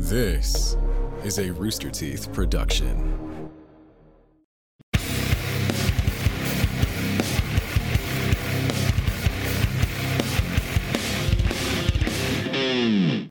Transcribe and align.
This 0.00 0.76
is 1.24 1.38
a 1.40 1.50
Rooster 1.50 1.90
Teeth 1.90 2.32
production. 2.32 3.48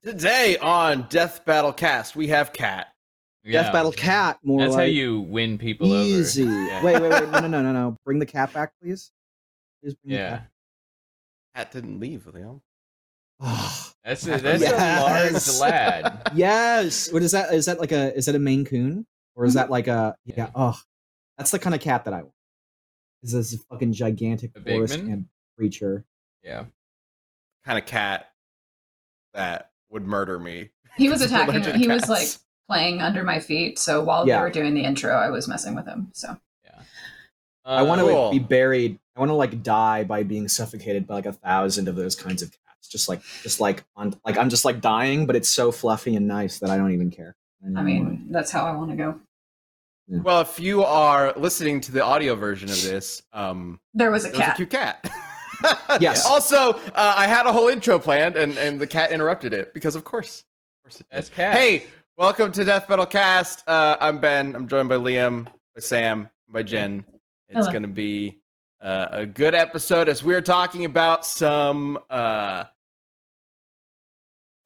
Today 0.04 0.58
on 0.62 1.06
Death 1.10 1.44
Battle 1.46 1.74
Cast, 1.74 2.16
we 2.16 2.28
have 2.28 2.54
Cat. 2.54 2.88
Death 3.46 3.74
Battle 3.74 3.92
Cat. 3.92 4.40
More 4.44 4.60
That's 4.62 4.74
like 4.74 4.80
how 4.82 4.86
you 4.86 5.22
win 5.22 5.58
people 5.58 5.94
easy. 5.94 6.44
over. 6.44 6.52
Yeah. 6.52 6.84
Wait, 6.84 7.02
wait, 7.02 7.12
wait. 7.12 7.30
No, 7.30 7.40
no, 7.42 7.48
no, 7.48 7.62
no, 7.62 7.72
no. 7.74 7.98
Bring 8.06 8.20
the 8.20 8.26
cat 8.26 8.54
back, 8.54 8.72
please. 8.82 9.12
Please 9.82 9.96
bring 9.96 10.16
Yeah. 10.16 10.30
the 10.30 10.38
cat. 10.38 10.50
Cat 11.56 11.72
didn't 11.74 12.00
leave, 12.00 12.28
Liam. 12.34 12.62
Oh, 13.40 13.92
That's 14.08 14.26
a, 14.26 14.38
that's 14.38 14.62
Yes. 14.62 15.48
a 15.58 15.58
large 15.60 15.72
lad. 15.72 16.32
yes. 16.34 17.12
What 17.12 17.22
is 17.24 17.34
that? 17.34 17.54
Is 17.54 17.66
that 17.66 17.78
like 17.80 17.92
a? 17.92 18.16
Is 18.16 18.26
that 18.28 18.36
a 18.36 18.40
Maine 18.40 18.64
Coon 18.64 19.06
or 19.36 19.44
is 19.46 19.54
that 19.56 19.70
like 19.70 19.88
a? 19.88 20.16
Yeah. 20.24 20.36
Yeah. 20.38 20.50
Oh, 20.56 20.80
that's 21.38 21.52
the 21.52 21.60
kind 21.60 21.76
of 21.76 21.82
cat 21.82 22.06
that 22.06 22.14
I 22.14 22.22
want. 22.22 22.34
Is 23.24 23.34
this 23.34 23.54
fucking 23.70 23.92
gigantic 23.94 24.52
A 24.56 24.62
forest 24.62 24.96
Bigman? 25.00 25.12
and 25.14 25.26
creature? 25.58 26.06
Yeah. 26.42 26.66
Kind 27.66 27.78
of 27.78 27.86
cat 27.86 28.32
that 29.34 29.72
would 29.90 30.06
murder 30.08 30.40
me. 30.40 30.70
He 30.96 31.10
was 31.10 31.22
attacking. 31.26 31.56
allergic 31.56 31.74
to 31.74 31.80
He 31.80 31.88
was 31.90 32.08
like 32.08 32.28
playing 32.70 33.02
under 33.02 33.24
my 33.24 33.40
feet. 33.40 33.78
So 33.80 34.02
while 34.04 34.26
Yeah. 34.28 34.38
they 34.38 34.42
were 34.44 34.50
doing 34.52 34.74
the 34.74 34.84
intro, 34.84 35.14
I 35.14 35.30
was 35.30 35.48
messing 35.50 35.76
with 35.76 35.86
him. 35.86 36.10
So 36.14 36.38
Yeah. 36.64 36.80
I 37.66 37.82
want 37.84 38.00
to 38.00 38.06
Uh, 38.06 38.10
Cool. 38.10 38.32
be 38.32 38.40
buried. 38.40 39.00
I 39.16 39.20
want 39.20 39.30
to 39.30 39.36
like 39.36 39.64
die 39.64 40.04
by 40.06 40.24
being 40.24 40.48
suffocated 40.48 41.08
by 41.08 41.16
like 41.16 41.26
a 41.26 41.34
thousand 41.34 41.88
of 41.90 41.96
those 41.96 42.16
kinds 42.16 42.42
of 42.42 42.52
cats. 42.88 42.92
Just 42.92 43.10
like, 43.10 43.22
just 43.44 43.60
like 43.60 43.84
on, 43.96 44.16
like 44.26 44.38
I'm 44.38 44.50
just 44.50 44.66
like 44.66 44.82
dying, 44.82 45.26
but 45.28 45.36
it's 45.36 45.50
so 45.50 45.72
fluffy 45.72 46.16
and 46.16 46.28
nice 46.28 46.60
that 46.60 46.70
I 46.70 46.78
don't 46.78 46.94
even 46.94 47.12
care. 47.12 47.36
I 47.76 47.82
mean, 47.82 48.28
that's 48.30 48.52
how 48.52 48.66
I 48.66 48.72
want 48.76 48.92
to 48.92 48.96
go. 48.98 49.20
Well, 50.10 50.42
if 50.42 50.60
you 50.60 50.84
are 50.84 51.34
listening 51.36 51.82
to 51.82 51.92
the 51.92 52.04
audio 52.04 52.36
version 52.36 52.70
of 52.70 52.82
this, 52.82 53.24
um, 53.34 53.80
There 53.94 54.10
was 54.12 54.24
a 54.24 54.30
it 54.30 54.32
was 54.34 54.40
a 54.40 54.44
cat. 54.44 54.56
cute 54.56 54.70
cat. 54.70 55.10
Yes. 56.00 56.24
Also, 56.24 56.74
uh, 56.94 57.16
I 57.18 57.26
had 57.26 57.48
a 57.48 57.52
whole 57.52 57.68
intro 57.68 57.98
planned, 57.98 58.36
and, 58.36 58.56
and 58.60 58.80
the 58.80 58.86
cat 58.86 59.12
interrupted 59.12 59.54
it 59.54 59.74
because, 59.74 59.96
of 59.96 60.04
course, 60.04 60.44
of 60.86 60.92
course 60.92 61.02
it 61.02 61.08
did. 61.12 61.32
Cat. 61.34 61.56
Hey, 61.58 61.88
welcome 62.16 62.52
to 62.52 62.64
Death 62.64 62.88
Battle 62.88 63.08
Cast. 63.08 63.68
Uh, 63.68 63.98
I'm 64.00 64.20
Ben. 64.20 64.56
I'm 64.56 64.68
joined 64.68 64.88
by 64.88 64.98
Liam, 64.98 65.46
by 65.74 65.80
Sam, 65.80 66.30
by 66.48 66.62
Jen. 66.62 67.04
It's 67.50 67.58
Hello. 67.58 67.72
going 67.72 67.82
to 67.82 67.88
be 67.88 68.38
uh, 68.82 69.08
a 69.10 69.26
good 69.26 69.56
episode 69.56 70.10
as 70.10 70.24
we're 70.24 70.42
talking 70.44 70.86
about 70.86 71.26
some 71.26 71.98
uh, 72.12 72.66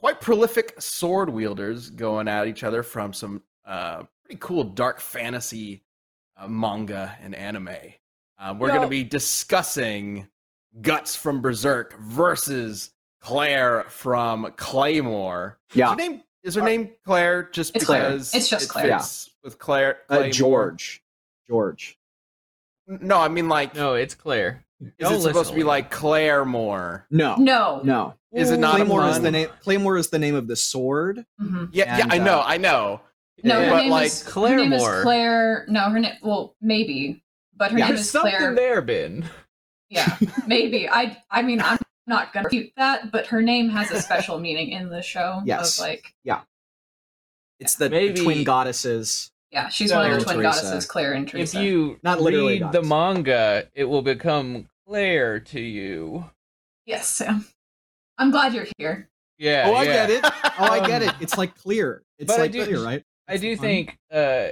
quite 0.01 0.19
prolific 0.19 0.73
sword 0.81 1.29
wielders 1.29 1.91
going 1.91 2.27
at 2.27 2.47
each 2.47 2.63
other 2.63 2.81
from 2.81 3.13
some 3.13 3.41
uh, 3.65 4.01
pretty 4.25 4.39
cool 4.39 4.63
dark 4.63 4.99
fantasy 4.99 5.83
uh, 6.37 6.47
manga 6.47 7.15
and 7.21 7.35
anime. 7.35 7.69
Uh, 8.39 8.55
we're 8.57 8.69
going 8.69 8.81
to 8.81 8.87
be 8.87 9.03
discussing 9.03 10.27
Guts 10.81 11.15
from 11.15 11.41
Berserk 11.41 11.97
versus 11.99 12.89
Claire 13.21 13.83
from 13.89 14.51
Claymore. 14.57 15.59
yeah. 15.75 15.85
Is 15.85 15.89
her 15.91 15.95
name, 15.95 16.23
is 16.43 16.55
her 16.55 16.61
name 16.63 16.89
Claire 17.05 17.43
just 17.51 17.75
It's 17.75 17.85
Claire. 17.85 18.09
because 18.09 18.33
It's 18.33 18.49
just 18.49 18.65
it 18.65 18.69
Claire. 18.69 18.97
fits 18.97 19.29
with 19.43 19.59
Claire? 19.59 19.99
Uh, 20.09 20.15
Claymore? 20.17 20.31
George. 20.31 21.03
George. 21.47 21.99
No, 22.87 23.17
I 23.19 23.27
mean 23.27 23.47
like, 23.47 23.75
No, 23.75 23.93
it's 23.93 24.15
Claire. 24.15 24.65
Is 24.81 24.91
Don't 24.99 25.13
it 25.13 25.17
supposed 25.21 25.35
listen 25.35 25.53
to 25.53 25.59
be 25.59 25.63
like 25.63 25.91
Claire 25.91 26.45
Moore? 26.45 27.05
No. 27.11 27.35
No. 27.35 27.81
No. 27.83 28.15
Is 28.33 28.49
it 28.51 28.59
not 28.59 28.75
a 28.75 28.77
Claymore 28.85 29.07
is 29.09 29.19
the 29.21 29.31
name. 29.31 29.49
Claymore 29.61 29.97
is 29.97 30.09
the 30.09 30.19
name 30.19 30.35
of 30.35 30.47
the 30.47 30.55
sword. 30.55 31.25
hmm 31.39 31.65
Yeah, 31.71 31.97
yeah, 31.97 32.05
I 32.09 32.17
know, 32.17 32.39
uh, 32.39 32.43
I 32.45 32.57
know. 32.57 33.01
No, 33.43 33.61
her 33.61 33.69
but 33.71 33.77
name 33.81 33.89
like, 33.91 34.05
is 34.07 34.21
Her 34.23 34.55
name 34.55 34.71
is 34.73 34.81
Claremore. 34.81 35.01
Claire. 35.03 35.65
No, 35.67 35.89
her 35.89 35.99
name. 35.99 36.13
Well, 36.23 36.55
maybe, 36.61 37.23
but 37.57 37.71
her 37.71 37.77
Yeah. 37.79 37.85
name 37.85 37.95
There's 37.95 38.05
is 38.05 38.11
something 38.11 38.33
Claire. 38.35 38.55
there, 38.55 38.81
Ben. 38.81 39.29
Yeah, 39.89 40.17
maybe. 40.47 40.87
I. 40.87 41.17
I 41.29 41.41
mean, 41.41 41.59
I'm 41.61 41.79
not 42.07 42.31
gonna 42.33 42.45
refute 42.45 42.71
that, 42.77 43.11
but 43.11 43.27
her 43.27 43.41
name 43.41 43.69
has 43.69 43.91
a 43.91 44.01
special 44.01 44.39
meaning 44.39 44.69
in 44.69 44.89
the 44.89 45.01
show. 45.01 45.41
Yes. 45.45 45.77
Of 45.79 45.85
like, 45.87 46.13
Yeah. 46.23 46.41
It's 47.59 47.75
the, 47.75 47.89
the 47.89 48.13
twin 48.13 48.43
goddesses. 48.43 49.31
yeah, 49.51 49.67
she's 49.69 49.91
No, 49.91 49.97
one 49.97 50.05
of 50.05 50.11
the 50.11 50.17
Teresa. 50.19 50.33
twin 50.33 50.43
goddesses, 50.43 50.85
Claire 50.85 51.13
and 51.13 51.27
Teresa. 51.27 51.57
If 51.57 51.63
you 51.63 51.99
Not 52.03 52.21
literally 52.21 52.61
read 52.61 52.71
the 52.71 52.81
manga, 52.81 53.67
it 53.75 53.83
will 53.85 54.01
become 54.01 54.67
Claire 54.91 55.39
to 55.39 55.61
you. 55.61 56.25
Yes, 56.85 57.07
Sam. 57.07 57.45
I'm 58.17 58.29
glad 58.29 58.53
you're 58.53 58.67
here. 58.77 59.07
Yeah. 59.37 59.63
oh, 59.67 59.73
I 59.73 59.83
yeah. 59.83 59.93
get 59.93 60.09
it. 60.09 60.25
Oh, 60.59 60.65
I 60.65 60.85
get 60.85 61.01
Um, 61.01 61.07
it. 61.09 61.15
It's 61.21 61.37
like 61.37 61.55
clear. 61.55 62.03
It's 62.19 62.27
but 62.27 62.39
like 62.41 62.51
do- 62.51 62.65
clear, 62.65 62.83
right? 62.83 63.03
I 63.25 63.37
do 63.37 63.55
fun. 63.55 63.65
think, 63.65 63.97
uh, 64.11 64.47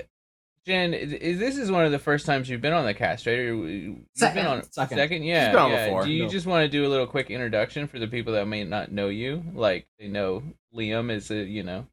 Jen, 0.66 0.94
is, 0.94 1.12
is 1.12 1.40
this 1.40 1.58
is 1.58 1.70
one 1.70 1.84
of 1.84 1.92
the 1.92 2.00
first 2.00 2.26
times 2.26 2.48
you've 2.50 2.62
been 2.62 2.72
on 2.72 2.86
the 2.86 2.94
cast, 2.94 3.26
right? 3.26 3.38
You've 3.38 3.98
Second. 4.16 4.36
Been 4.44 4.46
on, 4.48 4.64
Second. 4.72 5.24
yeah. 5.26 5.52
been 5.52 5.60
on 5.60 5.72
yeah. 5.72 5.86
before. 5.88 6.06
Do 6.06 6.12
you 6.12 6.24
No. 6.24 6.30
just 6.30 6.46
want 6.48 6.64
to 6.64 6.70
do 6.70 6.86
a 6.86 6.90
little 6.90 7.06
quick 7.08 7.30
introduction 7.30 7.86
for 7.88 8.00
the 8.00 8.08
people 8.08 8.32
that 8.34 8.48
may 8.48 8.64
not 8.64 8.94
know 8.94 9.10
you? 9.10 9.44
Like 9.54 9.88
they 10.00 10.08
know 10.08 10.42
Liam 10.74 11.12
is 11.12 11.30
a 11.32 11.36
you 11.44 11.64
know 11.64 11.86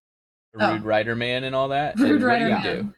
a 0.56 0.64
Oh. 0.64 0.72
rude 0.74 0.84
writer 0.84 1.16
man 1.16 1.42
and 1.42 1.54
all 1.56 1.68
that. 1.70 1.98
Rude 1.98 2.12
and 2.12 2.24
writer 2.24 2.48
man. 2.48 2.62
do? 2.62 2.94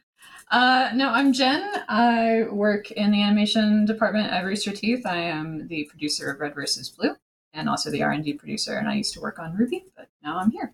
Uh, 0.51 0.89
no, 0.95 1.09
I'm 1.09 1.31
Jen. 1.31 1.63
I 1.87 2.45
work 2.49 2.91
in 2.91 3.11
the 3.11 3.21
animation 3.21 3.85
department 3.85 4.31
at 4.31 4.43
Rooster 4.43 4.71
Teeth. 4.71 5.05
I 5.05 5.17
am 5.17 5.67
the 5.67 5.83
producer 5.85 6.31
of 6.31 6.39
Red 6.39 6.55
vs. 6.55 6.89
Blue 6.89 7.15
and 7.53 7.69
also 7.69 7.89
the 7.91 8.03
R&D 8.03 8.33
producer, 8.33 8.77
and 8.77 8.87
I 8.87 8.95
used 8.95 9.13
to 9.13 9.21
work 9.21 9.39
on 9.39 9.55
RWBY, 9.57 9.83
but 9.95 10.09
now 10.23 10.39
I'm 10.39 10.51
here. 10.51 10.73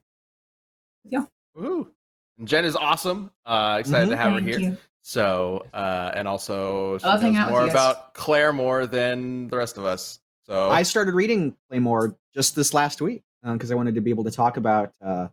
Woo. 1.56 1.90
And 2.38 2.47
Jen 2.47 2.66
is 2.66 2.75
awesome. 2.75 3.31
Uh, 3.46 3.78
excited 3.80 4.09
to 4.09 4.18
have 4.18 4.34
her 4.34 4.40
here. 4.40 4.59
you. 4.59 4.78
So, 5.02 5.66
uh, 5.74 6.12
and 6.13 6.28
also 6.28 6.97
she 6.97 7.06
I 7.06 7.09
love 7.09 7.22
hanging 7.22 7.38
knows 7.38 7.46
out 7.46 7.52
more 7.52 7.68
about 7.68 8.13
Claymore 8.13 8.88
than 8.88 9.47
the 9.47 9.57
rest 9.57 9.78
of 9.78 9.86
us. 9.86 10.19
So, 10.47 10.69
I 10.69 10.84
started 10.84 11.13
reading 11.13 11.56
Claymore 11.69 12.18
just 12.34 12.56
this 12.56 12.74
last 12.74 13.02
week 13.02 13.24
because 13.44 13.72
I 13.72 13.75
wanted 13.75 13.96
to 13.96 14.02
be 14.02 14.09
able 14.09 14.25
to 14.25 14.31
talk 14.31 14.57
about 14.57 14.94
uh, 15.03 15.28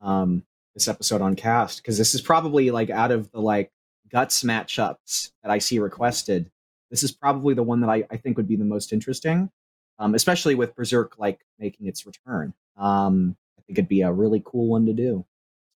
um, 0.00 0.44
this 0.74 0.88
episode 0.88 1.22
on 1.22 1.36
cast 1.36 1.78
because 1.82 1.98
this 1.98 2.14
is 2.14 2.20
probably 2.20 2.70
like 2.70 2.90
out 2.90 3.10
of 3.10 3.30
the 3.32 3.40
like 3.40 3.70
guts 4.14 4.44
matchups 4.44 5.32
that 5.42 5.50
I 5.50 5.58
see 5.58 5.80
requested. 5.80 6.48
This 6.90 7.02
is 7.02 7.10
probably 7.10 7.52
the 7.54 7.64
one 7.64 7.80
that 7.80 7.90
I, 7.90 8.04
I 8.12 8.16
think 8.16 8.36
would 8.36 8.46
be 8.46 8.54
the 8.54 8.64
most 8.64 8.92
interesting, 8.92 9.50
um, 9.98 10.14
especially 10.14 10.54
with 10.54 10.76
Berserk 10.76 11.18
like 11.18 11.40
making 11.58 11.88
its 11.88 12.06
return. 12.06 12.54
Um, 12.76 13.36
I 13.58 13.62
think 13.66 13.78
it'd 13.78 13.88
be 13.88 14.02
a 14.02 14.12
really 14.12 14.40
cool 14.44 14.68
one 14.68 14.86
to 14.86 14.92
do. 14.92 15.24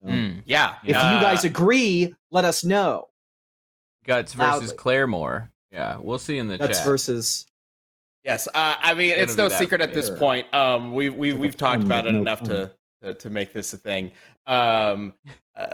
So, 0.04 0.10
Mm. 0.10 0.44
yeah. 0.46 0.76
If 0.86 0.98
uh, 0.98 1.00
you 1.16 1.22
guys 1.26 1.46
agree, 1.46 2.14
let 2.30 2.44
us 2.44 2.66
know. 2.66 3.08
Guts 4.06 4.34
versus 4.34 4.72
Loudly. 4.72 4.76
Claremore. 4.78 5.50
Yeah, 5.72 5.98
we'll 6.02 6.20
see 6.20 6.38
in 6.38 6.48
the 6.50 6.58
That's 6.58 6.80
chat. 6.80 6.86
versus 6.88 7.46
Yes, 8.26 8.48
uh, 8.48 8.76
I 8.82 8.94
mean 8.96 9.12
It'll 9.12 9.24
it's 9.24 9.38
no 9.38 9.48
that 9.50 9.58
secret 9.60 9.80
at 9.82 9.94
this 9.94 10.10
point. 10.10 10.52
Um, 10.54 10.94
we 10.94 11.10
we 11.10 11.32
Like 11.32 11.38
a 11.38 11.42
we've 11.42 11.58
talked 11.58 11.84
about 11.84 12.06
it 12.08 12.12
no 12.14 12.20
enough 12.22 12.44
to, 12.44 12.72
to 13.04 13.14
to 13.14 13.30
make 13.30 13.54
this 13.54 13.72
a 13.74 13.78
thing. 13.78 14.12
Um, 14.48 15.14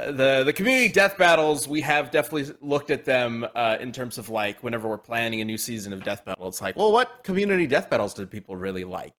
the 0.09 0.43
the 0.43 0.53
community 0.53 0.89
death 0.89 1.17
battles 1.17 1.67
we 1.67 1.81
have 1.81 2.11
definitely 2.11 2.53
looked 2.61 2.89
at 2.89 3.05
them 3.05 3.45
uh, 3.55 3.77
in 3.79 3.91
terms 3.91 4.17
of 4.17 4.29
like 4.29 4.63
whenever 4.63 4.87
we're 4.87 4.97
planning 4.97 5.41
a 5.41 5.45
new 5.45 5.57
season 5.57 5.93
of 5.93 6.03
death 6.03 6.25
battle, 6.25 6.47
it's 6.47 6.61
like, 6.61 6.75
well, 6.75 6.91
what 6.91 7.23
community 7.23 7.67
death 7.67 7.89
battles 7.89 8.13
did 8.13 8.31
people 8.31 8.55
really 8.55 8.83
like? 8.83 9.13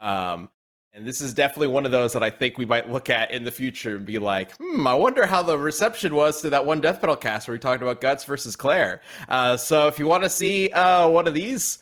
Um, 0.00 0.48
and 0.94 1.06
this 1.06 1.20
is 1.20 1.32
definitely 1.32 1.68
one 1.68 1.86
of 1.86 1.92
those 1.92 2.12
that 2.12 2.22
I 2.22 2.28
think 2.28 2.58
we 2.58 2.66
might 2.66 2.90
look 2.90 3.08
at 3.08 3.30
in 3.30 3.44
the 3.44 3.50
future 3.50 3.96
and 3.96 4.04
be 4.04 4.18
like, 4.18 4.52
hmm, 4.56 4.86
I 4.86 4.94
wonder 4.94 5.24
how 5.24 5.42
the 5.42 5.56
reception 5.56 6.14
was 6.14 6.42
to 6.42 6.50
that 6.50 6.66
one 6.66 6.80
death 6.80 7.00
battle 7.00 7.16
cast 7.16 7.48
where 7.48 7.54
we 7.54 7.58
talked 7.58 7.82
about 7.82 8.00
Guts 8.00 8.24
versus 8.24 8.56
Claire. 8.56 9.00
Uh, 9.28 9.56
so 9.56 9.86
if 9.88 9.98
you 9.98 10.06
want 10.06 10.22
to 10.24 10.28
see 10.30 10.68
uh, 10.70 11.08
one 11.08 11.26
of 11.26 11.32
these 11.32 11.78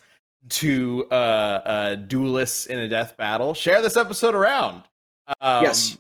two 0.49 1.07
uh, 1.11 1.15
uh, 1.15 1.95
duelists 1.97 2.67
in 2.67 2.79
a 2.79 2.89
death 2.89 3.17
battle, 3.17 3.53
share 3.53 3.83
this 3.83 3.97
episode 3.97 4.35
around. 4.35 4.85
Um, 5.41 5.65
Yes. 5.65 5.99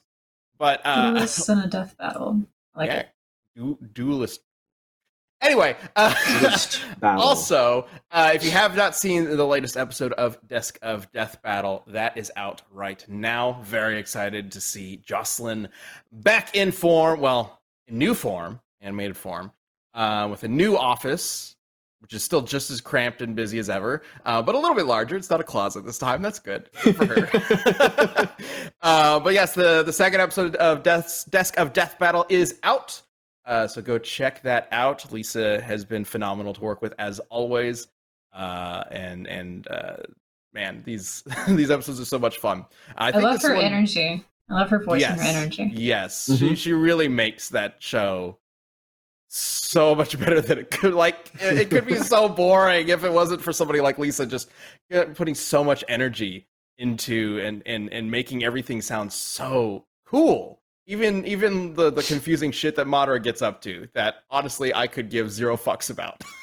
But 0.60 0.82
uh, 0.84 1.12
Duelists 1.12 1.48
in 1.48 1.58
a 1.58 1.66
death 1.66 1.96
battle. 1.96 2.42
I 2.74 2.78
like 2.78 2.90
yeah, 2.90 2.98
it. 2.98 3.08
du- 3.56 3.78
duelist. 3.94 4.42
Anyway, 5.40 5.74
uh, 5.96 6.14
Duelist 6.38 6.82
also, 7.02 7.86
uh, 8.10 8.32
if 8.34 8.44
you 8.44 8.50
have 8.50 8.76
not 8.76 8.94
seen 8.94 9.24
the 9.24 9.46
latest 9.46 9.78
episode 9.78 10.12
of 10.12 10.36
Desk 10.46 10.78
of 10.82 11.10
Death 11.12 11.40
Battle, 11.40 11.82
that 11.86 12.18
is 12.18 12.30
out 12.36 12.60
right 12.70 13.02
now. 13.08 13.62
Very 13.62 13.98
excited 13.98 14.52
to 14.52 14.60
see 14.60 14.98
Jocelyn 14.98 15.70
back 16.12 16.54
in 16.54 16.72
form, 16.72 17.20
well, 17.20 17.62
in 17.88 17.96
new 17.96 18.12
form, 18.12 18.60
animated 18.82 19.16
form, 19.16 19.52
uh, 19.94 20.28
with 20.30 20.44
a 20.44 20.48
new 20.48 20.76
office, 20.76 21.56
which 22.00 22.14
is 22.14 22.24
still 22.24 22.40
just 22.42 22.70
as 22.70 22.80
cramped 22.80 23.20
and 23.22 23.36
busy 23.36 23.58
as 23.58 23.68
ever, 23.70 24.02
uh, 24.24 24.40
but 24.42 24.54
a 24.54 24.58
little 24.58 24.74
bit 24.76 24.86
larger. 24.86 25.16
It's 25.16 25.30
not 25.30 25.40
a 25.40 25.44
closet 25.44 25.84
this 25.84 25.98
time. 25.98 26.22
That's 26.22 26.38
good 26.38 26.70
Good 26.82 26.96
for 26.96 27.06
her. 27.06 28.30
uh, 28.82 29.20
but 29.20 29.34
yes, 29.34 29.54
the, 29.54 29.82
the 29.82 29.92
second 29.92 30.20
episode 30.20 30.56
of 30.56 30.82
Death's 30.82 31.24
Desk 31.24 31.56
of 31.58 31.72
Death 31.72 31.98
Battle 31.98 32.26
is 32.28 32.58
out. 32.62 33.00
Uh, 33.44 33.66
so 33.66 33.82
go 33.82 33.98
check 33.98 34.42
that 34.42 34.68
out. 34.70 35.10
Lisa 35.12 35.60
has 35.60 35.84
been 35.84 36.04
phenomenal 36.04 36.52
to 36.54 36.60
work 36.60 36.82
with 36.82 36.94
as 36.98 37.18
always. 37.30 37.88
Uh, 38.32 38.84
and 38.90 39.26
and 39.26 39.66
uh, 39.68 39.96
man, 40.52 40.82
these 40.84 41.24
these 41.48 41.70
episodes 41.70 42.00
are 42.00 42.04
so 42.04 42.18
much 42.18 42.38
fun. 42.38 42.64
I, 42.96 43.08
I, 43.08 43.12
think 43.12 43.24
love 43.24 43.34
this 43.34 43.42
her 43.46 43.54
one- 43.56 43.64
energy. 43.64 44.24
I 44.48 44.54
love 44.54 44.70
her 44.70 44.82
voice 44.82 45.04
and 45.04 45.20
her 45.20 45.26
energy. 45.26 45.70
Yes, 45.74 46.26
she 46.26 46.50
Mhm. 46.50 46.56
she 46.56 46.72
really 46.72 47.06
makes 47.08 47.50
that 47.50 47.76
show 47.78 48.38
so 49.32 49.94
much 49.94 50.18
better 50.18 50.40
than 50.40 50.58
it 50.58 50.70
could. 50.70 50.92
Like 50.92 51.30
it, 51.40 51.70
could 51.70 51.86
be 51.86 51.96
so 51.96 52.28
boring 52.28 52.88
if 52.88 53.04
it 53.04 53.12
wasn't 53.12 53.40
for 53.40 53.52
somebody 53.52 53.80
like 53.80 53.96
Lisa 53.96 54.26
just 54.26 54.50
uh, 54.92 55.04
putting 55.14 55.34
so 55.34 55.62
much 55.62 55.84
energy 55.88 56.46
into 56.78 57.40
and 57.42 57.62
and 57.64 57.92
and 57.92 58.10
making 58.10 58.42
everything 58.44 58.82
sound 58.82 59.12
so 59.12 59.86
cool. 60.04 60.59
Even 60.90 61.24
even 61.24 61.74
the 61.74 61.90
the 61.90 62.02
confusing 62.02 62.50
shit 62.50 62.74
that 62.76 62.86
Madara 62.86 63.22
gets 63.22 63.42
up 63.42 63.60
to 63.62 63.86
that 63.94 64.24
honestly 64.30 64.74
I 64.74 64.86
could 64.88 65.08
give 65.08 65.30
zero 65.30 65.56
fucks 65.56 65.88
about. 65.90 66.20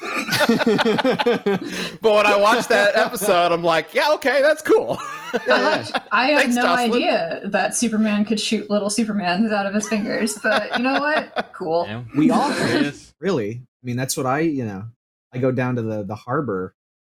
but 2.00 2.14
when 2.14 2.26
I 2.26 2.36
watched 2.36 2.68
that 2.70 2.96
episode, 2.96 3.52
I'm 3.52 3.62
like, 3.62 3.92
yeah, 3.94 4.12
okay, 4.14 4.40
that's 4.40 4.62
cool. 4.62 4.96
I, 5.00 5.86
I 6.12 6.26
had 6.28 6.38
Thanks, 6.40 6.56
no 6.56 6.62
Jocelyn. 6.62 6.92
idea 6.92 7.40
that 7.44 7.74
Superman 7.74 8.24
could 8.24 8.40
shoot 8.40 8.70
little 8.70 8.88
Supermans 8.88 9.52
out 9.52 9.66
of 9.66 9.74
his 9.74 9.88
fingers, 9.88 10.38
but 10.42 10.76
you 10.78 10.82
know 10.82 10.98
what? 11.00 11.50
Cool. 11.54 11.84
Yeah. 11.86 12.02
we 12.16 12.30
all 12.30 12.48
There 12.50 12.92
really. 13.20 13.62
I 13.82 13.86
mean, 13.86 13.96
that's 13.96 14.16
what 14.16 14.26
I, 14.26 14.40
you 14.40 14.64
know, 14.64 14.84
I 15.32 15.38
go 15.38 15.52
down 15.52 15.76
to 15.76 15.82
the 15.82 16.02
the 16.04 16.14
harbor, 16.16 16.74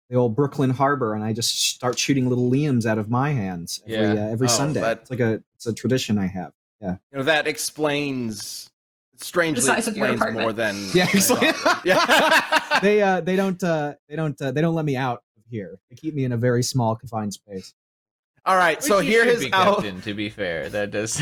the 0.09 0.17
old 0.17 0.35
Brooklyn 0.35 0.69
harbor, 0.69 1.15
and 1.15 1.23
I 1.23 1.33
just 1.33 1.59
start 1.73 1.97
shooting 1.97 2.29
little 2.29 2.49
Liams 2.51 2.85
out 2.85 2.99
of 2.99 3.09
my 3.09 3.31
hands 3.31 3.81
every 3.87 4.15
Yeah. 4.17 4.25
uh, 4.27 4.29
every 4.29 4.47
Oh, 4.47 4.51
Sunday. 4.51 4.81
that- 4.81 4.99
It's 5.01 5.09
like 5.11 5.19
a 5.19 5.41
it's 5.55 5.65
a 5.65 5.73
tradition 5.73 6.17
I 6.19 6.27
have. 6.27 6.51
You 6.91 7.17
know 7.17 7.23
that 7.23 7.47
explains 7.47 8.69
strangely 9.17 9.61
The 9.61 9.67
size 9.67 9.87
of 9.87 9.95
your 9.97 10.07
explains 10.07 10.37
more 10.37 10.53
than 10.53 10.75
Yeah, 10.93 11.07
yeah. 11.85 12.79
they 12.81 13.01
uh 13.01 13.21
they 13.21 13.35
don't 13.35 13.63
uh 13.63 13.93
they 14.09 14.15
don't 14.15 14.39
uh, 14.41 14.51
they 14.51 14.61
don't 14.61 14.75
let 14.75 14.85
me 14.85 14.95
out 14.97 15.23
of 15.37 15.43
here. 15.49 15.79
They 15.89 15.95
keep 15.95 16.13
me 16.13 16.23
in 16.25 16.31
a 16.31 16.37
very 16.37 16.63
small 16.63 16.95
confined 16.95 17.33
space. 17.33 17.73
all 18.45 18.57
right 18.57 18.83
so 18.83 18.97
Which 18.97 19.05
you 19.05 19.11
here 19.11 19.25
should 19.25 19.33
is 19.35 19.45
be 19.45 19.49
how 19.51 19.75
Captain, 19.75 20.01
to 20.01 20.13
be 20.13 20.29
fair, 20.29 20.67
that 20.69 20.91
does. 20.91 21.17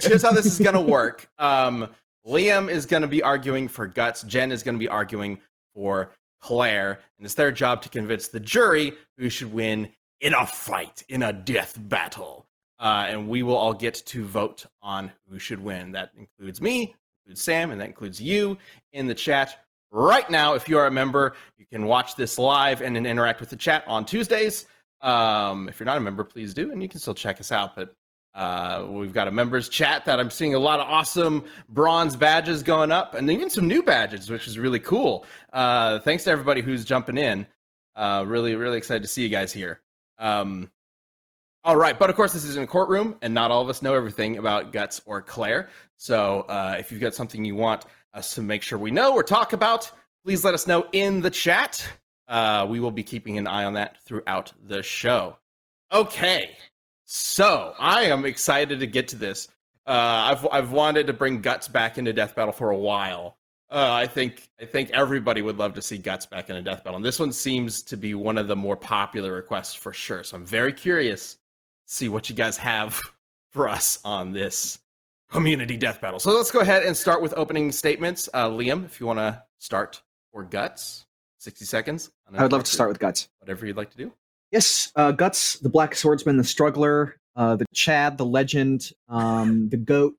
here's 0.00 0.22
how 0.22 0.32
this 0.32 0.46
is 0.46 0.58
gonna 0.58 0.80
work 0.80 1.28
um 1.38 1.88
liam 2.26 2.70
is 2.70 2.86
gonna 2.86 3.06
be 3.08 3.22
arguing 3.22 3.68
for 3.68 3.86
guts 3.86 4.22
jen 4.22 4.52
is 4.52 4.62
gonna 4.62 4.78
be 4.78 4.88
arguing 4.88 5.38
for 5.74 6.12
claire 6.40 7.00
and 7.16 7.24
it's 7.24 7.34
their 7.34 7.50
job 7.50 7.82
to 7.82 7.88
convince 7.88 8.28
the 8.28 8.38
jury 8.40 8.92
who 9.16 9.28
should 9.28 9.52
win 9.52 9.88
in 10.20 10.34
a 10.34 10.46
fight 10.46 11.02
in 11.08 11.22
a 11.22 11.32
death 11.32 11.74
battle 11.78 12.46
uh, 12.78 13.06
and 13.08 13.28
we 13.28 13.42
will 13.42 13.56
all 13.56 13.74
get 13.74 13.94
to 13.94 14.24
vote 14.24 14.66
on 14.82 15.10
who 15.28 15.38
should 15.38 15.62
win. 15.62 15.92
That 15.92 16.10
includes 16.16 16.60
me 16.60 16.94
includes 17.28 17.42
sam 17.42 17.70
and 17.70 17.80
that 17.80 17.86
includes 17.86 18.20
you 18.20 18.56
in 18.92 19.06
the 19.06 19.14
chat 19.14 19.64
right 19.90 20.28
now. 20.30 20.54
If 20.54 20.68
you 20.68 20.78
are 20.78 20.86
a 20.86 20.90
member 20.90 21.34
you 21.58 21.66
can 21.66 21.86
watch 21.86 22.16
this 22.16 22.38
live 22.38 22.80
and 22.80 22.96
then 22.96 23.04
interact 23.04 23.40
with 23.40 23.50
the 23.50 23.56
chat 23.56 23.84
on 23.86 24.06
tuesdays. 24.06 24.66
Um, 25.00 25.68
if 25.68 25.78
you're 25.78 25.84
not 25.84 25.98
a 25.98 26.00
member 26.00 26.24
please 26.24 26.54
do 26.54 26.72
and 26.72 26.82
you 26.82 26.88
can 26.88 27.00
still 27.00 27.14
check 27.14 27.38
us 27.38 27.52
out. 27.52 27.76
But 27.76 27.94
uh, 28.34 28.86
we've 28.88 29.12
got 29.12 29.28
a 29.28 29.30
members 29.30 29.68
chat 29.68 30.04
that 30.04 30.20
i'm 30.20 30.30
seeing 30.30 30.54
a 30.54 30.58
lot 30.58 30.78
of 30.80 30.86
awesome 30.86 31.42
bronze 31.70 32.14
badges 32.14 32.62
going 32.62 32.92
up 32.92 33.14
and 33.14 33.30
even 33.30 33.50
some 33.50 33.66
new 33.66 33.82
badges 33.82 34.30
which 34.30 34.46
is 34.46 34.58
really 34.58 34.80
cool. 34.80 35.26
Uh, 35.52 35.98
thanks 36.00 36.24
to 36.24 36.30
everybody 36.30 36.62
who's 36.62 36.84
jumping 36.84 37.18
in. 37.18 37.46
Uh, 37.94 38.24
really 38.26 38.54
really 38.54 38.78
excited 38.78 39.02
to 39.02 39.08
see 39.08 39.22
you 39.22 39.28
guys 39.28 39.52
here. 39.52 39.80
Um, 40.18 40.70
all 41.64 41.76
right, 41.76 41.98
but 41.98 42.08
of 42.08 42.16
course, 42.16 42.32
this 42.32 42.44
is 42.44 42.56
in 42.56 42.62
a 42.62 42.66
courtroom, 42.66 43.16
and 43.20 43.34
not 43.34 43.50
all 43.50 43.62
of 43.62 43.68
us 43.68 43.82
know 43.82 43.94
everything 43.94 44.38
about 44.38 44.72
Guts 44.72 45.02
or 45.06 45.20
Claire. 45.20 45.68
So, 45.96 46.42
uh, 46.48 46.76
if 46.78 46.92
you've 46.92 47.00
got 47.00 47.14
something 47.14 47.44
you 47.44 47.56
want 47.56 47.84
us 48.14 48.34
to 48.36 48.42
make 48.42 48.62
sure 48.62 48.78
we 48.78 48.90
know 48.90 49.14
or 49.14 49.22
talk 49.22 49.52
about, 49.52 49.90
please 50.24 50.44
let 50.44 50.54
us 50.54 50.66
know 50.66 50.86
in 50.92 51.20
the 51.20 51.30
chat. 51.30 51.86
Uh, 52.28 52.66
we 52.68 52.80
will 52.80 52.90
be 52.90 53.02
keeping 53.02 53.38
an 53.38 53.46
eye 53.46 53.64
on 53.64 53.74
that 53.74 53.96
throughout 54.04 54.52
the 54.66 54.82
show. 54.82 55.36
Okay, 55.92 56.56
so 57.04 57.74
I 57.78 58.04
am 58.04 58.24
excited 58.24 58.80
to 58.80 58.86
get 58.86 59.08
to 59.08 59.16
this. 59.16 59.48
Uh, 59.86 60.36
I've 60.36 60.46
I've 60.52 60.70
wanted 60.70 61.08
to 61.08 61.12
bring 61.12 61.40
Guts 61.40 61.66
back 61.66 61.98
into 61.98 62.12
Death 62.12 62.36
Battle 62.36 62.52
for 62.52 62.70
a 62.70 62.76
while. 62.76 63.36
Uh, 63.70 63.90
I 63.92 64.06
think 64.06 64.48
I 64.60 64.64
think 64.64 64.90
everybody 64.90 65.42
would 65.42 65.58
love 65.58 65.74
to 65.74 65.82
see 65.82 65.98
Guts 65.98 66.26
back 66.26 66.50
in 66.50 66.56
a 66.56 66.62
Death 66.62 66.84
Battle, 66.84 66.96
and 66.96 67.04
this 67.04 67.18
one 67.18 67.32
seems 67.32 67.82
to 67.82 67.96
be 67.96 68.14
one 68.14 68.38
of 68.38 68.48
the 68.48 68.56
more 68.56 68.76
popular 68.76 69.32
requests 69.32 69.74
for 69.74 69.92
sure. 69.92 70.22
So 70.22 70.36
I'm 70.36 70.44
very 70.46 70.72
curious 70.72 71.36
see 71.88 72.08
what 72.08 72.28
you 72.28 72.36
guys 72.36 72.56
have 72.58 73.00
for 73.50 73.68
us 73.68 73.98
on 74.04 74.32
this 74.32 74.78
community 75.30 75.76
Death 75.76 76.00
Battle. 76.00 76.20
So 76.20 76.30
let's 76.30 76.50
go 76.50 76.60
ahead 76.60 76.84
and 76.84 76.96
start 76.96 77.20
with 77.22 77.34
opening 77.36 77.72
statements. 77.72 78.28
Uh, 78.32 78.48
Liam, 78.48 78.84
if 78.84 79.00
you 79.00 79.06
want 79.06 79.18
to 79.18 79.42
start 79.58 80.02
or 80.32 80.44
Guts, 80.44 81.06
sixty 81.38 81.64
seconds. 81.64 82.10
I 82.32 82.42
would 82.42 82.52
love 82.52 82.64
to 82.64 82.70
start 82.70 82.90
with 82.90 82.98
Guts. 82.98 83.28
whatever 83.40 83.66
you'd 83.66 83.76
like 83.76 83.90
to 83.90 83.96
do. 83.96 84.12
Yes, 84.50 84.92
uh, 84.96 85.12
Guts, 85.12 85.58
the 85.58 85.68
Black 85.68 85.94
Swordsman, 85.94 86.36
the 86.36 86.44
Struggler, 86.44 87.16
uh, 87.36 87.56
the 87.56 87.66
Chad, 87.74 88.18
the 88.18 88.24
Legend, 88.24 88.90
um, 89.08 89.68
the 89.70 89.76
Goat, 89.76 90.16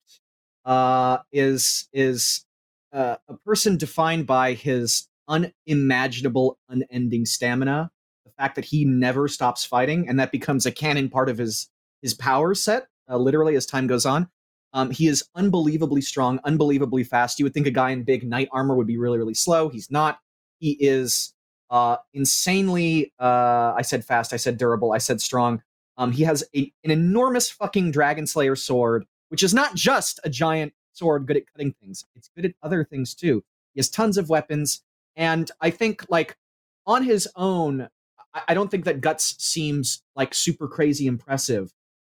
uh, 0.65 1.19
is 1.31 1.87
is 1.93 2.45
uh, 2.91 3.17
a 3.27 3.37
person 3.37 3.77
defined 3.77 4.27
by 4.27 4.53
his 4.53 5.07
unimaginable, 5.27 6.57
unending 6.67 7.25
stamina. 7.25 7.91
Fact 8.39 8.55
that 8.55 8.65
he 8.65 8.85
never 8.85 9.27
stops 9.27 9.65
fighting, 9.65 10.07
and 10.07 10.19
that 10.19 10.31
becomes 10.31 10.65
a 10.65 10.71
canon 10.71 11.09
part 11.09 11.29
of 11.29 11.37
his 11.37 11.69
his 12.01 12.13
power 12.13 12.55
set, 12.55 12.87
uh, 13.09 13.17
literally 13.17 13.55
as 13.55 13.65
time 13.65 13.85
goes 13.85 14.05
on. 14.05 14.29
Um, 14.71 14.91
he 14.91 15.07
is 15.07 15.23
unbelievably 15.35 16.01
strong, 16.01 16.39
unbelievably 16.45 17.03
fast. 17.03 17.37
You 17.39 17.45
would 17.45 17.53
think 17.53 17.67
a 17.67 17.71
guy 17.71 17.89
in 17.91 18.03
big 18.03 18.23
knight 18.23 18.47
armor 18.51 18.75
would 18.75 18.87
be 18.87 18.97
really, 18.97 19.17
really 19.17 19.33
slow. 19.33 19.67
He's 19.67 19.91
not. 19.91 20.19
He 20.59 20.77
is 20.79 21.33
uh, 21.69 21.97
insanely. 22.13 23.11
Uh, 23.19 23.73
I 23.75 23.81
said 23.81 24.05
fast. 24.05 24.31
I 24.31 24.37
said 24.37 24.57
durable. 24.57 24.93
I 24.93 24.99
said 24.99 25.19
strong. 25.21 25.61
Um, 25.97 26.11
he 26.13 26.23
has 26.23 26.43
a, 26.55 26.71
an 26.83 26.91
enormous 26.91 27.49
fucking 27.49 27.91
Dragon 27.91 28.25
Slayer 28.25 28.55
sword, 28.55 29.05
which 29.29 29.43
is 29.43 29.53
not 29.53 29.75
just 29.75 30.19
a 30.23 30.29
giant 30.29 30.73
sword 30.93 31.25
good 31.25 31.37
at 31.37 31.43
cutting 31.51 31.73
things. 31.81 32.05
It's 32.15 32.29
good 32.35 32.45
at 32.45 32.53
other 32.63 32.85
things 32.85 33.13
too. 33.13 33.43
He 33.73 33.79
has 33.79 33.89
tons 33.89 34.17
of 34.17 34.29
weapons, 34.29 34.81
and 35.15 35.51
I 35.59 35.71
think 35.71 36.05
like 36.09 36.37
on 36.85 37.03
his 37.03 37.27
own, 37.35 37.89
I, 38.33 38.41
I 38.49 38.53
don't 38.53 38.69
think 38.69 38.85
that 38.85 39.01
Guts 39.01 39.35
seems 39.43 40.01
like 40.15 40.33
super 40.33 40.67
crazy 40.67 41.07
impressive, 41.07 41.71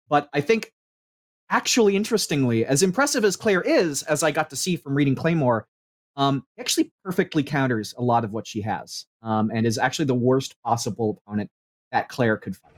but 0.10 0.30
I 0.34 0.42
think 0.42 0.74
actually 1.50 1.96
interestingly, 1.96 2.66
as 2.66 2.84
impressive 2.84 3.24
as 3.24 3.36
Claire 3.36 3.62
is, 3.62 4.04
as 4.04 4.24
I 4.24 4.32
got 4.32 4.50
to 4.50 4.56
see 4.56 4.76
from 4.76 4.96
reading 4.96 5.16
Claymore, 5.16 5.68
um, 6.16 6.44
actually 6.60 6.92
perfectly 7.04 7.44
counters 7.44 7.94
a 7.98 8.02
lot 8.02 8.24
of 8.24 8.32
what 8.32 8.48
she 8.48 8.62
has, 8.62 9.06
um, 9.22 9.52
and 9.54 9.66
is 9.68 9.78
actually 9.78 10.06
the 10.06 10.16
worst 10.16 10.56
possible 10.64 11.22
opponent 11.26 11.50
that 11.92 12.10
Claire 12.10 12.38
could 12.38 12.56
fight. 12.58 12.74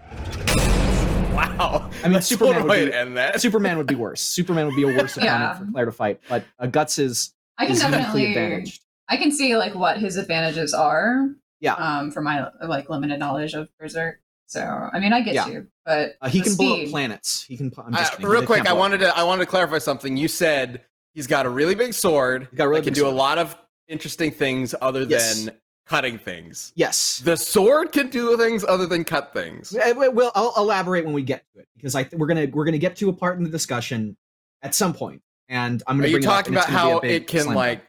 Wow. 1.33 1.89
I 2.03 2.07
mean, 2.07 2.13
That's 2.13 2.27
Superman 2.27 2.55
one 2.59 2.67
would 2.67 2.85
be- 2.91 2.93
end 2.93 3.17
that. 3.17 3.39
Superman 3.39 3.77
would 3.77 3.87
be 3.87 3.95
worse. 3.95 4.19
Superman 4.21 4.65
would 4.65 4.75
be 4.75 4.83
a 4.83 4.87
worse 4.87 5.15
opponent 5.17 5.39
Yeah. 5.41 5.53
for 5.57 5.65
Claire 5.71 5.85
to 5.85 5.91
fight, 5.91 6.19
but 6.27 6.43
uh, 6.59 6.67
Guts 6.67 6.99
is, 6.99 7.33
I 7.57 7.65
can 7.65 7.73
is 7.75 7.81
definitely, 7.81 8.27
advantaged. 8.35 8.81
I 9.07 9.17
can 9.17 9.31
see 9.31 9.55
like 9.55 9.73
what 9.73 9.97
his 9.99 10.17
advantages 10.17 10.73
are. 10.73 11.29
Yeah. 11.61 11.73
Um, 11.73 12.11
from 12.11 12.23
my 12.25 12.47
like 12.65 12.89
limited 12.89 13.19
knowledge 13.19 13.53
of 13.53 13.69
Berserk. 13.79 14.19
So 14.47 14.61
I 14.61 14.99
mean, 14.99 15.13
I 15.13 15.21
get 15.21 15.35
Yeah. 15.35 15.47
you, 15.47 15.67
but 15.85 16.15
Uh, 16.21 16.29
he 16.29 16.39
the 16.39 16.45
can 16.45 16.55
blow 16.55 16.81
up 16.83 16.89
planets. 16.89 17.43
He 17.43 17.55
can. 17.57 17.71
I'm 17.77 17.93
Uh, 17.93 17.97
just 17.99 18.11
kidding. 18.13 18.25
real 18.27 18.41
He 18.41 18.47
quick, 18.47 18.61
I 18.61 18.63
blow 18.63 18.71
up 18.73 18.77
wanted 18.79 18.97
to. 19.01 19.17
I 19.17 19.23
wanted 19.23 19.45
to 19.45 19.49
clarify 19.51 19.77
something. 19.77 20.17
You 20.17 20.27
said 20.27 20.81
he's 21.13 21.27
got 21.27 21.45
a 21.45 21.49
really 21.49 21.75
big 21.75 21.93
sword. 21.93 22.47
He's 22.49 22.57
got 22.57 22.67
really 22.69 22.81
can 22.81 22.93
big 22.93 23.03
do 23.03 23.07
a 23.07 23.09
lot 23.09 23.37
of 23.37 23.55
interesting 23.87 24.31
things 24.31 24.73
other 24.81 25.03
Yes. 25.03 25.45
than 25.45 25.55
cutting 25.87 26.17
things. 26.19 26.71
Yes. 26.75 27.19
The 27.25 27.35
sword 27.35 27.91
can 27.91 28.09
do 28.09 28.37
things 28.37 28.63
other 28.63 28.85
than 28.85 29.03
cut 29.03 29.33
things. 29.33 29.75
Uh, 29.75 29.93
we- 29.97 30.09
Well, 30.09 30.31
I'll 30.35 30.53
elaborate 30.57 31.03
when 31.05 31.13
we 31.15 31.23
get 31.23 31.43
to 31.53 31.61
it 31.61 31.67
because 31.75 31.95
I 31.95 32.03
th- 32.03 32.13
we're 32.19 32.27
gonna 32.27 32.47
we're 32.51 32.65
gonna 32.65 32.77
get 32.77 32.95
to 32.97 33.09
a 33.09 33.13
part 33.13 33.37
in 33.37 33.43
the 33.43 33.49
discussion 33.49 34.15
at 34.61 34.73
some 34.75 34.93
point, 34.93 35.21
and 35.47 35.81
I'm 35.87 35.97
gonna 35.97 36.07
you 36.07 36.15
bring 36.15 36.23
it 36.23 36.25
talking 36.27 36.53
and 36.55 36.57
it's 36.57 36.67
about 36.67 36.77
gonna 36.91 37.01
be 37.01 37.07
a 37.07 37.11
how 37.11 37.15
it 37.17 37.27
can 37.27 37.53
like 37.53 37.79
dunk. 37.79 37.81
hit 37.81 37.88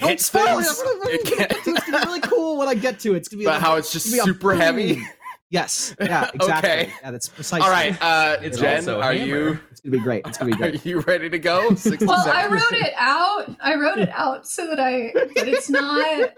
Don't 0.00 0.20
spoil 0.20 0.58
it. 0.58 0.66
It 1.40 1.52
It's 1.66 1.84
gonna 1.86 2.00
be 2.00 2.06
really 2.06 2.20
cool 2.20 2.56
when 2.58 2.68
I 2.68 2.74
get 2.74 2.98
to 3.00 3.14
it. 3.14 3.18
It's 3.18 3.28
gonna 3.28 3.38
be 3.40 3.44
but 3.44 3.52
like- 3.54 3.62
how 3.62 3.76
it's 3.76 3.92
just 3.92 4.06
it's 4.06 4.16
gonna 4.16 4.30
a 4.30 4.34
super 4.34 4.54
heavy. 4.54 5.02
Yes. 5.50 5.94
Yeah. 6.00 6.30
Exactly. 6.34 6.70
Okay. 6.70 6.92
Yeah. 7.02 7.10
That's 7.12 7.28
precisely. 7.28 7.64
All 7.64 7.70
right, 7.70 7.96
uh, 8.02 8.38
It's 8.42 8.58
Jen, 8.58 8.78
also 8.78 9.00
are 9.00 9.14
you 9.14 9.58
It's 9.70 9.80
gonna 9.80 9.96
be 9.96 10.02
great. 10.02 10.26
It's 10.26 10.36
gonna 10.38 10.50
be 10.50 10.56
great. 10.56 10.84
are 10.84 10.88
you 10.88 11.00
ready 11.00 11.30
to 11.30 11.38
go? 11.38 11.74
60 11.74 12.06
Well, 12.06 12.26
I 12.28 12.46
wrote 12.48 12.72
it 12.72 12.92
out. 12.96 13.54
I 13.60 13.76
wrote 13.76 13.98
it 13.98 14.10
out 14.10 14.46
so 14.48 14.66
that 14.66 14.80
I, 14.80 15.12
but 15.14 15.46
it's 15.46 15.70
not, 15.70 16.32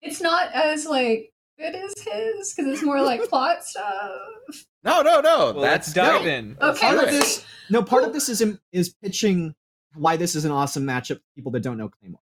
it's 0.00 0.20
not 0.20 0.52
as 0.54 0.86
like 0.86 1.32
good 1.58 1.74
as 1.74 1.92
his 1.98 2.54
because 2.54 2.72
it's 2.72 2.82
more 2.82 3.00
like 3.02 3.28
plot 3.28 3.64
stuff. 3.64 4.12
No, 4.84 5.00
no, 5.02 5.20
no. 5.20 5.52
Well, 5.52 5.60
that's 5.60 5.88
let's 5.88 5.92
dive 5.92 6.22
no. 6.24 6.28
in. 6.30 6.56
Okay, 6.60 6.86
part 6.86 7.04
of 7.04 7.10
this 7.10 7.44
no 7.70 7.82
part 7.82 8.04
of 8.04 8.12
this 8.12 8.28
is 8.28 8.40
im- 8.40 8.60
is 8.72 8.90
pitching 9.02 9.54
why 9.94 10.16
this 10.16 10.34
is 10.36 10.44
an 10.44 10.50
awesome 10.52 10.84
matchup 10.84 11.16
for 11.16 11.22
people 11.34 11.52
that 11.52 11.62
don't 11.62 11.78
know 11.78 11.88
Claymore. 11.88 12.20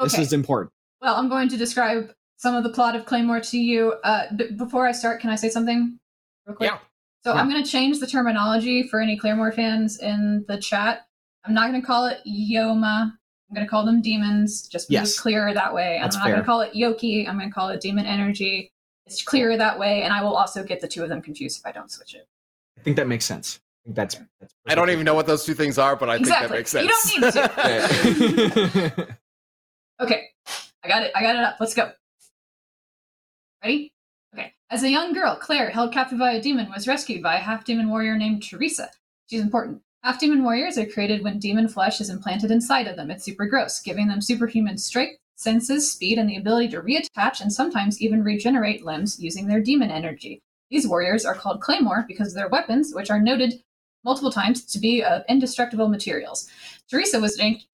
This 0.00 0.18
is 0.18 0.32
important. 0.32 0.72
Well, 1.00 1.14
I'm 1.16 1.28
going 1.28 1.48
to 1.48 1.56
describe 1.56 2.12
some 2.36 2.54
of 2.54 2.62
the 2.62 2.70
plot 2.70 2.94
of 2.96 3.04
Claymore 3.04 3.40
to 3.40 3.58
you. 3.58 3.94
Uh, 4.04 4.24
b- 4.34 4.50
before 4.56 4.86
I 4.86 4.92
start, 4.92 5.20
can 5.20 5.30
I 5.30 5.36
say 5.36 5.48
something 5.48 5.98
real 6.46 6.56
quick? 6.56 6.70
Yeah. 6.70 6.78
So 7.24 7.34
Yeah. 7.34 7.40
I'm 7.40 7.50
going 7.50 7.62
to 7.62 7.68
change 7.70 7.98
the 8.00 8.06
terminology 8.06 8.86
for 8.88 9.00
any 9.00 9.16
Claymore 9.16 9.52
fans 9.52 9.98
in 10.00 10.44
the 10.48 10.56
chat. 10.58 11.06
I'm 11.44 11.54
not 11.54 11.68
going 11.68 11.80
to 11.80 11.86
call 11.86 12.06
it 12.06 12.18
Yoma. 12.26 13.12
I'm 13.50 13.54
going 13.54 13.66
to 13.66 13.70
call 13.70 13.84
them 13.84 14.02
demons, 14.02 14.68
just 14.68 14.88
because 14.88 15.00
Yes. 15.02 15.10
it's 15.10 15.20
clearer 15.20 15.54
that 15.54 15.72
way. 15.74 15.96
And 15.96 16.04
That's 16.04 16.16
I'm 16.16 16.22
not 16.22 16.28
going 16.28 16.40
to 16.40 16.46
call 16.46 16.60
it 16.60 16.74
Yoki. 16.74 17.28
I'm 17.28 17.38
going 17.38 17.48
to 17.48 17.54
call 17.54 17.70
it 17.70 17.80
demon 17.80 18.06
energy. 18.06 18.70
It's 19.06 19.22
clearer 19.22 19.56
that 19.56 19.78
way, 19.78 20.02
and 20.02 20.12
I 20.12 20.22
will 20.22 20.36
also 20.36 20.62
get 20.62 20.80
the 20.82 20.88
two 20.88 21.02
of 21.02 21.08
them 21.08 21.22
confused 21.22 21.58
if 21.58 21.64
I 21.66 21.72
don't 21.72 21.90
switch 21.90 22.14
it. 22.14 22.28
I 22.78 22.82
think 22.82 22.96
that 22.96 23.08
makes 23.08 23.24
sense. 23.24 23.58
I 23.58 23.86
think 23.86 23.96
that's. 23.96 24.20
that's 24.38 24.52
I 24.66 24.74
don't 24.74 24.90
even 24.90 25.06
know 25.06 25.14
what 25.14 25.26
those 25.26 25.44
two 25.46 25.54
things 25.54 25.78
are, 25.78 25.96
but 25.96 26.10
I 26.10 26.16
Exactly. 26.16 26.58
think 26.62 26.68
that 26.68 26.84
makes 26.84 26.92
sense. 26.92 27.14
You 27.14 28.48
don't 28.50 28.70
need 28.76 28.92
to. 28.92 29.08
Okay, 30.00 30.28
I 30.84 30.88
got 30.88 31.02
it. 31.02 31.12
I 31.14 31.22
got 31.22 31.36
it 31.36 31.42
up. 31.42 31.56
Let's 31.58 31.74
go. 31.74 31.90
Ready? 33.62 33.92
Okay. 34.32 34.52
As 34.70 34.84
a 34.84 34.90
young 34.90 35.12
girl, 35.12 35.36
Claire, 35.36 35.70
held 35.70 35.92
captive 35.92 36.18
by 36.18 36.32
a 36.32 36.42
demon, 36.42 36.70
was 36.70 36.86
rescued 36.86 37.22
by 37.22 37.36
a 37.36 37.40
half 37.40 37.64
demon 37.64 37.88
warrior 37.88 38.16
named 38.16 38.42
Teresa. 38.42 38.90
She's 39.26 39.40
important. 39.40 39.82
Half 40.04 40.20
demon 40.20 40.44
warriors 40.44 40.78
are 40.78 40.86
created 40.86 41.24
when 41.24 41.40
demon 41.40 41.66
flesh 41.66 42.00
is 42.00 42.10
implanted 42.10 42.52
inside 42.52 42.86
of 42.86 42.94
them. 42.94 43.10
It's 43.10 43.24
super 43.24 43.46
gross, 43.46 43.80
giving 43.80 44.06
them 44.06 44.20
superhuman 44.20 44.78
strength, 44.78 45.18
senses, 45.34 45.90
speed, 45.90 46.18
and 46.18 46.30
the 46.30 46.36
ability 46.36 46.68
to 46.68 46.80
reattach 46.80 47.40
and 47.40 47.52
sometimes 47.52 48.00
even 48.00 48.22
regenerate 48.22 48.84
limbs 48.84 49.18
using 49.18 49.48
their 49.48 49.60
demon 49.60 49.90
energy. 49.90 50.40
These 50.70 50.86
warriors 50.86 51.24
are 51.24 51.34
called 51.34 51.60
Claymore 51.60 52.04
because 52.06 52.28
of 52.28 52.34
their 52.34 52.48
weapons, 52.48 52.92
which 52.94 53.10
are 53.10 53.20
noted 53.20 53.54
multiple 54.04 54.30
times 54.30 54.64
to 54.66 54.78
be 54.78 55.02
of 55.02 55.22
indestructible 55.28 55.88
materials. 55.88 56.48
Teresa 56.90 57.20
was 57.20 57.38
ranked, 57.38 57.66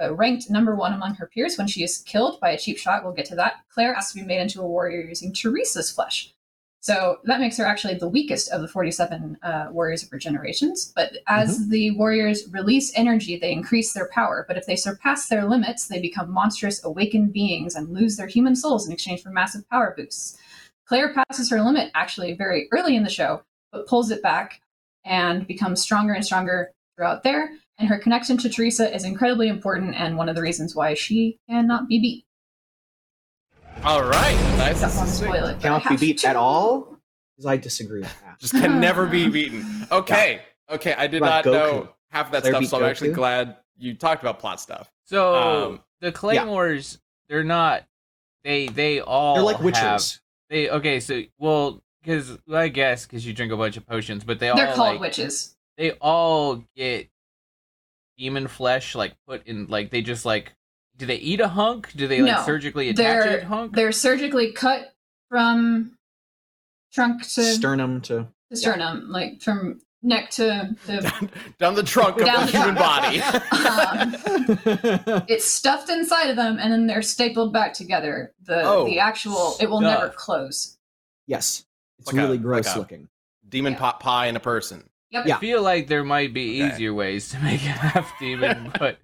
uh, 0.00 0.14
ranked 0.14 0.48
number 0.48 0.74
one 0.74 0.94
among 0.94 1.14
her 1.14 1.26
peers 1.26 1.58
when 1.58 1.66
she 1.66 1.82
is 1.82 1.98
killed 1.98 2.40
by 2.40 2.50
a 2.50 2.58
cheap 2.58 2.78
shot. 2.78 3.04
We'll 3.04 3.12
get 3.12 3.26
to 3.26 3.34
that. 3.36 3.64
Claire 3.68 3.94
has 3.94 4.12
to 4.12 4.20
be 4.20 4.24
made 4.24 4.40
into 4.40 4.62
a 4.62 4.66
warrior 4.66 5.02
using 5.02 5.32
Teresa's 5.32 5.90
flesh. 5.90 6.32
So 6.80 7.18
that 7.24 7.38
makes 7.38 7.56
her 7.58 7.64
actually 7.64 7.94
the 7.94 8.08
weakest 8.08 8.50
of 8.50 8.60
the 8.60 8.66
47 8.66 9.38
uh, 9.40 9.68
warriors 9.70 10.02
of 10.02 10.10
her 10.10 10.18
generations. 10.18 10.92
But 10.96 11.12
as 11.28 11.68
the 11.68 11.92
warriors 11.92 12.48
release 12.50 12.92
energy, 12.96 13.38
they 13.38 13.52
increase 13.52 13.92
their 13.92 14.08
power. 14.08 14.44
But 14.48 14.56
if 14.56 14.66
they 14.66 14.74
surpass 14.74 15.28
their 15.28 15.44
limits, 15.44 15.86
they 15.86 16.00
become 16.00 16.32
monstrous 16.32 16.82
awakened 16.84 17.32
beings 17.32 17.76
and 17.76 17.94
lose 17.94 18.16
their 18.16 18.26
human 18.26 18.56
souls 18.56 18.84
in 18.84 18.92
exchange 18.92 19.22
for 19.22 19.30
massive 19.30 19.68
power 19.70 19.94
boosts. 19.96 20.36
Claire 20.84 21.14
passes 21.14 21.48
her 21.50 21.62
limit 21.62 21.92
actually 21.94 22.32
very 22.32 22.68
early 22.72 22.96
in 22.96 23.04
the 23.04 23.10
show, 23.10 23.42
but 23.70 23.86
pulls 23.86 24.10
it 24.10 24.20
back 24.20 24.60
and 25.04 25.46
becomes 25.46 25.80
stronger 25.80 26.14
and 26.14 26.24
stronger 26.24 26.72
throughout 26.96 27.22
there. 27.22 27.52
And 27.82 27.88
her 27.88 27.98
connection 27.98 28.38
to 28.38 28.48
Teresa 28.48 28.94
is 28.94 29.02
incredibly 29.02 29.48
important 29.48 29.96
and 29.96 30.16
one 30.16 30.28
of 30.28 30.36
the 30.36 30.40
reasons 30.40 30.76
why 30.76 30.94
she 30.94 31.40
cannot 31.50 31.88
be 31.88 31.98
beat. 31.98 32.24
All 33.82 34.04
right, 34.04 34.36
nice. 34.56 34.80
Don't 34.80 34.94
want 34.94 35.08
to 35.08 35.14
spoil 35.16 35.46
it. 35.46 35.56
I 35.56 35.60
Cannot 35.60 35.88
be 35.88 35.96
beat 35.96 36.18
to. 36.18 36.28
at 36.28 36.36
all? 36.36 36.96
Because 37.34 37.46
I 37.46 37.56
disagree 37.56 37.98
with 38.02 38.20
that. 38.24 38.38
Just 38.38 38.52
can 38.52 38.78
never 38.80 39.06
be 39.06 39.28
beaten. 39.28 39.64
Okay, 39.90 40.42
okay. 40.70 40.94
I 40.94 41.08
did 41.08 41.22
What 41.22 41.26
not 41.30 41.46
about 41.46 41.52
know 41.54 41.88
half 42.12 42.26
of 42.26 42.32
that 42.32 42.42
Claire 42.42 42.54
stuff, 42.54 42.66
so 42.66 42.76
I'm 42.76 42.84
actually 42.88 43.14
glad 43.14 43.56
you 43.76 43.94
talked 43.94 44.22
about 44.22 44.38
plot 44.38 44.60
stuff. 44.60 44.88
So 45.06 45.34
Um, 45.72 45.80
the 46.00 46.12
claymores, 46.12 47.00
they're 47.28 47.42
not. 47.42 47.82
They 48.44 48.68
they 48.68 49.00
all 49.00 49.34
They're 49.34 49.42
like 49.42 49.56
have- 49.56 49.64
witches. 49.64 50.20
they 50.50 50.70
okay. 50.70 51.00
So 51.00 51.22
well, 51.38 51.82
because 52.00 52.38
I 52.48 52.68
guess 52.68 53.06
because 53.06 53.26
you 53.26 53.32
drink 53.32 53.50
a 53.50 53.56
bunch 53.56 53.76
of 53.76 53.84
potions, 53.86 54.22
but 54.22 54.38
they 54.38 54.50
all 54.50 54.56
They're 54.56 54.68
all 54.68 54.76
called 54.76 54.90
like, 54.92 55.00
witches. 55.00 55.56
they 55.76 55.90
all 56.00 56.62
get 56.76 57.08
demon 58.22 58.46
flesh 58.46 58.94
like 58.94 59.14
put 59.26 59.44
in 59.48 59.66
like 59.66 59.90
they 59.90 60.00
just 60.00 60.24
like 60.24 60.52
do 60.96 61.06
they 61.06 61.16
eat 61.16 61.40
a 61.40 61.48
hunk? 61.48 61.90
Do 61.96 62.06
they 62.06 62.22
like 62.22 62.36
No, 62.36 62.42
surgically 62.44 62.88
attach 62.90 63.24
they're- 63.24 63.38
a 63.38 63.44
hunk? 63.44 63.74
They're 63.74 63.90
surgically 63.92 64.52
cut 64.52 64.94
from 65.28 65.96
trunk 66.92 67.22
to, 67.22 67.42
Sternum 67.42 68.00
to. 68.02 68.28
to 68.50 68.56
sternum, 68.56 69.10
like 69.10 69.40
from 69.40 69.80
neck 70.04 70.30
to, 70.32 70.76
to 70.86 71.30
Down 71.58 71.74
the 71.74 71.82
trunk 71.82 72.20
of 72.20 72.26
Down 72.26 72.46
the 72.46 72.52
the 72.52 72.58
human 72.58 72.76
trunk. 72.76 72.78
body. 72.78 73.22
Um, 73.62 75.24
it's 75.28 75.44
stuffed 75.46 75.88
inside 75.88 76.28
of 76.30 76.36
them 76.36 76.58
and 76.60 76.72
then 76.72 76.86
they're 76.86 77.02
stapled 77.02 77.52
back 77.52 77.72
together. 77.72 78.32
The 78.44 78.62
Oh, 78.62 78.84
the 78.84 78.98
actual 79.00 79.56
it 79.60 79.68
will 79.68 79.80
never 79.80 80.10
close. 80.10 80.76
yes. 81.26 81.64
It's 81.98 82.08
Like 82.08 82.16
really 82.16 82.36
like 82.36 82.42
gross 82.42 82.74
a- 82.76 82.78
looking. 82.78 83.08
Demon 83.48 83.72
Yeah. 83.72 83.78
pot 83.80 84.00
pie 84.00 84.26
in 84.26 84.36
a 84.36 84.40
person. 84.40 84.84
Yep. 85.12 85.26
Yeah. 85.26 85.36
I 85.36 85.40
feel 85.40 85.62
like 85.62 85.86
there 85.88 86.04
might 86.04 86.32
be 86.34 86.62
Okay. 86.62 86.74
easier 86.74 86.94
ways 86.94 87.28
to 87.30 87.38
make 87.40 87.60
a 87.62 87.68
half 87.68 88.10
demon, 88.18 88.72
but 88.78 88.98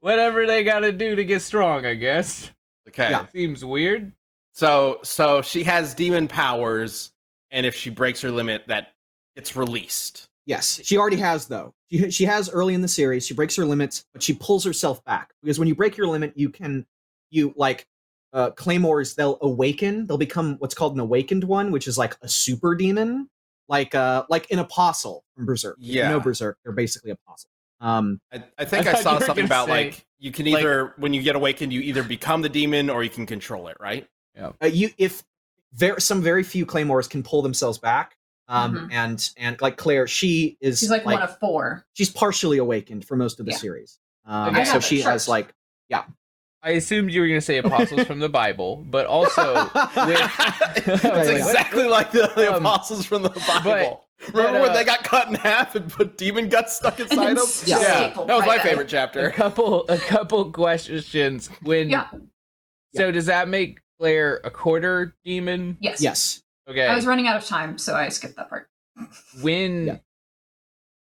whatever 0.00 0.46
they 0.46 0.62
gotta 0.62 0.92
do 0.92 1.16
to 1.16 1.24
get 1.24 1.40
strong, 1.42 1.86
I 1.86 1.94
guess. 1.94 2.50
Okay. 2.88 3.10
Yeah. 3.10 3.26
Seems 3.32 3.64
weird. 3.64 4.12
So 4.52 5.00
so 5.02 5.42
she 5.42 5.64
has 5.64 5.94
demon 5.94 6.28
powers, 6.28 7.12
and 7.50 7.66
if 7.66 7.74
she 7.74 7.90
breaks 7.90 8.20
her 8.20 8.30
limit, 8.30 8.64
that 8.68 8.92
gets 9.34 9.56
released. 9.56 10.28
Yes, 10.46 10.80
she 10.84 10.98
already 10.98 11.16
has 11.16 11.46
though. 11.46 11.74
She 11.90 12.10
she 12.10 12.24
has 12.26 12.50
early 12.50 12.74
in 12.74 12.82
the 12.82 12.88
series. 12.88 13.26
She 13.26 13.32
breaks 13.34 13.56
her 13.56 13.64
limits, 13.64 14.04
but 14.12 14.22
she 14.22 14.34
pulls 14.34 14.62
herself 14.64 15.02
back 15.04 15.32
because 15.42 15.58
when 15.58 15.66
you 15.66 15.74
break 15.74 15.96
your 15.96 16.06
limit, 16.06 16.34
you 16.36 16.50
can 16.50 16.84
you 17.30 17.54
like 17.56 17.86
uh, 18.34 18.50
claymores. 18.50 19.14
They'll 19.14 19.38
awaken. 19.40 20.06
They'll 20.06 20.18
become 20.18 20.56
what's 20.58 20.74
called 20.74 20.92
an 20.94 21.00
awakened 21.00 21.44
one, 21.44 21.70
which 21.72 21.88
is 21.88 21.96
like 21.96 22.16
a 22.20 22.28
super 22.28 22.74
demon, 22.74 23.30
like 23.68 23.94
uh 23.94 24.24
like 24.28 24.50
an 24.50 24.58
apostle 24.58 25.24
from 25.34 25.46
Berserk. 25.46 25.76
You 25.78 25.94
Yeah. 26.00 26.10
know 26.10 26.20
Berserk. 26.20 26.58
They're 26.64 26.72
basically 26.72 27.10
apostle. 27.10 27.50
Um, 27.80 28.20
I, 28.32 28.44
I 28.58 28.64
think 28.64 28.86
I 28.86 28.92
I, 28.92 29.02
saw 29.02 29.18
something 29.18 29.44
about 29.44 29.66
say, 29.66 29.72
like 29.86 30.06
you 30.18 30.30
can 30.32 30.46
like- 30.46 30.60
either 30.60 30.94
when 30.96 31.12
you 31.12 31.22
get 31.22 31.36
awakened, 31.36 31.72
you 31.72 31.80
either 31.80 32.02
become 32.02 32.42
the 32.42 32.48
demon 32.48 32.88
or 32.90 33.02
you 33.02 33.10
can 33.10 33.26
control 33.26 33.68
it, 33.68 33.76
right? 33.80 34.06
uh, 34.40 34.50
you 34.66 34.90
if 34.98 35.22
there 35.72 35.98
some 36.00 36.22
very 36.22 36.42
few 36.42 36.64
claymores 36.66 37.08
can 37.08 37.22
pull 37.22 37.42
themselves 37.42 37.78
back. 37.78 38.16
Um, 38.46 38.74
Mhm. 38.74 38.92
and 38.92 39.30
and 39.38 39.60
like 39.62 39.76
Claire, 39.78 40.06
she 40.06 40.58
is 40.60 40.78
She's 40.80 40.90
like, 40.90 41.06
one 41.06 41.20
of 41.22 41.38
four. 41.40 41.86
she's 41.94 42.10
partially 42.10 42.58
awakened 42.58 43.06
for 43.06 43.16
most 43.16 43.40
of 43.40 43.46
the 43.46 43.52
Yeah. 43.52 43.58
series. 43.58 43.98
Um, 44.26 44.50
Okay. 44.50 44.64
So 44.66 44.80
she 44.80 45.00
chart. 45.00 45.12
has 45.12 45.28
like 45.28 45.54
I 46.64 46.70
assumed 46.70 47.12
you 47.12 47.20
were 47.20 47.28
gonna 47.28 47.40
say 47.42 47.58
apostles 47.58 48.04
from 48.04 48.20
the 48.20 48.28
Bible, 48.28 48.84
but 48.88 49.04
also 49.06 49.68
it's 49.74 51.04
Right, 51.04 51.28
exactly 51.36 51.84
like 51.84 52.10
the, 52.10 52.32
the 52.34 52.54
Um, 52.56 52.64
apostles 52.64 53.04
from 53.04 53.22
the 53.22 53.28
Bible. 53.30 54.06
but, 54.26 54.34
Remember 54.34 54.60
when 54.62 54.70
uh, 54.70 54.74
they 54.74 54.84
got 54.84 55.04
cut 55.04 55.28
in 55.28 55.34
half 55.34 55.74
and 55.74 55.90
put 55.92 56.16
demon 56.16 56.48
guts 56.48 56.76
stuck 56.76 56.98
inside 57.00 57.16
then 57.16 57.34
them? 57.34 57.44
s- 57.44 57.64
Yeah. 57.66 58.08
that 58.08 58.16
was 58.16 58.46
my 58.46 58.56
back. 58.56 58.62
favorite 58.64 58.86
a 58.86 58.90
chapter. 58.90 59.30
couple 59.30 59.84
a 59.88 59.98
couple 59.98 60.50
questions 60.52 61.48
when 61.62 61.90
Yeah. 61.90 62.08
so 62.96 63.10
does 63.12 63.26
that 63.26 63.48
make 63.48 63.80
Claire 64.00 64.40
a 64.44 64.50
quarter 64.50 65.14
demon? 65.24 65.76
Yes. 65.80 66.00
yes. 66.00 66.42
Okay. 66.66 66.86
I 66.86 66.94
was 66.94 67.04
running 67.04 67.26
out 67.28 67.36
of 67.36 67.44
time, 67.44 67.76
so 67.76 67.94
I 67.94 68.08
skipped 68.08 68.36
that 68.36 68.48
part. 68.48 68.68
when 69.42 69.86
Yeah. 69.86 69.96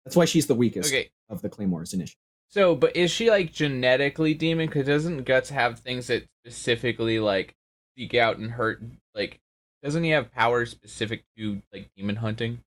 That's 0.06 0.16
why 0.16 0.24
she's 0.24 0.46
the 0.46 0.54
weakest 0.54 0.90
okay. 0.90 1.10
of 1.28 1.42
the 1.42 1.50
claymores 1.50 1.92
initially. 1.92 2.16
So, 2.50 2.74
but 2.74 2.96
is 2.96 3.10
she 3.10 3.30
like 3.30 3.52
genetically 3.52 4.34
demon? 4.34 4.66
Because 4.66 4.86
doesn't 4.86 5.24
Guts 5.24 5.50
have 5.50 5.78
things 5.78 6.08
that 6.08 6.26
specifically 6.44 7.20
like 7.20 7.54
seek 7.96 8.14
out 8.14 8.38
and 8.38 8.50
hurt? 8.50 8.82
Like, 9.14 9.38
doesn't 9.82 10.02
he 10.04 10.10
have 10.10 10.32
powers 10.32 10.70
specific 10.70 11.22
to 11.38 11.62
like 11.72 11.88
demon 11.96 12.16
hunting? 12.16 12.60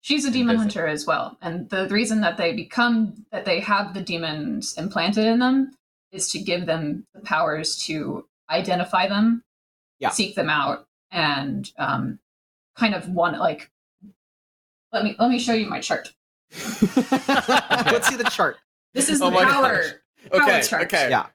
She's 0.00 0.24
a 0.24 0.28
And 0.28 0.34
demon 0.34 0.56
does 0.56 0.62
it- 0.62 0.74
hunter 0.74 0.86
as 0.88 1.06
well. 1.06 1.38
And 1.40 1.70
the 1.70 1.88
reason 1.88 2.20
that 2.22 2.36
they 2.36 2.52
become 2.52 3.24
that 3.30 3.44
they 3.44 3.60
have 3.60 3.94
the 3.94 4.00
demons 4.00 4.76
implanted 4.76 5.24
in 5.24 5.38
them 5.38 5.76
is 6.10 6.28
to 6.32 6.40
give 6.40 6.66
them 6.66 7.06
the 7.14 7.20
powers 7.20 7.76
to 7.86 8.26
identify 8.50 9.06
them, 9.08 9.42
Yeah. 10.00 10.10
seek 10.10 10.34
them 10.34 10.50
out, 10.50 10.86
and 11.12 11.70
um, 11.78 12.18
kind 12.76 12.94
of 12.94 13.08
want 13.08 13.38
like 13.38 13.70
let 14.92 15.04
me 15.04 15.14
let 15.20 15.30
me 15.30 15.38
show 15.38 15.52
you 15.54 15.66
my 15.66 15.80
chart. 15.80 16.12
Let's 16.96 18.08
see 18.08 18.16
the 18.16 18.28
chart. 18.30 18.56
This 18.94 19.08
is 19.08 19.20
Oh 19.22 19.26
the 19.26 19.30
my 19.32 19.44
power. 19.44 19.82
gosh. 19.82 19.92
power 20.30 20.42
Okay, 20.42 20.62
chart. 20.62 20.82
okay. 20.84 21.10
Yeah. 21.10 21.26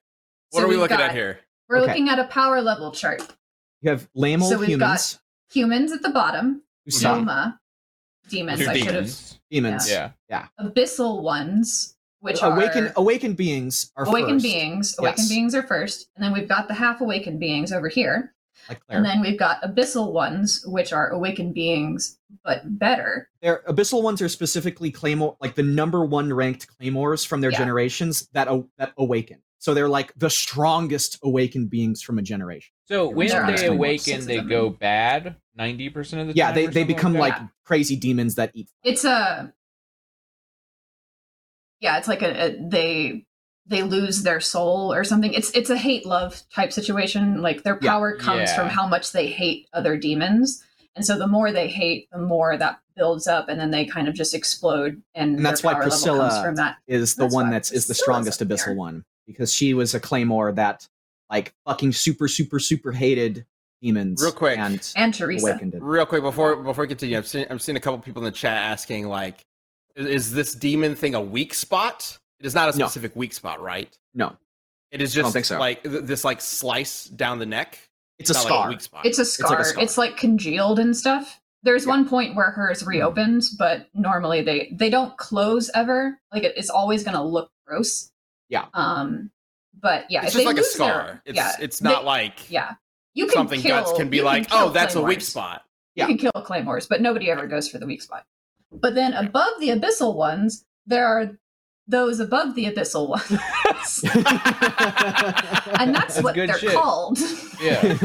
What 0.52 0.62
So 0.62 0.66
are 0.66 0.68
we 0.70 0.78
looking 0.78 0.98
got- 0.98 1.10
at 1.10 1.16
here? 1.16 1.40
We're 1.70 1.80
Okay. 1.80 1.88
looking 1.88 2.10
at 2.10 2.20
a 2.20 2.26
power 2.26 2.62
level 2.62 2.92
chart. 2.92 3.22
You 3.82 3.90
have 3.92 4.08
lamal 4.16 4.50
So 4.50 4.58
we've 4.60 4.70
humans, 4.70 5.20
Humans 5.52 5.92
at 5.92 6.02
the 6.02 6.10
bottom, 6.10 6.64
Yoma, 6.90 7.26
mhm. 7.26 8.30
demons. 8.30 8.60
Two 8.60 8.70
I 8.70 8.78
should 8.80 8.96
have 8.96 9.14
Demons. 9.50 9.90
Yeah. 9.90 10.12
Yeah. 10.30 10.48
abyssal 10.60 11.22
ones, 11.22 11.96
which 12.20 12.42
awakened 12.42 12.88
are 12.88 12.94
awakened 12.98 13.38
beings 13.38 13.92
are 13.96 14.06
awakened 14.06 14.42
first, 14.42 14.44
beings. 14.44 14.96
Awakened 15.00 15.20
Yes. 15.20 15.30
beings 15.30 15.56
are 15.56 15.64
first, 15.64 16.10
and 16.16 16.24
then 16.24 16.34
we've 16.34 16.48
got 16.50 16.68
the 16.68 16.74
half 16.74 17.00
awakened 17.02 17.40
beings 17.40 17.72
over 17.72 17.88
here, 17.88 18.34
like 18.70 18.82
and 18.90 19.06
then 19.06 19.22
we've 19.22 19.40
got 19.40 19.62
abyssal 19.62 20.12
ones, 20.14 20.64
which 20.66 20.92
are 20.94 21.10
awakened 21.10 21.54
beings 21.54 22.18
but 22.44 22.62
better. 22.80 23.30
Their 23.42 23.64
abyssal 23.68 24.04
ones 24.04 24.22
are 24.22 24.30
specifically 24.30 24.92
claymore, 24.92 25.38
like 25.42 25.56
the 25.56 25.64
number 25.64 26.04
one 26.06 26.32
ranked 26.34 26.68
claymores 26.68 27.24
from 27.26 27.42
their 27.42 27.52
Yeah. 27.52 27.58
generations 27.60 28.28
that 28.34 28.48
a- 28.48 28.66
that 28.78 28.94
awaken. 28.98 29.42
So 29.60 29.74
they're 29.74 29.90
like 29.90 30.14
the 30.18 30.30
strongest 30.30 31.18
awakened 31.24 31.70
beings 31.70 32.02
from 32.02 32.20
a 32.20 32.22
generation. 32.22 32.72
So 32.86 33.10
when 33.10 33.28
There 33.28 33.46
they 33.58 33.66
awaken, 33.68 34.20
of 34.20 34.26
they 34.28 34.42
go 34.42 34.70
bad 34.70 35.36
ninety 35.56 35.90
percent 35.90 36.22
of 36.22 36.28
the 36.28 36.34
Yeah, 36.36 36.48
time. 36.48 36.56
they 36.56 36.68
they 36.68 36.84
become 36.84 37.14
that? 37.14 37.20
like 37.20 37.36
that. 37.36 37.50
crazy 37.64 37.96
demons 37.96 38.36
that 38.36 38.52
eat. 38.54 38.70
It's 38.84 39.04
a 39.04 39.54
yeah, 41.80 41.98
it's 41.98 42.08
like 42.08 42.22
a, 42.24 42.46
a 42.56 42.70
they 42.70 43.26
they 43.68 43.84
lose 43.84 44.24
their 44.24 44.40
soul 44.40 44.94
or 44.94 45.04
something. 45.04 45.34
It's 45.34 45.52
it's 45.52 45.70
a 45.70 45.78
hate 45.78 46.06
love 46.06 46.42
type 46.54 46.72
situation. 46.72 47.42
Like 47.42 47.64
their 47.64 47.78
Yeah. 47.82 47.92
power 47.92 48.16
comes 48.16 48.50
Yeah. 48.50 48.56
from 48.56 48.70
how 48.70 48.88
much 48.88 49.12
they 49.12 49.28
hate 49.28 49.68
other 49.74 49.98
demons. 49.98 50.64
And 50.96 51.06
so 51.06 51.18
the 51.18 51.28
more 51.28 51.52
they 51.52 51.68
hate, 51.68 52.08
the 52.12 52.18
more 52.18 52.58
that 52.58 52.80
builds 52.96 53.28
up, 53.28 53.50
and 53.50 53.60
then 53.60 53.70
they 53.70 53.86
kind 53.86 54.08
of 54.08 54.16
just 54.16 54.34
explode. 54.34 55.02
And, 55.14 55.36
And 55.36 55.46
that's 55.46 55.62
why 55.62 55.76
Priscilla 55.76 56.30
comes 56.30 56.42
from 56.44 56.56
that. 56.56 56.78
Is 56.88 57.14
the 57.16 57.24
That's 57.24 57.34
one 57.36 57.46
why 57.48 57.52
that's 57.52 57.72
is 57.72 57.86
the 57.86 57.94
strongest 57.94 58.40
abyssal 58.40 58.66
there. 58.68 58.76
one 58.76 59.04
because 59.28 59.54
she 59.54 59.74
was 59.76 59.94
a 59.94 60.00
claymore 60.00 60.52
that 60.54 60.88
like 61.30 61.54
fucking 61.66 61.92
super 61.92 62.28
super 62.28 62.60
super 62.60 62.92
hated 62.94 63.46
demons. 63.82 64.24
Real 64.24 64.32
quick. 64.32 64.58
and 64.58 64.92
And 64.96 65.14
Teresa. 65.14 65.46
awakened 65.52 65.76
it. 65.76 65.84
Real 65.84 66.06
quick 66.08 66.24
before 66.24 66.56
before 66.56 66.86
we 66.86 66.88
continue, 66.88 67.18
I've 67.18 67.28
seen 67.28 67.46
I've 67.50 67.62
seen 67.62 67.76
a 67.76 67.80
couple 67.80 68.00
people 68.00 68.22
in 68.24 68.32
the 68.32 68.38
chat 68.38 68.58
asking 68.58 69.08
like, 69.08 69.42
Is, 69.96 70.08
is 70.08 70.32
this 70.32 70.56
demon 70.56 70.96
thing 70.96 71.14
a 71.14 71.22
weak 71.22 71.54
spot? 71.54 72.18
It 72.40 72.46
is 72.46 72.54
not 72.56 72.74
a 72.74 72.78
No. 72.78 72.86
specific 72.86 73.16
weak 73.16 73.34
spot, 73.34 73.62
right? 73.62 73.96
No, 74.14 74.38
It 74.92 75.02
is 75.02 75.14
just 75.14 75.32
so. 75.46 75.60
like 75.60 75.84
th- 75.84 76.04
this 76.04 76.24
like 76.24 76.40
slice 76.42 77.06
down 77.06 77.40
the 77.40 77.46
neck. 77.46 77.80
it's 78.20 78.30
a 78.30 78.34
not 78.34 78.44
scar. 78.44 78.58
Like 78.60 78.66
a 78.66 78.70
weak 78.70 78.82
spot. 78.82 79.06
It's 79.06 79.18
a 79.20 79.22
like 79.22 79.60
a 79.60 79.64
scar. 79.66 79.84
It's, 79.84 79.98
like 79.98 80.18
congealed 80.18 80.80
and 80.80 80.96
stuff. 80.98 81.40
There's 81.64 81.84
Yeah. 81.86 81.90
one 81.90 82.08
point 82.10 82.36
where 82.36 82.52
hers 82.52 82.84
reopens, 82.86 83.50
but 83.54 83.88
normally 83.94 84.42
they 84.42 84.70
they 84.72 84.90
don't 84.90 85.16
close 85.18 85.70
ever. 85.76 86.20
Like 86.32 86.44
it, 86.44 86.54
it's 86.58 86.70
always 86.70 87.04
going 87.04 87.16
to 87.18 87.24
look 87.24 87.52
gross. 87.66 88.12
Yeah. 88.50 88.66
Um. 88.74 89.32
But 89.80 90.06
yeah, 90.10 90.24
it's 90.24 90.34
just 90.34 90.46
like 90.46 90.58
a 90.58 90.64
scar. 90.64 90.88
their- 91.06 91.22
it's 91.26 91.36
yeah, 91.36 91.52
it's 91.60 91.80
they- 91.80 91.90
not 91.90 92.06
like 92.06 92.50
yeah. 92.50 92.76
You 93.14 93.26
can 93.26 93.34
something 93.34 93.62
kill, 93.62 93.76
guts 93.84 93.98
can 93.98 94.10
be 94.10 94.22
like, 94.22 94.48
kill 94.50 94.66
oh, 94.66 94.70
that's 94.70 94.94
a 94.96 95.02
weak 95.02 95.22
spot. 95.22 95.64
Yeah. 95.96 96.08
You 96.08 96.16
can 96.18 96.32
kill 96.32 96.42
claymores, 96.44 96.86
but 96.86 97.02
nobody 97.02 97.32
ever 97.32 97.48
goes 97.48 97.68
for 97.68 97.80
the 97.80 97.88
weak 97.88 98.02
spot. 98.04 98.26
But 98.72 98.94
then 98.94 99.14
above 99.14 99.60
the 99.60 99.70
abyssal 99.70 100.16
ones, 100.16 100.66
there 100.86 101.08
are 101.08 101.32
those 101.88 102.20
above 102.20 102.56
the 102.56 102.66
abyssal 102.66 103.08
ones, 103.08 103.30
and 105.80 105.96
that's, 105.96 106.16
That's 106.16 106.22
what 106.22 106.36
they're 106.36 106.58
shit. 106.60 106.74
called. 106.74 107.20
Yeah. 107.62 107.98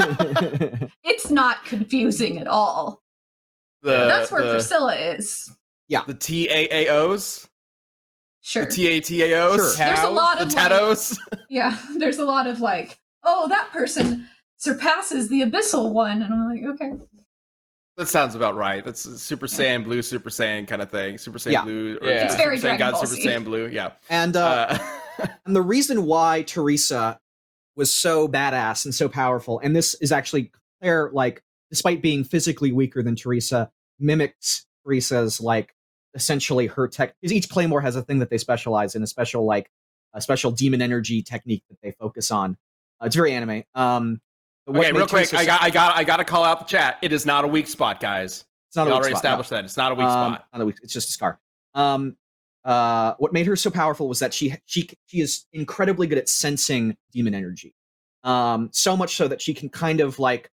It's 1.05 1.29
not 1.29 1.63
confusing 1.65 2.39
at 2.39 2.47
all. 2.47 3.03
The, 3.81 3.91
that's 3.91 4.31
where 4.31 4.43
the, 4.43 4.51
Priscilla 4.53 4.95
is. 4.95 5.51
Yeah. 5.87 6.03
The 6.07 6.15
TAAOs, 6.15 7.47
Sure. 8.41 8.65
the 8.65 8.71
TATAOs, 8.71 9.55
Sure. 9.55 9.75
There's 9.75 9.99
a 9.99 10.09
lot 10.09 10.39
the 10.39 10.45
of 10.45 10.53
like, 10.55 11.39
yeah. 11.49 11.77
There's 11.97 12.17
a 12.19 12.25
lot 12.25 12.47
of 12.47 12.61
like, 12.61 12.97
oh, 13.23 13.47
that 13.49 13.69
person 13.71 14.27
surpasses 14.57 15.29
the 15.29 15.41
abyssal 15.41 15.91
one, 15.93 16.21
and 16.21 16.33
I'm 16.33 16.49
like, 16.49 16.63
okay. 16.73 16.93
That 17.97 18.07
sounds 18.09 18.33
about 18.33 18.55
right. 18.55 18.83
That's 18.83 19.01
Super 19.21 19.45
Saiyan 19.45 19.83
Blue, 19.83 20.01
Super 20.01 20.29
Saiyan 20.29 20.67
kind 20.67 20.81
of 20.81 20.89
thing. 20.89 21.17
Super 21.17 21.37
Saiyan 21.37 21.51
Yeah. 21.51 21.63
Blue, 21.63 21.97
or 22.01 22.07
Yeah. 22.09 22.25
It's 22.25 22.35
very 22.35 22.57
Super 22.57 22.73
Saiyan 22.73 22.77
God, 22.79 23.07
Super 23.07 23.21
Saiyan 23.21 23.43
Blue. 23.43 23.67
Yeah. 23.67 23.91
and 24.09 24.35
uh, 24.35 24.79
Uh, 25.19 25.27
and 25.45 25.55
the 25.55 25.61
reason 25.61 26.05
why 26.05 26.41
Teresa 26.41 27.19
was 27.75 27.93
so 27.93 28.27
badass 28.27 28.85
and 28.85 28.95
so 28.95 29.07
powerful, 29.07 29.59
and 29.59 29.75
this 29.75 29.93
is 29.95 30.11
actually 30.11 30.51
Claire, 30.81 31.11
like, 31.13 31.43
despite 31.69 32.01
being 32.01 32.23
physically 32.23 32.71
weaker 32.71 33.03
than 33.03 33.15
Teresa, 33.15 33.71
mimics 33.99 34.65
Teresa's 34.85 35.39
like 35.39 35.73
essentially 36.15 36.67
her 36.67 36.87
tech. 36.87 37.15
Because 37.21 37.31
each 37.33 37.49
claymore 37.49 37.81
has 37.81 37.95
a 37.95 38.01
thing 38.01 38.19
that 38.19 38.29
they 38.29 38.37
specialize 38.39 38.95
in, 38.95 39.03
a 39.03 39.07
special 39.07 39.45
like 39.45 39.69
a 40.13 40.21
special 40.21 40.51
demon 40.51 40.81
energy 40.81 41.21
technique 41.23 41.63
that 41.69 41.77
they 41.81 41.91
focus 41.91 42.31
on. 42.31 42.57
Uh, 43.01 43.05
it's 43.05 43.15
very 43.15 43.33
anime. 43.33 43.63
Um, 43.75 44.19
but 44.19 44.21
what 44.23 44.32
okay, 44.67 44.91
real 44.91 45.07
quick, 45.07 45.33
I 45.33 45.45
got, 45.45 45.61
I 45.61 45.69
got, 45.69 45.95
I 45.95 46.03
got 46.03 46.17
to 46.17 46.23
call 46.23 46.43
out 46.43 46.59
the 46.59 46.65
chat. 46.65 46.97
It 47.01 47.11
is 47.11 47.25
not 47.25 47.45
a 47.45 47.47
weak 47.47 47.67
spot, 47.67 47.99
guys. 47.99 48.45
It's 48.69 48.75
not 48.75 48.85
we 48.85 48.91
a 48.91 48.93
weak 48.93 49.01
already 49.01 49.15
spot, 49.15 49.23
no. 49.23 49.29
established 49.29 49.49
that 49.51 49.65
it's 49.65 49.77
not 49.77 49.91
a 49.91 49.95
weak 49.95 50.05
Um, 50.05 50.33
spot. 50.33 50.47
Not 50.53 50.61
a 50.61 50.65
weak. 50.65 50.77
It's 50.81 50.93
just 50.93 51.09
a 51.09 51.11
scar. 51.11 51.39
Um, 51.73 52.17
uh, 52.65 53.13
what 53.17 53.33
made 53.33 53.45
her 53.45 53.55
so 53.55 53.69
powerful 53.69 54.07
was 54.07 54.19
that 54.19 54.33
she 54.33 54.55
she 54.65 54.89
she 55.07 55.19
is 55.19 55.45
incredibly 55.51 56.07
good 56.07 56.17
at 56.17 56.29
sensing 56.29 56.95
demon 57.11 57.35
energy. 57.35 57.75
Um, 58.23 58.69
so 58.71 58.95
much 58.95 59.15
so 59.15 59.27
that 59.27 59.41
she 59.41 59.53
can 59.53 59.69
kind 59.69 59.99
of 59.99 60.17
like 60.17 60.49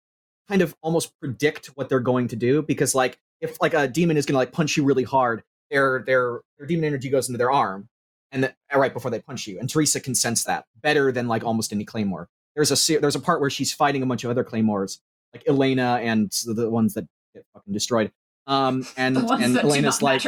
kind 0.48 0.62
of 0.62 0.76
almost 0.82 1.12
predict 1.18 1.66
what 1.74 1.88
they're 1.88 2.00
going 2.00 2.28
to 2.28 2.36
do 2.36 2.62
because 2.62 2.94
like 2.94 3.18
if 3.40 3.60
like 3.60 3.74
a 3.74 3.88
demon 3.88 4.16
is 4.16 4.24
going 4.24 4.34
to 4.34 4.38
like 4.38 4.52
punch 4.52 4.76
you 4.76 4.84
really 4.84 5.02
hard, 5.02 5.42
their 5.70 6.04
their 6.06 6.40
their 6.58 6.66
demon 6.66 6.84
energy 6.84 7.08
goes 7.08 7.28
into 7.28 7.38
their 7.38 7.50
arm 7.50 7.88
and 8.30 8.44
then 8.44 8.54
right 8.74 8.92
before 8.92 9.10
they 9.10 9.20
punch 9.20 9.46
you. 9.46 9.58
And 9.58 9.68
Teresa 9.68 10.00
can 10.00 10.14
sense 10.14 10.44
that 10.44 10.64
better 10.80 11.10
than 11.10 11.26
like 11.26 11.44
almost 11.44 11.72
any 11.72 11.84
claymore. 11.84 12.28
There's 12.56 12.72
a 12.72 12.98
there's 12.98 13.14
a 13.14 13.20
part 13.20 13.40
where 13.40 13.50
she's 13.50 13.72
fighting 13.72 14.02
a 14.02 14.06
bunch 14.06 14.24
of 14.24 14.30
other 14.30 14.42
claymores 14.42 15.00
like 15.36 15.46
Elena 15.48 16.00
and 16.02 16.30
the, 16.46 16.70
ones 16.70 16.94
that 16.94 17.06
get 17.34 17.44
fucking 17.52 17.72
destroyed. 17.72 18.10
Um, 18.46 18.86
and 18.96 19.16
and 19.16 19.58
Elena's 19.58 20.02
like, 20.02 20.24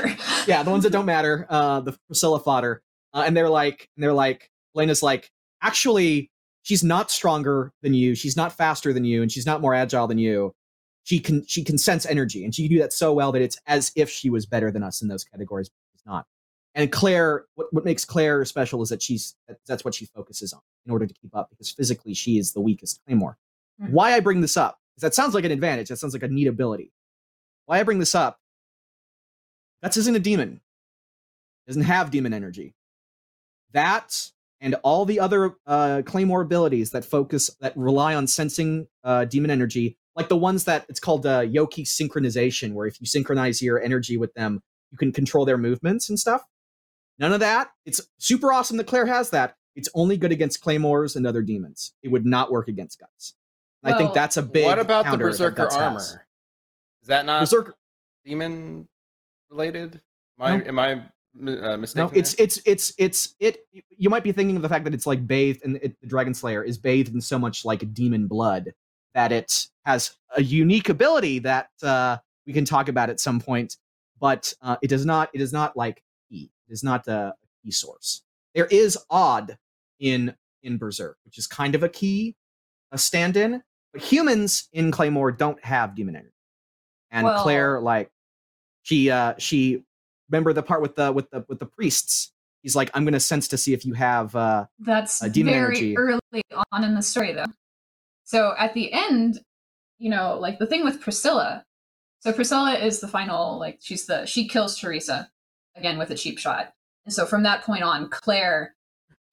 yeah, 0.46 0.62
the 0.62 0.70
ones 0.70 0.84
that 0.84 0.90
don't 0.90 1.06
matter, 1.06 1.46
uh, 1.48 1.80
the 1.80 1.96
Priscilla 2.06 2.38
fodder, 2.38 2.82
uh, 3.14 3.24
and 3.26 3.36
they're 3.36 3.48
like, 3.48 3.88
and 3.96 4.02
they're 4.02 4.12
like, 4.12 4.50
Elena's 4.76 5.02
like, 5.02 5.30
actually, 5.62 6.30
she's 6.62 6.84
not 6.84 7.10
stronger 7.10 7.72
than 7.82 7.94
you, 7.94 8.14
she's 8.14 8.36
not 8.36 8.52
faster 8.52 8.92
than 8.92 9.04
you, 9.04 9.22
and 9.22 9.32
she's 9.32 9.46
not 9.46 9.60
more 9.60 9.74
agile 9.74 10.06
than 10.06 10.18
you. 10.18 10.54
She 11.04 11.20
can 11.20 11.46
she 11.46 11.64
can 11.64 11.78
sense 11.78 12.04
energy, 12.04 12.44
and 12.44 12.54
she 12.54 12.64
can 12.68 12.76
do 12.76 12.82
that 12.82 12.92
so 12.92 13.12
well 13.12 13.32
that 13.32 13.40
it's 13.40 13.58
as 13.66 13.92
if 13.96 14.10
she 14.10 14.28
was 14.28 14.44
better 14.44 14.70
than 14.70 14.82
us 14.82 15.00
in 15.00 15.08
those 15.08 15.24
categories. 15.24 15.68
But 15.70 15.76
she's 15.92 16.06
not. 16.06 16.26
And 16.74 16.92
Claire, 16.92 17.44
what, 17.54 17.68
what 17.72 17.84
makes 17.84 18.04
Claire 18.04 18.44
special 18.44 18.82
is 18.82 18.88
that 18.90 19.02
she's 19.02 19.34
that's 19.66 19.84
what 19.84 19.94
she 19.94 20.06
focuses 20.06 20.52
on 20.52 20.60
in 20.86 20.92
order 20.92 21.06
to 21.06 21.14
keep 21.14 21.34
up, 21.34 21.50
because 21.50 21.70
physically 21.70 22.14
she 22.14 22.38
is 22.38 22.52
the 22.52 22.60
weakest 22.60 23.00
Claymore. 23.06 23.36
Mhm. 23.82 23.90
Why 23.90 24.14
I 24.14 24.20
bring 24.20 24.40
this 24.40 24.56
up? 24.56 24.78
Because 24.94 25.02
that 25.02 25.14
sounds 25.14 25.34
like 25.34 25.44
an 25.44 25.50
advantage. 25.50 25.88
That 25.88 25.96
sounds 25.96 26.12
like 26.12 26.22
a 26.22 26.28
neat 26.28 26.46
ability. 26.46 26.92
Why 27.66 27.80
I 27.80 27.82
bring 27.82 27.98
this 27.98 28.14
up? 28.14 28.38
Guts 29.82 29.96
isn't 29.96 30.16
a 30.16 30.20
demon. 30.20 30.60
Doesn't 31.66 31.82
have 31.82 32.10
demon 32.10 32.32
energy. 32.32 32.74
That 33.72 34.30
and 34.60 34.74
all 34.82 35.04
the 35.04 35.20
other 35.20 35.54
uh, 35.66 36.02
claymore 36.04 36.40
abilities 36.40 36.90
that 36.90 37.04
focus 37.04 37.50
that 37.60 37.76
rely 37.76 38.14
on 38.14 38.26
sensing 38.26 38.88
uh, 39.04 39.24
demon 39.24 39.50
energy, 39.50 39.96
like 40.16 40.28
the 40.28 40.36
ones 40.36 40.64
that 40.64 40.84
it's 40.88 40.98
called 40.98 41.26
uh, 41.26 41.42
Yoki 41.42 41.84
synchronization, 41.84 42.72
where 42.72 42.86
if 42.86 43.00
you 43.00 43.06
synchronize 43.06 43.62
your 43.62 43.80
energy 43.80 44.16
with 44.16 44.34
them, 44.34 44.60
you 44.90 44.98
can 44.98 45.12
control 45.12 45.44
their 45.44 45.58
movements 45.58 46.08
and 46.08 46.18
stuff. 46.18 46.42
None 47.18 47.32
of 47.32 47.40
that. 47.40 47.70
It's 47.84 48.00
super 48.18 48.52
awesome 48.52 48.76
that 48.76 48.86
Claire 48.86 49.06
has 49.06 49.30
that. 49.30 49.56
It's 49.74 49.88
only 49.94 50.16
good 50.16 50.32
against 50.32 50.60
claymores 50.60 51.16
and 51.16 51.26
other 51.26 51.42
demons. 51.42 51.94
It 52.02 52.08
would 52.08 52.26
not 52.26 52.50
work 52.50 52.68
against 52.68 52.98
guts. 53.00 53.34
And 53.82 53.94
I 53.94 53.98
think 53.98 54.12
that's 54.12 54.36
a 54.36 54.42
big. 54.42 54.64
what 54.64 54.78
about 54.78 55.04
the 55.04 55.10
counter 55.10 55.24
that 55.24 55.30
Berserker 55.30 55.56
Guts 55.56 55.74
has. 55.76 55.82
armor? 55.82 56.26
Is 57.02 57.08
that 57.08 57.26
not 57.26 57.40
Berserker 57.40 57.74
demon 58.24 58.88
related? 59.50 60.00
Am 60.40 60.46
I, 60.46 60.56
No. 60.56 60.64
am 60.64 60.78
I 60.78 60.92
uh, 60.92 61.76
mistaken? 61.76 61.94
No, 61.94 62.10
it's 62.12 62.34
it's 62.34 62.60
it's 62.64 62.92
it's 62.98 63.34
it. 63.38 63.58
You 63.96 64.10
might 64.10 64.24
be 64.24 64.32
thinking 64.32 64.56
of 64.56 64.62
the 64.62 64.68
fact 64.68 64.84
that 64.84 64.94
it's 64.94 65.06
like 65.06 65.26
bathed, 65.26 65.64
and 65.64 65.76
the 65.76 66.06
Dragon 66.06 66.34
Slayer 66.34 66.62
is 66.62 66.78
bathed 66.78 67.14
in 67.14 67.20
so 67.20 67.38
much 67.38 67.64
like 67.64 67.92
demon 67.94 68.26
blood 68.26 68.72
that 69.14 69.32
it 69.32 69.66
has 69.84 70.16
a 70.36 70.42
unique 70.42 70.88
ability 70.88 71.40
that 71.40 71.70
uh, 71.82 72.18
we 72.46 72.52
can 72.52 72.64
talk 72.64 72.88
about 72.88 73.10
at 73.10 73.20
some 73.20 73.40
point. 73.40 73.76
But 74.20 74.52
uh, 74.60 74.76
it 74.82 74.88
does 74.88 75.06
not. 75.06 75.30
It 75.32 75.40
is 75.40 75.52
not 75.52 75.76
like 75.76 75.96
ki. 75.96 76.02
It 76.68 76.72
is 76.72 76.82
not 76.84 77.06
a 77.08 77.34
ki 77.64 77.70
source. 77.70 78.22
There 78.54 78.66
is 78.66 78.98
Od 79.10 79.56
in 80.00 80.34
in 80.62 80.78
Berserk, 80.78 81.16
which 81.24 81.38
is 81.38 81.46
kind 81.46 81.74
of 81.74 81.82
a 81.82 81.88
ki, 81.88 82.34
a 82.92 82.98
stand-in. 82.98 83.62
But 83.92 84.02
humans 84.02 84.68
in 84.72 84.90
Claymore 84.90 85.32
don't 85.32 85.62
have 85.64 85.94
demon 85.94 86.16
energy, 86.16 86.32
and 87.10 87.24
Well- 87.24 87.42
Claire 87.42 87.80
like 87.80 88.10
she 88.82 89.10
uh 89.10 89.34
she 89.38 89.82
remember 90.30 90.52
the 90.52 90.62
part 90.62 90.82
with 90.82 90.94
the 90.96 91.10
with 91.12 91.30
the 91.30 91.44
with 91.48 91.58
the 91.58 91.66
priests 91.66 92.32
he's 92.62 92.76
like 92.76 92.90
i'm 92.94 93.04
gonna 93.04 93.18
sense 93.20 93.48
to 93.48 93.56
see 93.56 93.72
if 93.72 93.84
you 93.86 93.94
have 93.94 94.34
uh 94.36 94.66
That's 94.78 95.22
Uh, 95.22 95.28
demon 95.28 95.54
very 95.54 95.64
energy. 95.66 95.96
early 95.96 96.42
on 96.72 96.84
in 96.84 96.94
the 96.94 97.02
story, 97.02 97.32
though. 97.32 97.46
So 98.24 98.54
at 98.58 98.74
the 98.74 98.92
end, 98.92 99.40
you 99.98 100.10
know, 100.10 100.38
like 100.38 100.58
the 100.58 100.66
thing 100.66 100.84
with 100.84 101.00
Priscilla. 101.00 101.64
So 102.20 102.32
Priscilla 102.32 102.74
is 102.74 103.00
the 103.00 103.08
final, 103.08 103.58
like 103.58 103.78
she's 103.80 104.04
the 104.06 104.26
she 104.26 104.46
kills 104.48 104.78
Teresa 104.78 105.30
again 105.78 105.98
with 105.98 106.10
a 106.10 106.14
cheap 106.14 106.38
shot, 106.38 106.72
and 107.04 107.14
so 107.14 107.24
from 107.26 107.42
that 107.44 107.62
point 107.62 107.82
on, 107.82 108.08
Claire 108.10 108.74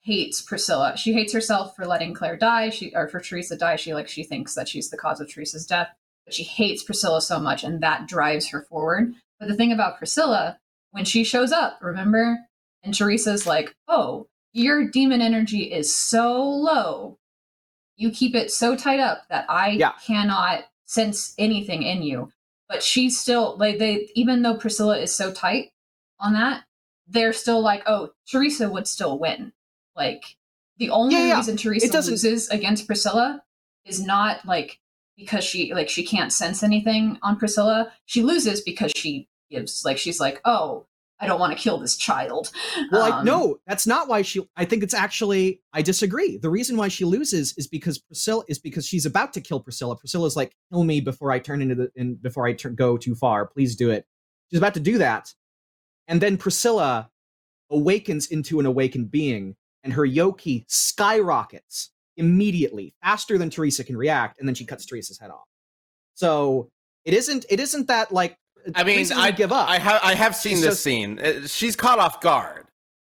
hates 0.02 0.42
Priscilla. 0.42 0.96
She 0.96 1.14
hates 1.14 1.34
herself 1.34 1.76
for 1.76 1.86
letting 1.86 2.14
Claire 2.14 2.38
die. 2.38 2.70
She 2.70 2.94
or 2.96 3.08
for 3.08 3.20
Teresa 3.20 3.58
die. 3.58 3.76
She 3.76 3.94
like 3.94 4.08
she 4.08 4.24
thinks 4.24 4.54
that 4.56 4.68
she's 4.70 4.90
the 4.90 4.98
cause 4.98 5.20
of 5.20 5.30
Teresa's 5.30 5.66
death, 5.66 5.90
but 6.26 6.34
she 6.34 6.44
hates 6.44 6.84
Priscilla 6.84 7.22
so 7.22 7.40
much, 7.40 7.64
and 7.64 7.82
that 7.82 8.08
drives 8.08 8.48
her 8.50 8.62
forward. 8.70 9.14
But 9.40 9.48
the 9.50 9.56
thing 9.56 9.72
about 9.72 9.98
Priscilla, 9.98 10.58
when 10.92 11.06
she 11.06 11.24
shows 11.24 11.52
up, 11.52 11.80
remember, 11.82 12.38
and 12.84 12.94
Teresa's 12.94 13.46
like, 13.48 13.74
"Oh, 13.88 14.28
your 14.54 14.88
demon 14.90 15.22
energy 15.22 15.64
is 15.74 15.94
so 15.94 16.42
low. 16.42 17.18
You 17.98 18.12
keep 18.12 18.36
it 18.36 18.52
so 18.52 18.76
tight 18.76 19.00
up 19.00 19.24
that 19.30 19.46
I 19.50 19.72
Yeah. 19.72 19.94
cannot 20.06 20.66
sense 20.86 21.34
anything 21.38 21.82
in 21.84 22.04
you." 22.04 22.32
But 22.70 22.84
she's 22.84 23.20
still 23.20 23.58
like 23.58 23.80
they 23.80 24.10
even 24.16 24.44
though 24.44 24.56
Priscilla 24.58 24.98
is 25.00 25.14
so 25.14 25.32
tight 25.34 25.72
on 26.20 26.34
that, 26.34 26.64
they're 27.08 27.34
still 27.34 27.62
like, 27.62 27.84
"Oh, 27.86 28.12
Teresa 28.30 28.70
would 28.70 28.88
still 28.88 29.18
win." 29.20 29.54
Like 29.96 30.38
the 30.78 30.90
only 30.90 31.16
Yeah, 31.16 31.28
yeah. 31.28 31.36
reason 31.38 31.58
Teresa 31.58 32.02
loses 32.02 32.50
against 32.50 32.88
Priscilla 32.88 33.44
is 33.86 34.04
not 34.06 34.46
like 34.46 34.80
because 35.18 35.44
she 35.44 35.74
like 35.74 35.90
she 35.90 36.06
can't 36.06 36.34
sense 36.34 36.64
anything 36.64 37.18
on 37.22 37.38
Priscilla. 37.38 37.92
She 38.06 38.22
loses 38.24 38.62
because 38.62 38.92
she 38.96 39.28
gives 39.50 39.84
like 39.86 39.98
she's 39.98 40.20
like, 40.20 40.42
"Oh, 40.44 40.88
I 41.20 41.28
don't 41.28 41.40
want 41.40 41.56
to 41.56 41.62
kill 41.62 41.78
this 41.78 41.96
child." 41.96 42.52
well 42.92 43.04
I, 43.04 43.20
Um, 43.20 43.26
no 43.26 43.58
that's 43.66 43.88
not 43.88 44.10
why 44.10 44.22
she 44.22 44.42
i 44.58 44.66
think 44.66 44.84
it's 44.84 44.94
actually 44.94 45.62
i 45.74 45.82
disagree 45.82 46.38
the 46.38 46.50
reason 46.50 46.76
why 46.76 46.90
she 46.90 47.06
loses 47.06 47.54
is 47.58 47.68
because 47.68 47.98
priscilla 48.00 48.44
is 48.50 48.60
because 48.60 48.86
she's 48.86 49.06
about 49.06 49.32
to 49.34 49.42
kill 49.42 49.62
priscilla 49.62 49.96
priscilla's 49.96 50.36
like 50.36 50.54
kill 50.72 50.84
me 50.84 51.00
before 51.00 51.32
i 51.32 51.40
turn 51.40 51.62
into 51.62 51.74
the 51.74 51.90
in, 51.96 52.16
before 52.16 52.46
i 52.46 52.54
turn, 52.54 52.76
go 52.76 52.98
too 52.98 53.16
far 53.16 53.46
please 53.46 53.76
do 53.78 53.90
it 53.92 54.06
she's 54.52 54.58
about 54.58 54.74
to 54.74 54.80
do 54.82 54.98
that 54.98 55.34
and 56.08 56.22
then 56.22 56.38
priscilla 56.38 57.10
awakens 57.72 58.28
into 58.28 58.60
an 58.60 58.66
awakened 58.66 59.10
being 59.12 59.56
and 59.84 59.94
her 59.94 60.06
yoki 60.08 60.64
skyrockets 60.68 61.92
immediately 62.18 62.94
faster 63.04 63.38
than 63.38 63.50
teresa 63.50 63.84
can 63.84 63.98
react 63.98 64.40
and 64.40 64.48
then 64.48 64.56
she 64.56 64.66
cuts 64.66 64.86
teresa's 64.86 65.20
head 65.20 65.30
off 65.32 65.48
so 66.14 66.70
it 67.04 67.14
isn't 67.14 67.46
it 67.50 67.60
isn't 67.60 67.88
that 67.88 68.12
like 68.12 68.38
I 68.74 68.84
mean, 68.84 69.06
I 69.14 69.30
give 69.30 69.52
up. 69.52 69.70
I 69.70 69.78
have 69.78 70.00
I 70.04 70.16
have 70.16 70.36
seen 70.36 70.54
She's 70.54 70.62
this 70.62 70.70
just- 70.72 70.84
scene. 70.84 71.20
Uh, 71.20 71.46
She's 71.46 71.76
caught 71.76 72.00
off 72.00 72.20
guard 72.20 72.66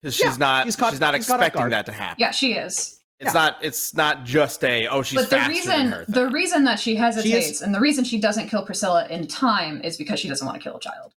because 0.02 0.16
she's 0.16 0.24
Yeah, 0.24 0.36
not 0.38 0.64
she's 0.64 0.74
she's, 0.74 0.76
caught- 0.80 0.98
not 1.00 1.14
she's 1.14 1.28
caught 1.28 1.38
expecting 1.40 1.68
that 1.70 1.86
to 1.86 1.92
happen. 1.92 2.16
Yeah, 2.18 2.32
she 2.32 2.54
is. 2.54 2.98
It's 3.20 3.28
Yeah. 3.28 3.32
not 3.32 3.58
it's 3.62 3.94
not 3.94 4.24
just 4.24 4.64
a 4.64 4.88
oh 4.88 5.02
she's 5.02 5.20
but 5.20 5.30
the 5.30 5.36
faster 5.36 5.52
than 5.68 5.82
reason 5.84 5.92
her. 5.92 6.04
the 6.08 6.28
reason 6.30 6.64
that 6.64 6.80
she 6.80 6.96
hesitates 6.96 7.48
is- 7.48 7.62
and 7.62 7.72
the 7.72 7.78
reason 7.78 8.02
she 8.02 8.18
doesn't 8.18 8.48
kill 8.48 8.64
Priscilla 8.66 9.06
in 9.08 9.28
time 9.28 9.80
is 9.82 9.96
because 9.96 10.18
she 10.18 10.26
doesn't 10.26 10.44
want 10.44 10.60
to 10.60 10.64
kill 10.64 10.78
a 10.78 10.80
child. 10.80 11.12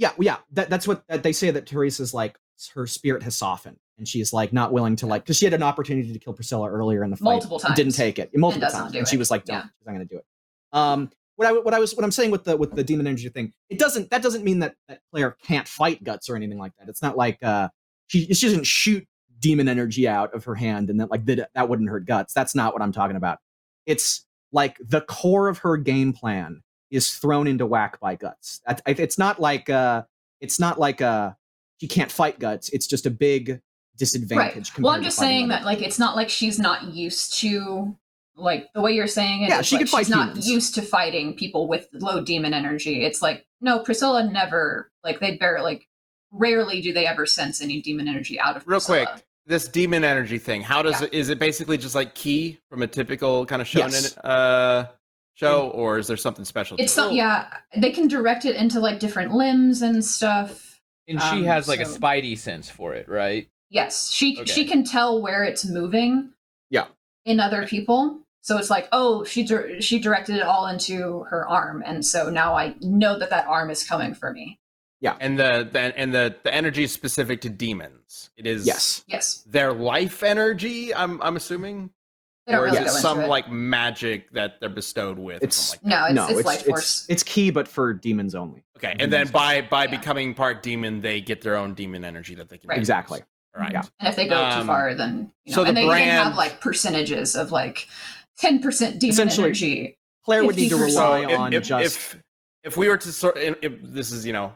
Yeah, 0.00 0.12
yeah. 0.18 0.38
That, 0.52 0.70
that's 0.70 0.88
what 0.88 1.06
that 1.08 1.22
they 1.22 1.32
say 1.32 1.50
that 1.50 1.66
Teresa's 1.66 2.14
like 2.14 2.38
her 2.74 2.86
spirit 2.86 3.22
has 3.22 3.36
softened 3.36 3.76
and 3.98 4.08
she's 4.08 4.32
like 4.32 4.52
not 4.52 4.72
willing 4.72 4.96
to 4.96 5.06
like 5.06 5.22
because 5.24 5.36
she 5.36 5.44
had 5.44 5.52
an 5.52 5.62
opportunity 5.62 6.10
to 6.12 6.18
kill 6.18 6.32
Priscilla 6.32 6.70
earlier 6.70 7.04
in 7.04 7.10
the 7.10 7.16
fight, 7.16 7.24
Multiple 7.24 7.58
times, 7.60 7.76
didn't 7.76 7.94
take 7.94 8.18
it 8.18 8.30
multiple 8.34 8.68
not 8.68 8.72
times, 8.72 8.94
and 8.96 9.06
she 9.06 9.18
was 9.18 9.30
like, 9.30 9.44
"Don't, 9.44 9.56
Yeah. 9.56 9.62
she's 9.62 9.86
not 9.86 9.92
going 9.92 10.08
to 10.08 10.14
do 10.14 10.18
it." 10.18 10.24
Um, 10.72 11.10
what 11.36 11.48
I 11.48 11.52
what 11.52 11.74
I 11.74 11.78
was 11.78 11.94
what 11.94 12.02
I'm 12.04 12.10
saying 12.10 12.30
with 12.30 12.44
the 12.44 12.56
with 12.56 12.74
the 12.74 12.82
demon 12.82 13.06
energy 13.06 13.28
thing, 13.28 13.52
it 13.68 13.78
doesn't 13.78 14.08
that 14.10 14.22
doesn't 14.22 14.42
mean 14.42 14.60
that 14.60 14.74
that 14.88 15.00
Claire 15.10 15.36
can't 15.42 15.68
fight 15.68 16.02
guts 16.02 16.30
or 16.30 16.36
anything 16.36 16.58
like 16.58 16.72
that. 16.78 16.88
It's 16.88 17.02
not 17.02 17.16
like 17.18 17.38
uh 17.42 17.68
she 18.06 18.32
she 18.32 18.46
doesn't 18.46 18.66
shoot 18.66 19.06
demon 19.38 19.68
energy 19.68 20.08
out 20.08 20.34
of 20.34 20.44
her 20.44 20.54
hand 20.54 20.90
and 20.90 20.98
then 20.98 21.08
like 21.10 21.26
that 21.26 21.50
that 21.54 21.68
wouldn't 21.68 21.90
hurt 21.90 22.06
guts. 22.06 22.32
That's 22.32 22.54
not 22.54 22.72
what 22.72 22.80
I'm 22.82 22.92
talking 22.92 23.16
about. 23.16 23.38
It's 23.86 24.24
like 24.52 24.76
the 24.86 25.02
core 25.02 25.48
of 25.48 25.58
her 25.58 25.76
game 25.76 26.12
plan 26.12 26.62
is 26.90 27.16
thrown 27.16 27.46
into 27.46 27.66
whack 27.66 28.00
by 28.00 28.14
guts. 28.16 28.60
It's 28.86 29.18
not 29.18 29.40
like 29.40 29.70
uh 29.70 30.02
it's 30.40 30.58
not 30.58 30.78
like 30.78 31.00
uh 31.00 31.32
she 31.80 31.88
can't 31.88 32.10
fight 32.12 32.38
guts. 32.38 32.68
It's 32.70 32.86
just 32.86 33.06
a 33.06 33.10
big 33.10 33.60
disadvantage. 33.96 34.70
Right. 34.72 34.80
Well, 34.80 34.92
I'm 34.92 35.02
just 35.02 35.18
saying 35.18 35.48
that 35.48 35.64
like 35.64 35.82
it's 35.82 35.98
not 35.98 36.16
like 36.16 36.28
she's 36.28 36.58
not 36.58 36.94
used 36.94 37.34
to 37.40 37.96
like 38.36 38.72
the 38.74 38.80
way 38.80 38.92
you're 38.92 39.06
saying 39.06 39.42
it. 39.42 39.50
Yeah, 39.50 39.62
she 39.62 39.76
like, 39.76 39.80
can 39.80 39.88
fight 39.88 39.98
she's 40.06 40.10
not 40.10 40.44
used 40.44 40.74
to 40.76 40.82
fighting 40.82 41.34
people 41.34 41.68
with 41.68 41.88
low 41.92 42.22
demon 42.22 42.54
energy. 42.54 43.04
It's 43.04 43.22
like 43.22 43.46
no, 43.60 43.80
Priscilla 43.80 44.28
never 44.30 44.90
like 45.04 45.20
they 45.20 45.36
barely 45.36 45.62
like 45.64 45.86
rarely 46.32 46.80
do 46.80 46.92
they 46.92 47.06
ever 47.06 47.26
sense 47.26 47.60
any 47.60 47.80
demon 47.82 48.08
energy 48.08 48.38
out 48.40 48.56
of 48.56 48.66
Real 48.66 48.78
Priscilla. 48.78 49.06
quick, 49.06 49.24
this 49.46 49.68
demon 49.68 50.04
energy 50.04 50.38
thing. 50.38 50.62
How 50.62 50.82
does 50.82 51.00
Yeah. 51.00 51.08
it? 51.08 51.14
Is 51.14 51.28
it 51.28 51.38
basically 51.38 51.76
just 51.76 51.94
like 51.94 52.14
ki 52.14 52.58
from 52.70 52.82
a 52.82 52.86
typical 52.86 53.44
kind 53.46 53.60
of 53.60 53.68
shonen 53.68 53.90
Yes. 54.02 54.16
uh, 54.18 54.86
show, 55.34 55.68
or 55.70 55.98
is 55.98 56.06
there 56.06 56.16
something 56.16 56.44
special? 56.44 56.76
It's 56.78 56.94
to 56.94 57.02
some, 57.02 57.12
yeah, 57.14 57.46
they 57.76 57.90
can 57.90 58.08
direct 58.08 58.44
it 58.44 58.56
into 58.56 58.80
like 58.80 58.98
different 59.00 59.32
limbs 59.32 59.82
and 59.82 60.04
stuff. 60.04 60.80
And 61.08 61.20
she 61.20 61.38
Um, 61.38 61.44
has 61.44 61.66
like 61.68 61.80
a 61.80 61.84
spidey 61.84 62.38
sense 62.38 62.68
for 62.70 62.94
it, 62.94 63.08
right? 63.08 63.48
Yes, 63.70 64.10
she 64.10 64.36
Okay. 64.40 64.50
she 64.52 64.64
can 64.64 64.84
tell 64.84 65.20
where 65.20 65.44
it's 65.44 65.64
moving. 65.64 66.30
Yeah. 66.70 66.86
In 67.24 67.40
other 67.40 67.66
people, 67.66 68.20
so 68.42 68.56
it's 68.58 68.70
like, 68.70 68.88
oh, 68.92 69.24
she 69.24 69.42
dir- 69.44 69.80
she 69.80 69.98
directed 69.98 70.36
it 70.36 70.42
all 70.42 70.66
into 70.66 71.24
her 71.30 71.48
arm, 71.48 71.82
and 71.86 72.04
so 72.04 72.30
now 72.30 72.56
I 72.56 72.74
know 72.80 73.18
that 73.18 73.30
that 73.30 73.46
arm 73.46 73.70
is 73.70 73.84
coming 73.84 74.14
for 74.14 74.32
me. 74.32 74.58
Yeah. 75.00 75.16
And 75.20 75.38
the, 75.38 75.68
the 75.70 75.98
and 75.98 76.12
the 76.14 76.36
the 76.42 76.52
energy 76.54 76.84
is 76.84 76.92
specific 76.92 77.40
to 77.42 77.48
demons. 77.48 78.30
It 78.36 78.46
is 78.46 78.66
Yes. 78.66 79.04
Yes, 79.06 79.42
their 79.46 79.72
life 79.72 80.22
energy. 80.22 80.94
I'm 80.94 81.20
I'm 81.22 81.36
assuming, 81.36 81.90
they 82.50 82.56
don't 82.56 82.64
or 82.64 82.68
is 82.86 82.96
it 82.96 83.00
some 83.00 83.20
it. 83.20 83.28
like 83.28 83.50
magic 83.50 84.30
that 84.32 84.60
they're 84.60 84.68
bestowed 84.68 85.18
with? 85.18 85.42
It's- 85.42 85.72
like 85.72 85.84
no, 85.84 86.04
it's, 86.06 86.14
no, 86.14 86.28
it's, 86.28 86.38
it's 86.38 86.46
life 86.46 86.58
it's, 86.60 86.68
force. 86.68 87.06
it's 87.08 87.22
ki, 87.22 87.50
but 87.50 87.68
for 87.68 87.92
demons 87.94 88.34
only. 88.34 88.62
that? 88.74 88.88
okay, 88.88 88.96
and 89.02 89.12
then 89.12 89.28
by 89.28 89.62
by 89.62 89.84
Yeah. 89.84 89.90
becoming 89.90 90.34
part 90.34 90.62
demon, 90.62 91.00
they 91.00 91.20
get 91.20 91.40
their 91.42 91.56
own 91.56 91.74
demon 91.74 92.04
energy 92.04 92.34
that 92.34 92.48
they 92.48 92.58
can 92.58 92.68
Right. 92.68 92.76
use. 92.78 92.82
Exactly. 92.82 93.20
Right. 93.56 93.72
Yeah. 93.72 93.82
and 93.98 94.08
if 94.08 94.16
they 94.16 94.28
go 94.28 94.36
too 94.36 94.60
um, 94.60 94.66
far, 94.66 94.94
then 94.94 95.32
you 95.44 95.50
know, 95.52 95.54
so 95.56 95.62
the 95.64 95.68
and 95.68 95.76
they 95.76 95.80
even 95.82 95.90
brand- 95.90 96.10
have 96.10 96.36
like 96.36 96.60
percentages 96.60 97.34
of 97.34 97.50
like 97.52 97.88
ten 98.38 98.60
percent 98.60 99.00
demon 99.00 99.12
Essentially, 99.12 99.46
energy. 99.48 99.98
Claire 100.24 100.44
would 100.44 100.56
need 100.56 100.68
to 100.68 100.76
rely 100.76 101.24
So 101.24 101.36
on 101.36 101.52
if, 101.52 101.64
just 101.64 101.84
if 101.84 102.22
if 102.62 102.76
we 102.76 102.88
were 102.88 102.96
to 102.98 103.12
sort, 103.12 103.36
if, 103.38 103.56
if 103.62 103.72
this 103.82 104.12
is 104.12 104.24
you 104.26 104.32
know 104.32 104.52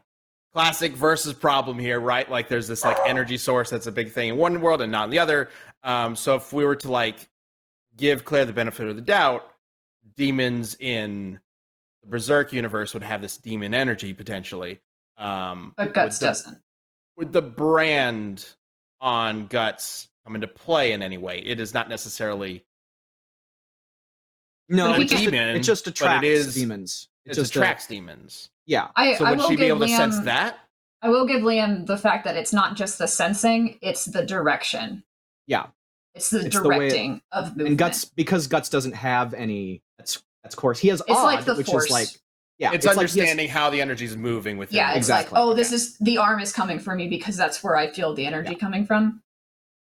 classic 0.53 0.93
versus 0.95 1.33
problem 1.33 1.79
here, 1.79 1.99
right? 1.99 2.31
Like 2.31 2.49
there's 2.49 2.69
this 2.69 2.85
like 2.85 2.97
energy 3.05 3.37
source 3.37 3.71
that's 3.71 3.89
a 3.89 3.93
big 3.93 4.13
thing 4.13 4.29
in 4.29 4.37
one 4.37 4.61
world 4.61 4.81
and 4.83 4.93
not 4.93 5.05
in 5.05 5.11
the 5.11 5.19
other. 5.19 5.51
Um, 5.83 6.15
so 6.15 6.37
if 6.37 6.53
we 6.53 6.65
were 6.65 6.77
to 6.77 6.91
like 6.93 7.29
give 7.97 8.25
Claire 8.25 8.45
the 8.45 8.53
benefit 8.53 8.89
of 8.89 8.97
the 8.97 9.03
doubt, 9.03 9.49
demons 10.17 10.77
in 10.81 11.41
the 12.03 12.09
Berserk 12.09 12.53
universe 12.53 12.95
would 12.95 13.03
have 13.03 13.23
this 13.23 13.37
demon 13.39 13.75
energy 13.75 14.13
potentially. 14.13 14.81
Um, 15.17 15.75
But 15.77 15.95
guts 15.95 16.17
would 16.21 16.25
the, 16.25 16.27
doesn't. 16.31 16.59
Would 17.17 17.33
the 17.33 17.43
brand 17.43 18.47
on 19.01 19.47
guts 19.47 20.09
come 20.25 20.35
into 20.35 20.49
play 20.49 20.93
in 20.93 21.03
any 21.03 21.19
way? 21.19 21.39
It 21.39 21.61
is 21.61 21.73
not 21.75 21.89
necessarily. 21.89 22.65
no, 24.69 24.93
But 24.93 25.01
it 25.03 25.09
just, 25.09 25.25
can- 25.25 25.35
it 25.35 25.61
just 25.61 25.87
attracts 25.87 26.27
is- 26.27 26.55
demons. 26.55 27.09
It 27.25 27.31
It 27.31 27.35
just 27.37 27.41
just 27.53 27.57
attracts 27.57 27.87
demons. 27.87 28.51
yeah. 28.67 28.89
I, 28.97 29.15
So 29.15 29.25
I 29.25 29.31
would 29.31 29.39
will 29.39 29.49
she 29.49 29.57
be 29.57 29.63
give 29.63 29.69
able 29.77 29.87
to 29.87 29.89
sense 29.89 30.19
that? 30.21 30.59
I 31.01 31.09
will 31.09 31.27
give 31.27 31.41
Liam 31.43 31.87
the 31.87 31.97
fact 31.97 32.25
that 32.25 32.37
it's 32.37 32.53
not 32.53 32.77
just 32.77 32.99
the 32.99 33.07
sensing; 33.07 33.79
it's 33.83 34.05
the 34.07 34.25
direction. 34.25 35.05
Yeah. 35.47 35.67
It's 36.15 36.31
the 36.31 36.47
It's 36.47 36.59
the 36.59 36.69
way 36.69 36.77
it- 36.77 36.79
directing 36.91 37.23
of 37.33 37.49
movement. 37.49 37.69
And 37.69 37.79
guts 37.79 38.05
because 38.05 38.47
guts 38.47 38.69
doesn't 38.69 38.95
have 38.95 39.35
any. 39.35 39.83
That's 39.99 40.23
that's 40.43 40.55
course. 40.55 40.79
He 40.79 40.89
has 40.89 41.01
It's 41.01 41.11
odd, 41.11 41.25
like 41.25 41.45
the 41.45 41.55
which 41.57 41.67
force. 41.67 41.87
is 41.87 41.91
like 41.91 42.09
yeah. 42.59 42.73
it's, 42.73 42.85
like 42.87 42.95
he 42.95 43.01
has- 43.01 43.13
understanding 43.17 43.49
how 43.49 43.71
the 43.71 43.81
energy 43.81 44.05
is 44.05 44.17
moving 44.17 44.57
with. 44.59 44.73
yeah, 44.73 44.91
it's 44.91 44.99
Exactly. 44.99 45.37
like, 45.39 45.45
oh, 45.45 45.55
this 45.55 45.73
is 45.73 45.97
the 45.99 46.19
arm 46.19 46.41
is 46.41 46.53
coming 46.53 46.79
for 46.79 46.95
me 46.95 47.09
because 47.09 47.37
that's 47.37 47.63
where 47.65 47.77
I 47.77 47.89
feel 47.91 48.15
the 48.15 48.27
energy 48.27 48.55
coming 48.55 48.87
from. 48.87 49.21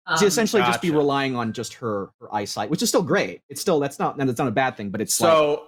Um, 0.08 0.20
to 0.20 0.26
essentially 0.28 0.62
just 0.62 0.82
be 0.84 0.92
relying 0.92 1.36
on 1.36 1.52
just 1.54 1.74
her 1.76 2.10
her 2.22 2.34
eyesight, 2.34 2.70
which 2.70 2.82
is 2.84 2.90
still 2.90 3.02
great. 3.04 3.42
It's 3.50 3.62
still 3.62 3.80
that's 3.80 4.00
not 4.00 4.18
that's 4.18 4.38
not 4.40 4.48
a 4.48 4.52
bad 4.52 4.78
thing, 4.78 4.90
but 4.90 5.02
it's 5.02 5.20
like 5.20 5.30
So, 5.32 5.68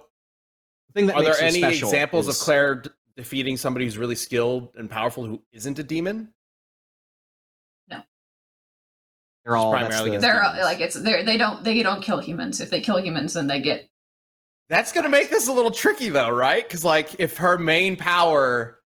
the 0.88 0.92
thing 0.94 1.06
that 1.06 1.16
are 1.16 1.22
there 1.22 1.30
makes 1.30 1.40
her 1.40 1.46
any 1.66 1.76
examples 1.76 2.28
is- 2.28 2.36
of 2.40 2.44
Claire 2.44 2.74
d- 2.76 2.90
defeating 3.16 3.56
somebody 3.56 3.84
who's 3.84 3.98
really 3.98 4.14
skilled 4.14 4.70
and 4.76 4.88
powerful 4.90 5.24
who 5.24 5.42
isn't 5.52 5.78
a 5.78 5.82
demon? 5.84 6.32
They're 9.48 9.56
all 9.56 9.72
primarily 9.72 9.90
that's 9.90 10.02
the- 10.02 10.08
against 10.10 10.22
they're 10.22 10.42
demons. 10.42 10.64
like 10.64 10.80
it's 10.80 10.94
they're 10.94 11.24
they 11.24 11.36
don't 11.38 11.64
they 11.64 11.82
don't 11.82 12.02
kill 12.02 12.20
humans. 12.20 12.60
If 12.60 12.70
they 12.70 12.80
kill 12.80 13.00
humans, 13.00 13.32
then 13.34 13.46
they 13.46 13.60
get 13.60 13.88
That's 14.68 14.92
going 14.92 15.04
to 15.04 15.10
make 15.10 15.30
this 15.30 15.48
a 15.48 15.52
little 15.52 15.70
tricky, 15.70 16.10
though, 16.10 16.28
right? 16.30 16.62
Because, 16.62 16.84
like, 16.84 17.18
if 17.18 17.38
her 17.38 17.56
main 17.56 17.96
power, 17.96 18.78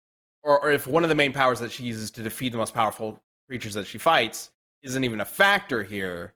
or, 0.43 0.63
or 0.63 0.71
if 0.71 0.85
one 0.85 1.01
of 1.03 1.09
the 1.09 1.15
main 1.15 1.33
powers 1.33 1.59
that 1.61 1.71
she 1.71 1.83
uses 1.83 2.11
to 2.11 2.21
defeat 2.23 2.51
the 2.51 2.59
most 2.59 2.75
powerful 2.75 3.19
creatures 3.47 3.73
that 3.73 3.87
she 3.87 3.97
fights 3.97 4.51
isn't 4.83 5.03
even 5.03 5.19
a 5.21 5.25
factor 5.25 5.81
here, 5.81 6.35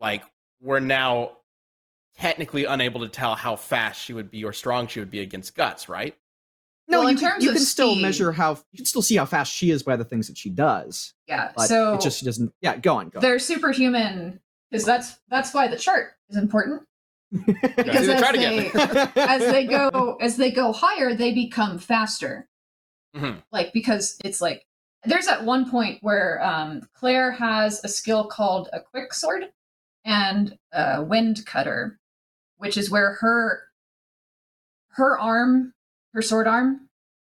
like, 0.00 0.22
we're 0.62 0.80
now 0.80 1.32
technically 2.16 2.64
unable 2.64 3.00
to 3.00 3.08
tell 3.08 3.34
how 3.34 3.54
fast 3.56 4.00
she 4.02 4.14
would 4.14 4.30
be 4.30 4.42
or 4.44 4.52
strong 4.54 4.86
she 4.86 4.98
would 5.00 5.10
be 5.10 5.20
against 5.20 5.54
guts, 5.54 5.88
right? 5.90 6.16
No, 6.86 6.98
Well, 7.00 7.08
you 7.10 7.14
in 7.14 7.18
can, 7.18 7.30
terms 7.30 7.44
you 7.44 7.50
of 7.50 7.56
can 7.56 7.64
still 7.64 7.94
measure 7.96 8.30
how 8.32 8.52
you 8.72 8.76
can 8.78 8.84
still 8.86 9.02
see 9.02 9.16
how 9.16 9.24
fast 9.24 9.52
she 9.52 9.70
is 9.70 9.82
by 9.82 9.96
the 9.96 10.04
things 10.04 10.26
that 10.28 10.36
she 10.36 10.50
does. 10.50 11.14
yeah. 11.26 11.50
But 11.56 11.66
so 11.68 11.94
it 11.94 12.00
just 12.02 12.18
she 12.18 12.26
doesn't. 12.26 12.52
Yeah, 12.60 12.76
go 12.76 12.96
on, 12.96 13.08
go. 13.08 13.20
they're 13.20 13.38
superhuman 13.38 14.40
because 14.70 14.84
that's 14.84 15.16
that's 15.28 15.54
why 15.54 15.68
the 15.68 15.76
chart 15.76 16.12
is 16.30 16.36
important. 16.36 16.82
Because 17.46 18.00
See, 18.00 18.06
they 18.06 18.12
as 18.14 18.20
try 18.20 18.32
to 18.32 18.38
they, 18.38 18.70
get 18.70 19.16
as 19.16 19.40
they 19.52 19.66
go 19.66 20.16
as 20.20 20.36
they 20.36 20.50
go 20.52 20.72
higher, 20.72 21.14
they 21.14 21.32
become 21.32 21.78
faster. 21.78 22.48
Mhm. 23.16 23.42
Like 23.50 23.72
because 23.72 24.18
it's 24.24 24.40
like 24.40 24.66
there's 25.04 25.26
at 25.26 25.44
one 25.44 25.68
point 25.68 25.98
where 26.02 26.40
um, 26.44 26.82
Claire 26.94 27.32
has 27.32 27.82
a 27.82 27.88
skill 27.88 28.26
called 28.26 28.68
a 28.72 28.80
quick 28.80 29.12
sword 29.12 29.44
and 30.04 30.56
a 30.72 31.02
wind 31.02 31.44
cutter, 31.44 31.98
which 32.58 32.76
is 32.76 32.90
where 32.90 33.14
her 33.14 33.62
her 34.90 35.18
arm, 35.18 35.73
her 36.14 36.22
sword 36.22 36.46
arm, 36.46 36.88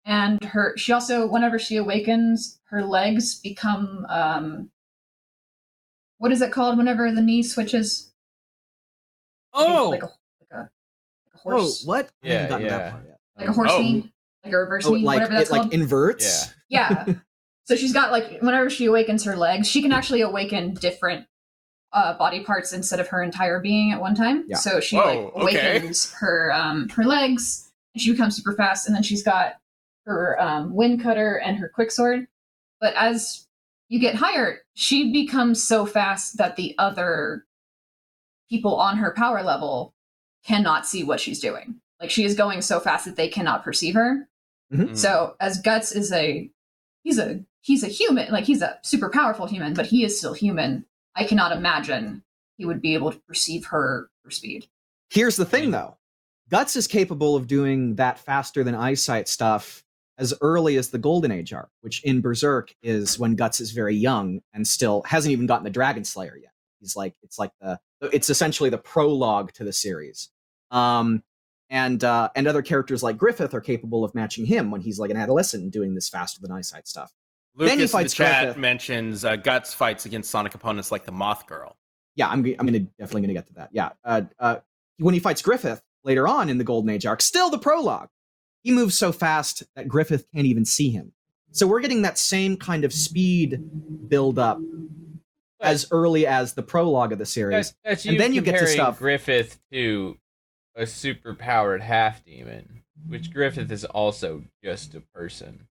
and 0.05 0.43
her 0.43 0.75
she 0.77 0.91
also 0.91 1.27
whenever 1.27 1.57
she 1.57 1.77
awakens, 1.77 2.59
her 2.69 2.83
legs 2.83 3.35
become 3.35 4.05
um, 4.09 4.69
what 6.17 6.31
is 6.31 6.41
it 6.41 6.51
called 6.51 6.77
whenever 6.77 7.11
the 7.11 7.21
knee 7.21 7.43
switches? 7.43 8.11
oh, 9.53 9.89
like 9.89 10.03
a, 10.03 10.05
like 10.07 10.51
a, 10.51 10.57
like 10.57 10.67
a 11.33 11.38
oh, 11.38 11.39
horse, 11.39 11.83
what? 11.85 12.09
I 12.23 12.27
Yeah, 12.27 12.33
haven't 12.33 12.49
gotten 12.49 12.65
yeah. 12.65 12.77
that 12.77 12.91
part 12.91 13.03
yet. 13.07 13.19
like 13.38 13.47
a 13.47 13.53
horse 13.53 13.71
Oh. 13.73 13.81
knee, 13.81 14.13
like 14.43 14.53
a 14.53 14.57
reverse 14.57 14.85
Oh, 14.85 14.93
knee, 14.95 15.03
like 15.03 15.15
whatever 15.15 15.33
that's 15.33 15.49
it 15.49 15.53
like 15.53 15.61
called. 15.63 15.73
inverts. 15.73 16.53
Yeah. 16.69 17.05
yeah. 17.07 17.13
So 17.63 17.75
she's 17.75 17.93
got 17.93 18.11
like 18.11 18.41
whenever 18.41 18.69
she 18.69 18.85
awakens 18.85 19.23
her 19.23 19.35
legs, 19.35 19.67
she 19.69 19.81
can 19.81 19.91
actually 19.91 20.21
awaken 20.21 20.73
different 20.73 21.25
uh, 21.93 22.17
body 22.17 22.43
parts 22.43 22.73
instead 22.73 22.99
of 22.99 23.07
her 23.07 23.23
entire 23.23 23.59
being 23.61 23.91
at 23.93 24.01
one 24.01 24.13
time. 24.15 24.43
Yeah. 24.47 24.57
So 24.57 24.79
she 24.81 24.97
Whoa, 24.97 25.31
like 25.35 25.55
okay. 25.55 25.77
awakens 25.77 26.11
her 26.19 26.51
um 26.53 26.89
her 26.89 27.05
legs 27.05 27.61
and 27.63 27.64
she 28.01 28.12
becomes 28.12 28.36
super 28.36 28.53
fast, 28.53 28.88
and 28.88 28.95
then 28.95 29.03
she's 29.03 29.23
got 29.23 29.55
her 30.05 30.39
um, 30.41 30.73
wind 30.73 31.01
cutter 31.01 31.36
and 31.38 31.58
her 31.58 31.69
quick 31.73 31.91
sword. 31.91 32.27
But 32.79 32.93
as 32.95 33.47
you 33.89 33.99
get 33.99 34.15
higher, 34.15 34.60
she 34.73 35.12
becomes 35.12 35.63
so 35.65 35.86
fast 35.86 36.38
that 36.38 36.55
the 36.55 36.75
other 36.77 37.45
people 38.49 38.75
on 38.75 38.97
her 38.97 39.12
power 39.12 39.41
level 39.41 39.93
cannot 40.45 40.86
see 40.86 41.03
what 41.03 41.19
she's 41.19 41.39
doing. 41.39 41.75
Like 41.99 42.12
she 42.12 42.25
is 42.25 42.36
going 42.36 42.62
so 42.62 42.79
fast 42.79 43.05
that 43.05 43.15
they 43.15 43.27
cannot 43.29 43.63
perceive 43.63 43.95
her. 43.95 44.27
Mhm. 44.71 44.95
So 44.95 45.36
as 45.39 45.62
Guts 45.62 45.91
is 45.91 46.12
a 46.12 46.49
he's 47.03 47.17
a 47.17 47.43
he's 47.62 47.84
a 47.84 47.88
human, 47.88 48.31
like 48.31 48.43
he's 48.43 48.62
a 48.62 48.77
super 48.84 49.10
powerful 49.10 49.47
human, 49.47 49.73
but 49.73 49.88
he 49.88 50.03
is 50.03 50.17
still 50.17 50.34
human. 50.34 50.86
I 51.15 51.23
cannot 51.23 51.51
imagine 51.51 52.23
he 52.58 52.65
would 52.65 52.81
be 52.81 52.93
able 52.93 53.12
to 53.12 53.19
perceive 53.19 53.65
her 53.67 54.10
for 54.23 54.31
speed. 54.31 54.67
Here's 55.10 55.36
the 55.36 55.45
thing, 55.45 55.71
though. 55.71 55.97
Guts 56.49 56.75
is 56.75 56.88
capable 56.88 57.36
of 57.36 57.47
doing 57.47 57.95
that 57.95 58.19
faster 58.19 58.63
than 58.63 58.75
eyesight 58.75 59.27
stuff 59.27 59.84
as 60.17 60.34
early 60.41 60.77
as 60.77 60.89
the 60.89 60.97
Golden 60.97 61.31
Age 61.31 61.51
arc, 61.53 61.69
which 61.81 62.03
in 62.03 62.21
Berserk 62.21 62.73
is 62.84 63.19
when 63.19 63.36
Guts 63.36 63.60
is 63.60 63.71
very 63.71 63.95
young 63.95 64.41
and 64.53 64.67
still 64.67 65.03
hasn't 65.05 65.31
even 65.31 65.47
gotten 65.47 65.63
the 65.63 65.69
Dragon 65.69 66.05
Slayer 66.05 66.38
yet. 66.38 66.51
He's 66.79 66.95
like 66.95 67.15
it's 67.23 67.39
like 67.39 67.51
the 67.60 67.79
it's 68.01 68.29
essentially 68.29 68.69
the 68.69 68.77
prologue 68.77 69.51
to 69.53 69.63
the 69.63 69.73
series. 69.73 70.29
Um, 70.71 71.23
and 71.69 72.03
uh, 72.03 72.29
and 72.36 72.47
other 72.47 72.62
characters 72.62 73.01
like 73.01 73.17
Griffith 73.17 73.53
are 73.53 73.62
capable 73.62 74.03
of 74.03 74.13
matching 74.13 74.45
him 74.45 74.69
when 74.69 74.81
he's 74.81 74.99
like 74.99 75.10
an 75.10 75.17
adolescent 75.17 75.71
doing 75.71 75.95
this 75.95 76.08
faster 76.10 76.39
than 76.41 76.51
eyesight 76.51 76.88
stuff. 76.88 77.12
Lucas 77.55 77.71
Then 77.71 77.77
he 77.79 77.84
in 77.84 77.88
the 77.88 77.91
fights 77.91 78.13
chat 78.13 78.43
Griffith. 78.43 78.62
mentions 78.62 79.25
uh, 79.25 79.36
Guts 79.38 79.73
fights 79.73 80.05
against 80.05 80.29
Sonic 80.29 80.53
opponents 80.53 80.91
like 80.91 81.05
the 81.05 81.12
Moth 81.12 81.47
Girl. 81.47 81.75
Yeah, 82.15 82.27
I'm 82.27 82.45
I'm 82.45 82.65
gonna 82.65 82.79
definitely 82.99 83.21
gonna 83.21 83.34
get 83.34 83.47
to 83.47 83.53
that. 83.53 83.69
Yeah, 83.71 83.89
uh, 84.03 84.21
uh, 84.39 84.58
when 84.99 85.13
he 85.13 85.19
fights 85.19 85.41
Griffith 85.41 85.81
later 86.05 86.27
on 86.27 86.49
in 86.49 86.57
the 86.57 86.63
Golden 86.63 86.89
Age 86.91 87.05
arc, 87.05 87.21
still 87.21 87.49
the 87.49 87.57
prologue, 87.57 88.07
he 88.63 88.71
moves 88.71 88.97
so 88.97 89.11
fast 89.11 89.63
that 89.75 89.87
Griffith 89.87 90.25
can't 90.33 90.45
even 90.47 90.63
see 90.65 90.89
him. 90.91 91.11
So 91.51 91.67
we're 91.67 91.81
getting 91.81 92.01
that 92.03 92.17
same 92.17 92.57
kind 92.57 92.83
of 92.85 92.93
speed 92.93 93.61
build 94.09 94.39
up 94.39 94.59
as 95.61 95.87
early 95.91 96.27
as 96.27 96.53
the 96.53 96.63
prologue 96.63 97.11
of 97.11 97.17
the 97.19 97.25
series. 97.25 97.71
That's, 97.83 98.03
that's 98.03 98.05
And 98.05 98.19
then 98.19 98.33
you 98.33 98.41
get 98.41 98.59
to 98.59 98.67
stuff- 98.67 98.99
Griffith 98.99 99.59
to 99.71 100.17
a 100.75 100.85
super 100.85 101.33
powered 101.33 101.81
half 101.81 102.23
demon, 102.25 102.83
which 103.07 103.31
Griffith 103.33 103.71
is 103.71 103.85
also 103.85 104.43
just 104.63 104.95
a 104.95 105.01
person. 105.01 105.67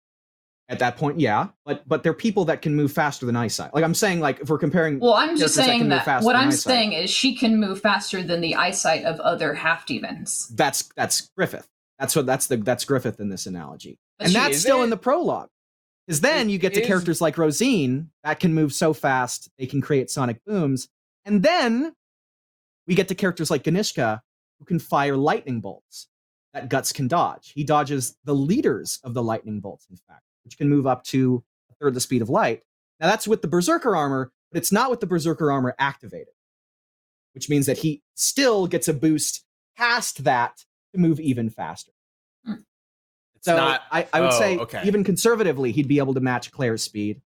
At 0.70 0.78
that 0.78 0.96
point, 0.96 1.18
yeah, 1.18 1.48
but 1.66 1.86
but 1.88 2.02
they're 2.04 2.14
people 2.14 2.44
that 2.46 2.62
can 2.62 2.74
move 2.76 2.92
faster 2.92 3.26
than 3.26 3.34
eyesight. 3.34 3.74
Like 3.74 3.82
I'm 3.82 3.92
saying, 3.92 4.20
like 4.20 4.38
if 4.40 4.48
we're 4.48 4.56
comparing, 4.56 5.00
Well, 5.00 5.14
I'm 5.14 5.36
just 5.36 5.56
characters 5.56 5.56
that 5.56 5.64
saying 5.64 5.88
that. 5.88 6.22
What 6.22 6.36
I'm 6.36 6.48
eyesight. 6.48 6.60
saying 6.60 6.92
is 6.92 7.10
she 7.10 7.34
can 7.34 7.58
move 7.58 7.80
faster 7.80 8.22
than 8.22 8.40
the 8.40 8.54
eyesight 8.54 9.04
of 9.04 9.18
other 9.20 9.52
half 9.52 9.84
demons. 9.84 10.46
that's 10.54 10.88
that's 10.96 11.28
Griffith. 11.36 11.68
That's 11.98 12.14
what 12.14 12.24
that's 12.24 12.46
the 12.46 12.56
that's 12.56 12.84
Griffith 12.84 13.18
in 13.18 13.28
this 13.30 13.46
analogy. 13.46 13.98
But 14.18 14.28
and 14.28 14.34
that's 14.36 14.60
still 14.60 14.80
it? 14.82 14.84
in 14.84 14.90
the 14.90 14.96
prologue. 14.96 15.48
Because 16.06 16.20
then 16.20 16.48
It 16.48 16.52
you 16.52 16.58
get 16.58 16.72
to 16.74 16.80
is- 16.82 16.86
characters 16.86 17.20
like 17.20 17.36
Rosine 17.36 18.10
that 18.22 18.38
can 18.38 18.54
move 18.54 18.72
so 18.72 18.92
fast 18.92 19.50
they 19.58 19.66
can 19.66 19.80
create 19.80 20.08
sonic 20.08 20.42
booms. 20.46 20.88
And 21.24 21.42
then 21.42 21.94
we 22.86 22.94
get 22.94 23.08
to 23.08 23.14
characters 23.16 23.50
like 23.50 23.64
Ganishka 23.64 24.20
who 24.60 24.64
can 24.66 24.78
fire 24.78 25.16
lightning 25.16 25.60
bolts 25.60 26.06
that 26.54 26.68
Guts 26.68 26.92
can 26.92 27.08
dodge. 27.08 27.52
He 27.56 27.64
dodges 27.64 28.16
the 28.24 28.34
leaders 28.34 29.00
of 29.04 29.14
the 29.14 29.22
lightning 29.22 29.60
bolts, 29.60 29.86
in 29.90 29.96
fact, 29.96 30.22
which 30.44 30.58
can 30.58 30.68
move 30.68 30.86
up 30.86 31.04
to 31.04 31.42
a 31.70 31.74
third 31.74 31.94
the 31.94 32.00
speed 32.00 32.22
of 32.22 32.28
light. 32.28 32.62
Now 32.98 33.06
that's 33.06 33.28
with 33.28 33.42
the 33.42 33.48
Berserker 33.48 33.96
armor, 33.96 34.32
but 34.52 34.58
it's 34.58 34.72
not 34.72 34.90
with 34.90 35.00
the 35.00 35.06
Berserker 35.06 35.50
armor 35.50 35.74
activated, 35.78 36.34
which 37.34 37.48
means 37.48 37.66
that 37.66 37.78
he 37.78 38.02
still 38.14 38.66
gets 38.66 38.88
a 38.88 38.94
boost 38.94 39.44
past 39.76 40.24
that 40.24 40.64
to 40.92 41.00
move 41.00 41.20
even 41.20 41.50
faster. 41.50 41.92
It's 43.40 43.46
So 43.46 43.56
not. 43.56 43.82
I, 43.90 44.06
I 44.12 44.20
would 44.20 44.32
oh, 44.32 44.38
say, 44.38 44.58
okay. 44.58 44.82
even 44.84 45.02
conservatively, 45.02 45.72
he'd 45.72 45.88
be 45.88 45.98
able 45.98 46.12
to 46.14 46.20
match 46.20 46.52
Claire's 46.52 46.82
speed. 46.82 47.22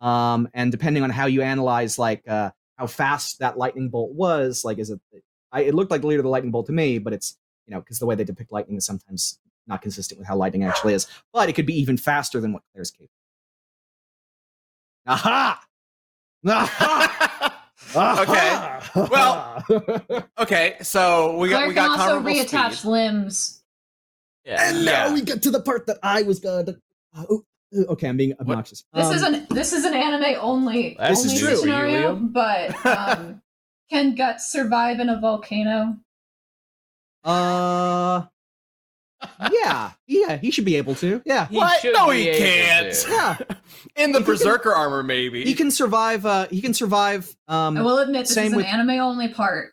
Um, 0.00 0.48
and 0.54 0.72
depending 0.72 1.02
on 1.02 1.10
how 1.10 1.26
you 1.26 1.42
analyze, 1.42 1.98
like 1.98 2.26
uh, 2.26 2.50
how 2.76 2.86
fast 2.86 3.40
that 3.40 3.58
lightning 3.58 3.90
bolt 3.90 4.12
was, 4.12 4.64
like 4.64 4.78
is 4.78 4.90
it? 4.90 5.00
I, 5.52 5.62
it 5.62 5.74
looked 5.74 5.90
like 5.90 6.00
the 6.00 6.06
leader 6.06 6.20
of 6.20 6.24
the 6.24 6.30
lightning 6.30 6.52
bolt 6.52 6.66
to 6.66 6.72
me, 6.72 6.98
but 6.98 7.12
it's 7.12 7.36
you 7.66 7.74
know 7.74 7.80
because 7.80 7.98
the 7.98 8.06
way 8.06 8.14
they 8.14 8.24
depict 8.24 8.50
lightning 8.50 8.78
is 8.78 8.86
sometimes 8.86 9.38
not 9.68 9.82
consistent 9.82 10.18
with 10.18 10.26
how 10.26 10.34
lightning 10.36 10.64
actually 10.64 10.94
is. 10.94 11.06
But 11.32 11.48
it 11.48 11.52
could 11.54 11.66
be 11.66 11.78
even 11.78 11.96
faster 11.96 12.40
than 12.40 12.52
what 12.52 12.62
Claire's 12.72 12.90
capable. 12.90 13.10
Aha! 15.06 15.62
Aha! 16.46 17.54
Okay. 17.96 19.06
Well, 19.10 19.64
okay, 20.38 20.76
so 20.82 21.38
we 21.38 21.48
got 21.48 21.58
Claire 21.58 21.68
we 21.68 21.74
can 21.74 21.90
also 21.90 22.20
reattach 22.20 22.72
speed. 22.74 22.88
limbs. 22.90 23.62
Yeah. 24.44 24.62
and 24.68 24.84
Yeah. 24.84 24.92
now 25.08 25.14
we 25.14 25.22
get 25.22 25.42
to 25.44 25.50
the 25.50 25.60
part 25.62 25.86
that 25.86 25.98
I 26.02 26.20
was 26.22 26.38
gonna. 26.38 26.74
oh, 27.16 27.44
okay, 27.74 28.08
I'm 28.08 28.18
being 28.18 28.34
obnoxious. 28.38 28.84
This 28.92 29.06
Um, 29.06 29.14
is 29.14 29.22
an 29.22 29.46
this 29.50 29.72
is 29.72 29.84
an 29.86 29.94
anime 29.94 30.36
only 30.40 30.96
That's 30.98 31.20
only 31.26 31.38
true. 31.38 31.56
scenario, 31.56 32.16
Liam. 32.16 32.32
but 32.32 32.86
um, 33.18 33.40
can 33.88 34.14
Guts 34.14 34.52
survive 34.52 35.00
in 35.00 35.08
a 35.08 35.18
volcano? 35.18 35.96
Uh, 37.24 38.22
yeah, 39.52 39.92
yeah, 40.06 40.36
he 40.36 40.50
should 40.50 40.64
be 40.64 40.76
able 40.76 40.94
to. 40.96 41.20
Yeah, 41.24 41.46
He 41.48 41.56
What? 41.56 41.84
No, 41.84 42.10
he 42.10 42.24
can't. 42.26 43.06
yeah, 43.08 43.36
In 43.96 44.12
the 44.12 44.18
He 44.20 44.24
can- 44.24 44.34
Berserker 44.34 44.72
armor, 44.72 45.02
maybe. 45.02 45.44
he 45.44 45.54
can 45.54 45.70
survive. 45.70 46.24
Uh, 46.26 46.46
he 46.48 46.60
can 46.60 46.74
survive. 46.74 47.34
Um, 47.48 47.76
I 47.76 47.82
will 47.82 47.98
admit 47.98 48.22
this 48.26 48.34
same 48.34 48.46
is 48.48 48.52
an 48.52 48.56
with- 48.58 48.66
anime 48.66 48.90
only 49.00 49.28
part, 49.28 49.72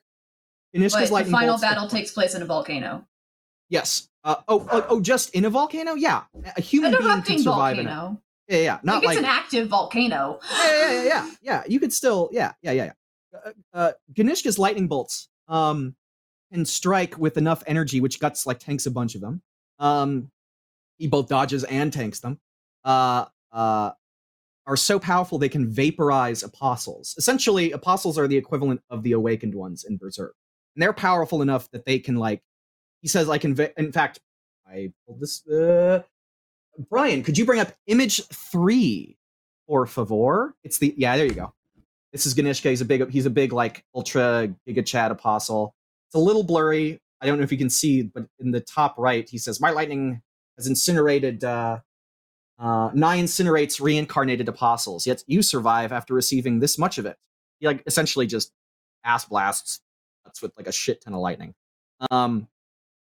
Inishka's 0.76 0.94
but 0.94 1.06
the 1.08 1.14
lightning 1.14 1.32
final 1.32 1.48
bolts- 1.50 1.62
battle 1.62 1.88
takes 1.88 2.12
place 2.12 2.34
in 2.36 2.42
a 2.42 2.46
volcano. 2.46 3.08
Yes. 3.70 4.10
Uh, 4.24 4.36
oh, 4.48 4.68
oh, 4.72 4.86
oh, 4.90 5.00
just 5.02 5.30
in 5.36 5.46
a 5.46 5.50
volcano? 5.50 5.94
Yeah, 5.94 6.24
a 6.58 6.62
human 6.62 6.94
An 6.94 7.00
being 7.00 7.02
can 7.04 7.12
erupting 7.18 7.40
survive 7.40 7.78
in 7.78 7.86
volcano. 7.86 8.22
it. 8.48 8.56
Yeah, 8.56 8.62
yeah, 8.62 8.80
not 8.84 8.94
like 8.96 9.04
it's 9.04 9.08
like 9.08 9.18
an 9.20 9.26
active 9.26 9.68
volcano. 9.70 10.40
yeah, 10.52 10.72
yeah, 10.72 10.92
yeah, 10.92 11.04
yeah, 11.06 11.32
yeah. 11.42 11.64
You 11.68 11.80
could 11.80 11.94
still, 11.94 12.30
yeah, 12.32 12.54
yeah, 12.62 12.72
yeah, 12.72 12.84
yeah. 12.86 13.40
Uh, 13.46 13.52
uh, 13.74 13.92
Ganishka's 14.14 14.58
lightning 14.58 14.88
bolts 14.88 15.30
um 15.48 15.96
can 16.56 16.66
strike 16.66 17.18
with 17.18 17.38
enough 17.38 17.64
energy, 17.68 18.00
which 18.00 18.20
guts 18.20 18.46
like 18.46 18.60
tanks 18.60 18.86
a 18.86 18.92
bunch 18.92 19.14
of 19.14 19.22
them. 19.22 19.42
Um, 19.78 20.32
he 20.98 21.08
both 21.08 21.28
dodges 21.28 21.66
and 21.66 21.92
tanks 21.92 22.22
them. 22.22 22.40
Uh, 22.84 23.26
uh, 23.52 23.92
are 24.68 24.78
so 24.78 24.98
powerful 24.98 25.38
they 25.38 25.50
can 25.50 25.68
vaporize 25.68 26.42
apostles. 26.42 27.14
Essentially, 27.18 27.72
apostles 27.72 28.18
are 28.18 28.28
the 28.28 28.38
equivalent 28.38 28.82
of 28.90 29.04
the 29.04 29.12
awakened 29.12 29.54
ones 29.54 29.84
in 29.84 29.98
Berserk, 29.98 30.34
and 30.76 30.82
they're 30.82 30.94
powerful 30.94 31.42
enough 31.42 31.70
that 31.72 31.86
they 31.86 32.00
can 32.00 32.16
like. 32.16 32.42
He 33.02 33.08
says, 33.08 33.30
"I 33.30 33.38
can." 33.38 33.56
In 33.78 33.92
fact, 33.92 34.20
I 34.66 34.92
pulled 35.06 35.20
this. 35.20 35.46
Uh, 35.48 36.04
Brian, 36.90 37.22
could 37.22 37.38
you 37.38 37.46
bring 37.46 37.60
up 37.60 37.74
image 37.88 38.26
three, 38.28 39.18
por 39.68 39.86
favor? 39.86 40.56
It's 40.64 40.80
the 40.80 40.96
yeah. 40.98 41.16
There 41.18 41.26
you 41.26 41.34
go. 41.34 41.54
This 42.12 42.26
is 42.26 42.34
Ganishka. 42.34 42.70
He's 42.70 42.82
a 42.82 42.86
big. 42.86 43.10
He's 43.12 43.26
a 43.26 43.30
big 43.30 43.54
like 43.54 43.84
ultra 43.94 44.50
giga 44.68 44.86
chat 44.86 45.12
apostle. 45.12 45.76
It's 46.08 46.16
a 46.16 46.20
little 46.20 46.44
blurry. 46.44 47.02
I 47.22 47.26
don't 47.26 47.38
know 47.38 47.44
if 47.44 47.52
you 47.52 47.58
can 47.58 47.70
see, 47.70 48.04
but 48.04 48.28
in 48.40 48.52
the 48.52 48.62
top 48.62 48.96
right, 48.98 49.28
he 49.28 49.38
says, 49.38 49.60
"My 49.60 49.72
lightning 49.72 50.22
has 50.58 50.68
incinerated 50.68 51.44
uh, 51.44 51.80
uh, 52.60 52.92
nine 52.94 53.26
incinerates 53.26 53.82
reincarnated 53.82 54.48
apostles. 54.48 55.08
Yet 55.08 55.24
you 55.28 55.42
survive 55.42 55.92
after 55.92 56.14
receiving 56.14 56.60
this 56.60 56.78
much 56.78 56.98
of 56.98 57.06
it." 57.06 57.18
He 57.60 57.68
like 57.68 57.84
essentially 57.86 58.28
just 58.28 58.52
ass 59.04 59.26
blasts 59.26 59.80
nuts 60.26 60.42
with 60.42 60.52
like 60.58 60.68
a 60.68 60.72
shit 60.72 61.02
ton 61.02 61.14
of 61.14 61.20
lightning. 61.22 61.54
Um. 62.12 62.48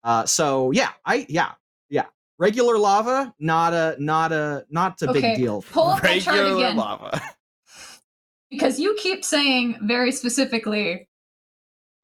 Uh. 0.03 0.25
So 0.25 0.71
yeah, 0.71 0.89
I 1.05 1.25
yeah 1.29 1.53
yeah 1.89 2.05
regular 2.37 2.77
lava, 2.77 3.33
not 3.39 3.73
a 3.73 3.95
not 3.99 4.31
a 4.31 4.65
not 4.69 5.01
a 5.01 5.09
Okay, 5.09 5.21
big 5.21 5.37
deal. 5.37 5.61
Pull 5.71 5.87
up 5.87 6.01
that 6.01 6.21
chart 6.21 6.39
again 6.39 6.75
lava. 6.75 7.21
because 8.51 8.79
you 8.79 8.95
keep 8.99 9.23
saying 9.23 9.77
very 9.81 10.11
specifically, 10.11 11.07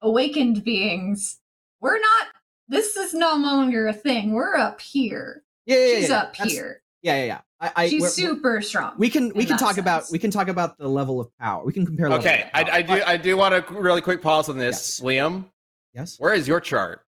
awakened 0.02 0.64
beings. 0.64 1.38
We're 1.80 1.98
not. 1.98 2.26
This 2.68 2.96
is 2.96 3.14
no 3.14 3.34
longer 3.36 3.88
a 3.88 3.92
thing. 3.92 4.32
We're 4.32 4.56
up 4.56 4.80
here. 4.80 5.42
Yeah, 5.66 5.76
yeah, 5.76 5.86
yeah, 5.86 5.94
She's 6.00 6.08
yeah. 6.10 6.18
up 6.18 6.36
That's- 6.36 6.52
here. 6.52 6.82
Yeah, 7.02 7.16
yeah, 7.16 7.24
yeah. 7.24 7.40
I, 7.62 7.72
I, 7.76 7.88
She's 7.88 8.00
we're- 8.02 8.10
super 8.10 8.60
strong. 8.62 8.92
we 8.98 9.10
can 9.10 9.32
we 9.34 9.44
can 9.44 9.56
that 9.56 9.60
talk 9.60 9.76
about 9.78 10.04
we 10.10 10.18
can 10.18 10.30
talk 10.30 10.48
about 10.48 10.78
the 10.78 10.88
level 10.88 11.20
of 11.20 11.28
power. 11.38 11.64
We 11.64 11.72
can 11.72 11.84
compare. 11.84 12.08
Okay, 12.12 12.48
I. 12.54 12.64
I 12.78 12.82
do. 12.82 13.02
I 13.06 13.16
do 13.16 13.36
want 13.36 13.66
to 13.66 13.74
really 13.74 14.00
quick 14.00 14.22
pause 14.22 14.48
on 14.48 14.56
this, 14.58 14.98
Yes. 14.98 15.00
Liam. 15.00 15.44
yes, 15.94 16.16
Where 16.18 16.32
is 16.34 16.46
your 16.48 16.60
chart? 16.60 17.02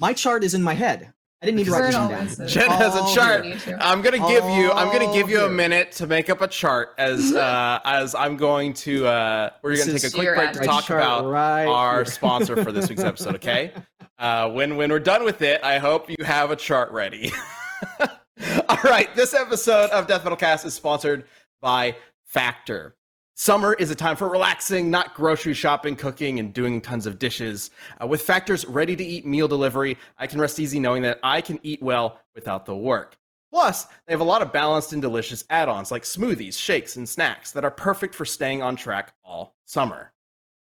my 0.00 0.12
chart 0.12 0.44
is 0.44 0.54
in 0.54 0.62
my 0.62 0.74
head. 0.74 1.12
I 1.40 1.46
didn't 1.46 1.58
need 1.58 1.66
to 1.66 1.70
write 1.70 1.82
this 1.82 1.94
it 1.94 1.98
down. 1.98 2.12
always 2.12 2.40
is. 2.40 2.52
Jen 2.52 2.68
has 2.68 2.96
a 2.96 3.14
chart. 3.14 3.46
I'm 3.80 4.02
gonna 4.02 4.18
give 4.18 4.44
you. 4.44 4.72
I'm 4.72 4.92
gonna 4.92 5.12
give 5.12 5.30
you 5.30 5.42
a 5.42 5.48
minute 5.48 5.92
to 5.92 6.06
make 6.08 6.28
up 6.30 6.40
a 6.40 6.48
chart 6.48 6.94
as 6.98 7.32
uh, 7.34 7.78
as 7.84 8.14
I'm 8.16 8.36
going 8.36 8.72
to. 8.74 9.06
Uh, 9.06 9.50
we're 9.62 9.76
This 9.76 9.86
gonna 9.86 9.98
take 10.00 10.12
a 10.12 10.14
quick 10.14 10.34
break 10.34 10.52
to 10.54 10.60
talk 10.64 10.90
about 10.90 11.26
right 11.26 11.66
our 11.66 12.04
sponsor 12.04 12.62
for 12.64 12.72
this 12.72 12.88
week's 12.88 13.04
episode. 13.04 13.36
Okay. 13.36 13.72
Uh, 14.18 14.50
when 14.50 14.76
when 14.76 14.90
we're 14.90 14.98
done 14.98 15.22
with 15.22 15.42
it, 15.42 15.62
I 15.62 15.78
hope 15.78 16.10
you 16.10 16.24
have 16.24 16.50
a 16.50 16.56
chart 16.56 16.90
ready. 16.90 17.30
All 18.68 18.78
right, 18.82 19.14
this 19.14 19.32
episode 19.32 19.90
of 19.90 20.08
Death 20.08 20.24
Battle 20.24 20.36
Cast 20.36 20.66
is 20.66 20.74
sponsored 20.74 21.24
by 21.60 21.94
Factor. 22.24 22.96
Summer 23.40 23.72
is 23.74 23.88
a 23.88 23.94
time 23.94 24.16
for 24.16 24.28
relaxing, 24.28 24.90
not 24.90 25.14
grocery 25.14 25.54
shopping, 25.54 25.94
cooking, 25.94 26.40
and 26.40 26.52
doing 26.52 26.80
tons 26.80 27.06
of 27.06 27.20
dishes. 27.20 27.70
Uh, 28.02 28.06
with 28.08 28.20
Factor's 28.20 28.66
ready 28.66 28.96
to 28.96 29.04
eat 29.04 29.24
meal 29.24 29.46
delivery, 29.46 29.96
I 30.18 30.26
can 30.26 30.40
rest 30.40 30.58
easy 30.58 30.80
knowing 30.80 31.02
that 31.02 31.20
I 31.22 31.40
can 31.40 31.60
eat 31.62 31.80
well 31.80 32.18
without 32.34 32.66
the 32.66 32.74
work. 32.74 33.16
Plus, 33.52 33.84
they 33.84 34.12
have 34.12 34.20
a 34.20 34.24
lot 34.24 34.42
of 34.42 34.52
balanced 34.52 34.92
and 34.92 35.00
delicious 35.00 35.44
add 35.50 35.68
ons 35.68 35.92
like 35.92 36.02
smoothies, 36.02 36.58
shakes, 36.58 36.96
and 36.96 37.08
snacks 37.08 37.52
that 37.52 37.64
are 37.64 37.70
perfect 37.70 38.12
for 38.12 38.24
staying 38.24 38.60
on 38.60 38.74
track 38.74 39.14
all 39.22 39.54
summer. 39.66 40.12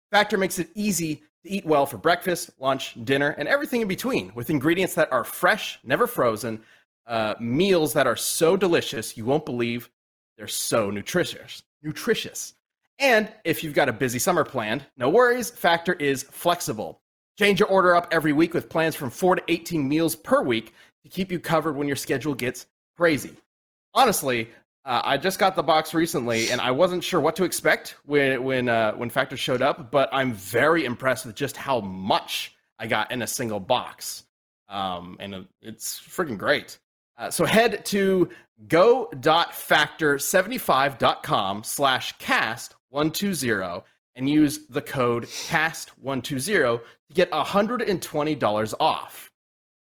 Factor 0.10 0.38
makes 0.38 0.58
it 0.58 0.70
easy 0.74 1.16
to 1.44 1.52
eat 1.52 1.66
well 1.66 1.86
for 1.86 1.98
breakfast, 1.98 2.50
lunch, 2.60 2.96
dinner, 3.04 3.32
and 3.32 3.50
everything 3.50 3.82
in 3.82 3.90
between 3.90 4.32
with 4.36 4.50
ingredients 4.50 4.96
that 4.96 5.12
are 5.12 5.26
fresh, 5.26 5.80
never 5.84 6.08
frozen, 6.08 6.62
uh, 7.08 7.36
meals 7.42 7.92
that 7.92 8.08
are 8.08 8.16
so 8.16 8.56
delicious 8.56 9.18
you 9.18 9.26
won't 9.26 9.46
believe 9.46 9.90
they're 10.38 10.48
so 10.48 10.90
nutritious. 10.90 11.62
Nutritious. 11.84 12.54
And 13.00 13.32
if 13.44 13.64
you've 13.64 13.74
got 13.74 13.90
a 13.90 13.94
busy 13.94 14.20
summer 14.20 14.44
planned, 14.44 14.86
no 14.98 15.10
worries, 15.10 15.50
Factor 15.50 15.94
is 15.94 16.24
flexible. 16.24 17.02
Change 17.38 17.60
your 17.60 17.70
order 17.70 17.96
up 17.96 18.08
every 18.12 18.32
week 18.34 18.54
with 18.54 18.70
plans 18.70 18.96
from 18.96 19.10
4 19.10 19.38
to 19.38 19.44
18 19.48 19.88
meals 19.88 20.16
per 20.16 20.42
week 20.42 20.74
to 21.04 21.10
keep 21.10 21.32
you 21.32 21.40
covered 21.40 21.76
when 21.76 21.88
your 21.88 21.96
schedule 21.96 22.36
gets 22.36 22.68
crazy. 22.96 23.36
Honestly, 23.94 24.50
uh, 24.86 25.02
I 25.04 25.18
just 25.18 25.40
got 25.40 25.56
the 25.56 25.64
box 25.64 25.94
recently, 25.94 26.50
and 26.50 26.60
I 26.60 26.72
wasn't 26.72 27.04
sure 27.04 27.20
what 27.20 27.36
to 27.38 27.44
expect 27.44 27.96
when 28.06 28.44
when 28.44 28.68
uh, 28.68 28.94
when 28.94 29.10
Factor 29.10 29.38
showed 29.38 29.62
up. 29.62 29.92
But 29.92 30.10
I'm 30.12 30.34
very 30.34 30.84
impressed 30.86 31.26
with 31.26 31.36
just 31.36 31.56
how 31.56 31.80
much 31.80 32.56
I 32.80 32.88
got 32.88 33.12
in 33.12 33.22
a 33.22 33.28
single 33.28 33.62
box, 33.62 34.26
um, 34.68 35.16
and 35.20 35.48
it's 35.62 36.00
freaking 36.02 36.38
great. 36.38 36.80
Uh, 37.18 37.30
so 37.30 37.46
head 37.46 37.86
to 37.86 38.30
go.factor75.com 38.68 41.64
slash 41.64 42.18
cast 42.18 42.76
120 42.90 43.84
and 44.16 44.30
use 44.30 44.68
the 44.68 44.82
code 44.82 45.26
cast120 45.26 46.24
to 46.24 46.82
get 47.14 47.30
$120 47.32 48.74
off. 48.80 49.32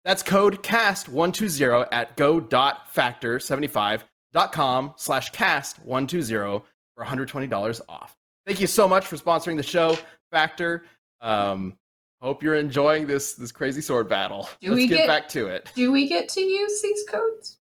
That's 0.06 0.24
code 0.24 0.64
cast120 0.64 1.88
at 1.92 2.16
go.factor75.com 2.18 4.94
slash 4.98 5.32
cast120 5.32 6.64
for 6.96 7.06
$120 7.06 7.82
off. 7.90 8.16
Thank 8.46 8.60
you 8.60 8.68
so 8.68 8.88
much 8.88 9.06
for 9.06 9.18
sponsoring 9.18 9.58
the 9.58 9.64
show, 9.64 9.98
Factor. 10.32 10.84
Um, 11.22 11.78
hope 12.24 12.42
you're 12.42 12.56
enjoying 12.56 13.06
this 13.06 13.34
this 13.34 13.52
crazy 13.52 13.82
sword 13.82 14.08
battle. 14.10 14.50
Do 14.62 14.70
Let's 14.70 14.78
we 14.78 14.88
get 14.88 14.98
get- 14.98 15.08
back 15.08 15.30
to 15.30 15.48
it. 15.48 15.70
Do 15.76 15.92
we 15.92 16.08
get 16.08 16.30
to 16.30 16.42
use 16.42 16.82
these 16.82 17.04
codes? 17.10 17.58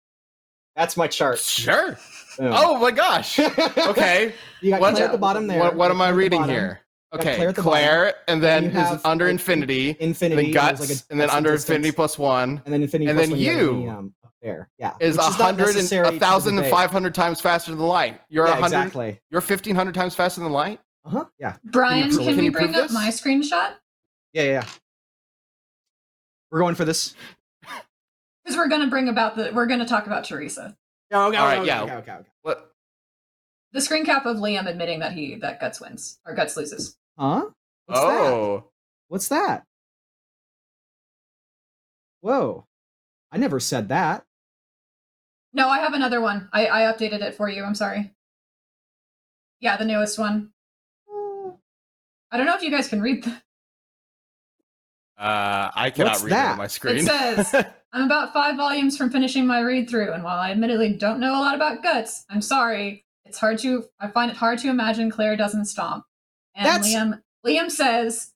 That's 0.76 0.98
my 0.98 1.08
chart. 1.08 1.39
Sure. 1.39 1.98
Boom. 2.38 2.52
Oh 2.54 2.78
my 2.80 2.91
gosh. 2.91 3.39
Okay. 3.78 4.34
you 4.62 4.72
got 4.72 4.82
What- 4.82 4.93
Claire 4.96 5.06
at 5.08 5.12
the 5.12 5.17
bottom 5.17 5.48
there. 5.48 5.60
What, 5.60 5.76
what 5.76 5.91
am 5.91 6.02
I 6.02 6.06
Claire 6.06 6.10
at 6.10 6.12
the 6.13 6.17
reading 6.17 6.43
here? 6.43 6.80
Okay, 7.15 7.36
Claire 7.38 7.54
the 7.54 7.62
Claire, 7.62 8.13
and 8.28 8.43
then 8.43 8.63
you 8.65 8.70
is 8.72 8.76
have, 8.76 9.06
under 9.06 9.26
like, 9.26 9.32
infinity, 9.32 9.96
Infinity. 10.02 10.48
and 10.48 10.48
then 10.48 10.54
guts, 10.54 10.80
there's 10.80 10.89
like 10.89 11.00
a- 11.00 11.12
and 11.12 11.22
then 11.22 11.30
under 11.30 11.52
distance, 11.54 11.70
infinity 11.70 11.96
plus 11.96 12.20
one 12.20 12.62
and 12.65 12.74
then 12.74 12.82
infinity. 12.84 13.08
One. 13.13 13.17
And 13.17 13.30
plus 13.32 13.39
then 13.39 13.56
one, 13.56 13.56
got 13.56 13.62
you 13.80 13.86
the, 13.86 13.89
um, 13.98 14.13
there. 14.41 14.70
Yeah, 14.78 14.93
is 15.00 15.15
a 15.17 15.22
hundred 15.22 15.76
and 15.78 15.91
a 15.91 16.12
to 16.12 16.20
thousand 16.20 16.56
the 16.58 16.62
and 16.63 16.65
debate. 16.65 16.72
five 16.72 16.91
hundred 16.91 17.15
times 17.15 17.39
faster 17.39 17.72
than 17.72 17.80
light. 17.80 18.20
You're 18.28 18.46
a 18.46 18.50
Yeah, 18.50 18.56
hundred. 18.56 18.65
exactly. 18.65 19.22
You're 19.32 19.39
fifteen 19.41 19.74
hundred 19.74 19.93
times 19.96 20.15
faster 20.15 20.41
than 20.41 20.52
light. 20.52 20.82
Uh 21.06 21.10
huh. 21.12 21.26
Yeah. 21.39 21.56
Brian, 21.63 22.10
prove- 22.10 22.17
can, 22.20 22.28
can 22.28 22.38
we 22.39 22.43
you 22.46 22.52
bring 22.52 22.76
up 22.76 22.84
this? 22.84 22.91
my 22.93 23.08
screenshot? 23.08 23.76
Yeah. 24.38 24.43
Yeah. 24.43 24.52
yeah. 24.52 24.65
We're 26.52 26.60
going 26.60 26.76
for 26.76 26.86
this. 26.86 27.15
Because 28.45 28.56
we're 28.56 28.69
gonna 28.69 28.88
bring 28.88 29.10
about 29.10 29.36
the 29.36 29.52
we're 29.54 29.65
gonna 29.65 29.88
talk 29.88 30.06
about 30.06 30.26
Teresa. 30.26 30.78
Oh, 31.12 31.28
okay, 31.28 31.38
All 31.38 31.45
right, 31.45 31.58
okay, 31.58 31.67
yeah. 31.67 31.84
Okay, 31.84 31.93
okay, 31.95 32.12
okay. 32.13 32.30
What? 32.43 32.71
The 33.73 33.82
screen 33.82 34.06
cap 34.06 34.26
of 34.26 34.38
Liam 34.38 34.67
admitting 34.67 35.00
that 35.00 35.13
he 35.13 35.36
that 35.36 35.60
Guts 35.60 35.82
wins 35.82 36.19
or 36.26 36.36
Guts 36.36 36.56
loses. 36.56 36.97
Huh? 37.17 37.50
What's 37.88 38.02
that? 38.02 38.08
oh, 38.08 38.63
What's 39.08 39.28
that? 39.30 39.63
Whoa. 42.21 42.65
I 43.32 43.38
never 43.38 43.60
said 43.60 43.89
that. 43.89 44.23
No, 45.52 45.67
I 45.67 45.80
have 45.80 45.93
another 45.93 46.21
one. 46.21 46.47
I, 46.54 46.67
I 46.67 46.93
updated 46.93 47.21
it 47.21 47.34
for 47.36 47.50
you. 47.50 47.63
I'm 47.63 47.76
sorry. 47.76 48.13
Yeah, 49.60 49.78
the 49.78 49.86
newest 49.86 50.19
one. 50.19 50.52
Uh. 51.12 51.52
I 52.32 52.38
don't 52.38 52.45
know 52.45 52.56
if 52.56 52.62
you 52.62 52.69
guys 52.71 52.88
can 52.88 53.02
read. 53.02 53.23
th- 53.23 53.36
uh, 55.17 55.71
I 55.73 55.89
cannot 55.89 56.13
What's 56.13 56.23
read 56.23 56.34
it 56.34 56.51
on 56.51 56.58
my 56.58 56.67
screen. 56.67 56.97
It 56.97 57.06
says, 57.06 57.65
I'm 57.93 58.03
about 58.03 58.34
five 58.34 58.56
volumes 58.56 58.97
from 58.97 59.10
finishing 59.10 59.47
my 59.47 59.62
read 59.62 59.89
through, 59.89 60.13
and 60.13 60.23
while 60.23 60.38
I 60.39 60.51
admittedly 60.51 60.93
don't 60.93 61.19
know 61.19 61.38
a 61.38 61.41
lot 61.41 61.56
about 61.56 61.82
guts, 61.82 62.25
I'm 62.30 62.41
sorry. 62.41 63.06
It's 63.25 63.38
hard 63.38 63.58
to 63.60 63.86
I 63.99 64.08
find 64.08 64.32
it 64.32 64.38
hard 64.38 64.60
to 64.60 64.69
imagine 64.69 65.12
Claire 65.12 65.36
doesn't 65.36 65.65
stomp. 65.65 66.06
And 66.56 66.65
That's- 66.65 66.93
Liam 66.93 67.21
Liam 67.45 67.69
says 67.71 68.34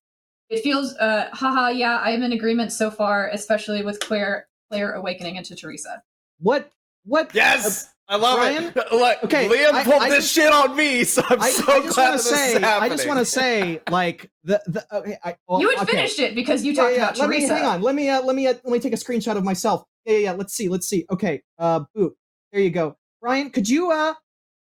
it 0.49 0.63
feels 0.63 0.93
uh 0.95 1.29
haha 1.31 1.69
yeah, 1.69 1.97
I 1.97 2.11
am 2.11 2.23
in 2.23 2.33
agreement 2.33 2.71
so 2.71 2.91
far, 2.91 3.29
especially 3.29 3.83
with 3.83 3.99
Claire 3.99 4.47
Claire 4.69 4.93
awakening 4.93 5.35
into 5.35 5.55
Teresa. 5.55 6.03
What? 6.39 6.71
What? 7.05 7.31
yes, 7.33 7.89
I 8.07 8.17
love 8.17 8.37
Brian? 8.37 8.63
it. 8.65 8.75
Look, 8.91 9.23
Okay, 9.23 9.47
Liam 9.47 9.73
I- 9.73 9.83
pulled 9.85 10.01
I 10.01 10.09
this 10.09 10.23
just- 10.25 10.33
shit 10.33 10.51
on 10.51 10.75
me, 10.75 11.03
so 11.05 11.21
I'm 11.29 11.41
I, 11.41 11.49
so 11.49 11.71
I 11.71 11.79
just 11.81 11.95
glad 11.95 12.03
wanna 12.05 12.17
this 12.17 12.29
say. 12.29 12.53
is 12.55 12.59
happening. 12.59 12.91
I 12.91 12.95
just 12.95 13.07
want 13.07 13.19
to 13.19 13.25
say, 13.25 13.81
like 13.89 14.29
the 14.43 14.61
the. 14.67 14.85
Okay, 14.95 15.17
I, 15.23 15.35
well, 15.47 15.61
you 15.61 15.69
had 15.69 15.79
okay. 15.83 15.95
finished 15.97 16.19
it 16.19 16.35
because 16.35 16.63
you 16.65 16.73
Yeah, 16.73 16.81
talked 16.83 16.95
yeah, 16.95 17.03
about 17.09 17.17
let 17.19 17.27
Teresa. 17.27 17.53
me 17.53 17.59
hang 17.59 17.65
on. 17.65 17.81
Let 17.81 17.95
me 17.95 18.09
uh, 18.09 18.21
let 18.23 18.35
me 18.35 18.47
uh, 18.47 18.53
let 18.63 18.65
me 18.73 18.79
take 18.79 18.93
a 18.93 18.97
screenshot 18.97 19.37
of 19.37 19.43
myself. 19.43 19.85
Yeah, 20.05 20.13
yeah, 20.13 20.19
yeah. 20.19 20.31
Let's 20.33 20.53
see. 20.53 20.67
Let's 20.67 20.87
see. 20.87 21.05
Okay. 21.11 21.41
Uh, 21.57 21.81
boop. 21.95 22.11
There 22.51 22.61
you 22.61 22.69
go. 22.71 22.97
Brian, 23.21 23.49
could 23.49 23.69
you 23.69 23.91
uh 23.91 24.13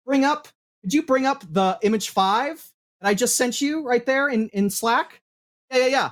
bring 0.05 0.23
up? 0.23 0.47
Could 0.83 0.93
you 0.93 1.03
bring 1.03 1.25
up 1.25 1.43
the 1.49 1.77
image 1.81 2.09
five 2.09 2.63
that 3.01 3.07
I 3.09 3.13
just 3.15 3.35
sent 3.35 3.59
you 3.59 3.85
right 3.85 4.05
there 4.05 4.29
in 4.29 4.47
in 4.49 4.69
Slack? 4.69 5.21
Yeah, 5.71 5.79
yeah, 5.79 5.87
yeah. 5.87 6.11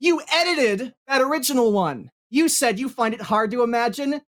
You 0.00 0.20
edited 0.30 0.92
that 1.06 1.22
original 1.22 1.72
one. 1.72 2.10
You 2.30 2.48
said 2.48 2.78
you 2.78 2.88
find 2.88 3.14
it 3.14 3.20
hard 3.22 3.50
to 3.52 3.62
imagine. 3.62 4.20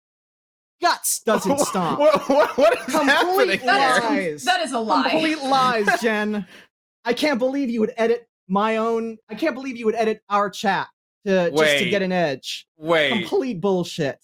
Guts 0.84 1.20
doesn't 1.20 1.58
stomp. 1.60 1.98
what, 1.98 2.28
what, 2.28 2.58
what 2.58 2.78
is 2.78 2.84
Complete 2.94 3.06
happening 3.08 3.60
That 3.66 4.02
Lies. 4.10 4.44
that 4.44 4.60
is 4.60 4.72
a 4.72 4.78
lie. 4.78 5.08
Complete 5.10 5.42
lies, 5.42 5.88
Jen. 6.02 6.46
I 7.04 7.12
can't 7.14 7.38
believe 7.38 7.70
you 7.70 7.80
would 7.80 7.92
edit 7.96 8.28
my 8.48 8.76
own. 8.76 9.16
I 9.30 9.34
can't 9.34 9.54
believe 9.54 9.76
you 9.78 9.86
would 9.86 9.94
edit 9.94 10.20
our 10.28 10.50
chat 10.50 10.88
to 11.26 11.50
just 11.50 11.78
to 11.78 11.88
get 11.88 12.02
an 12.02 12.12
edge. 12.12 12.66
Wait, 12.76 13.10
Complete 13.12 13.60
bullshit. 13.60 14.18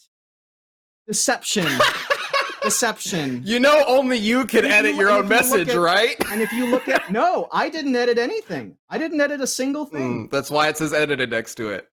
Deception. 1.07 1.67
Deception. 2.63 3.41
you 3.47 3.59
know 3.59 3.85
only 3.87 4.19
you 4.19 4.45
can 4.45 4.67
If 4.67 4.71
you 4.71 4.77
edit 4.77 4.91
look- 4.93 5.01
your 5.01 5.11
own 5.11 5.23
you 5.23 5.29
message, 5.31 5.69
at- 5.71 5.77
right? 5.79 6.15
And 6.31 6.43
if 6.43 6.53
you 6.53 6.67
look 6.67 6.89
at 6.89 7.11
no, 7.11 7.49
I 7.53 7.71
didn't 7.71 7.97
edit 7.97 8.19
anything. 8.19 8.77
I 8.91 8.99
didn't 8.99 9.19
edit 9.19 9.41
a 9.41 9.47
single 9.47 9.87
thing. 9.87 10.27
Mm, 10.29 10.31
that's 10.31 10.51
why 10.51 10.69
it 10.69 10.77
says 10.77 10.93
edited 10.93 11.31
next 11.31 11.55
to 11.55 11.71
it. 11.71 11.87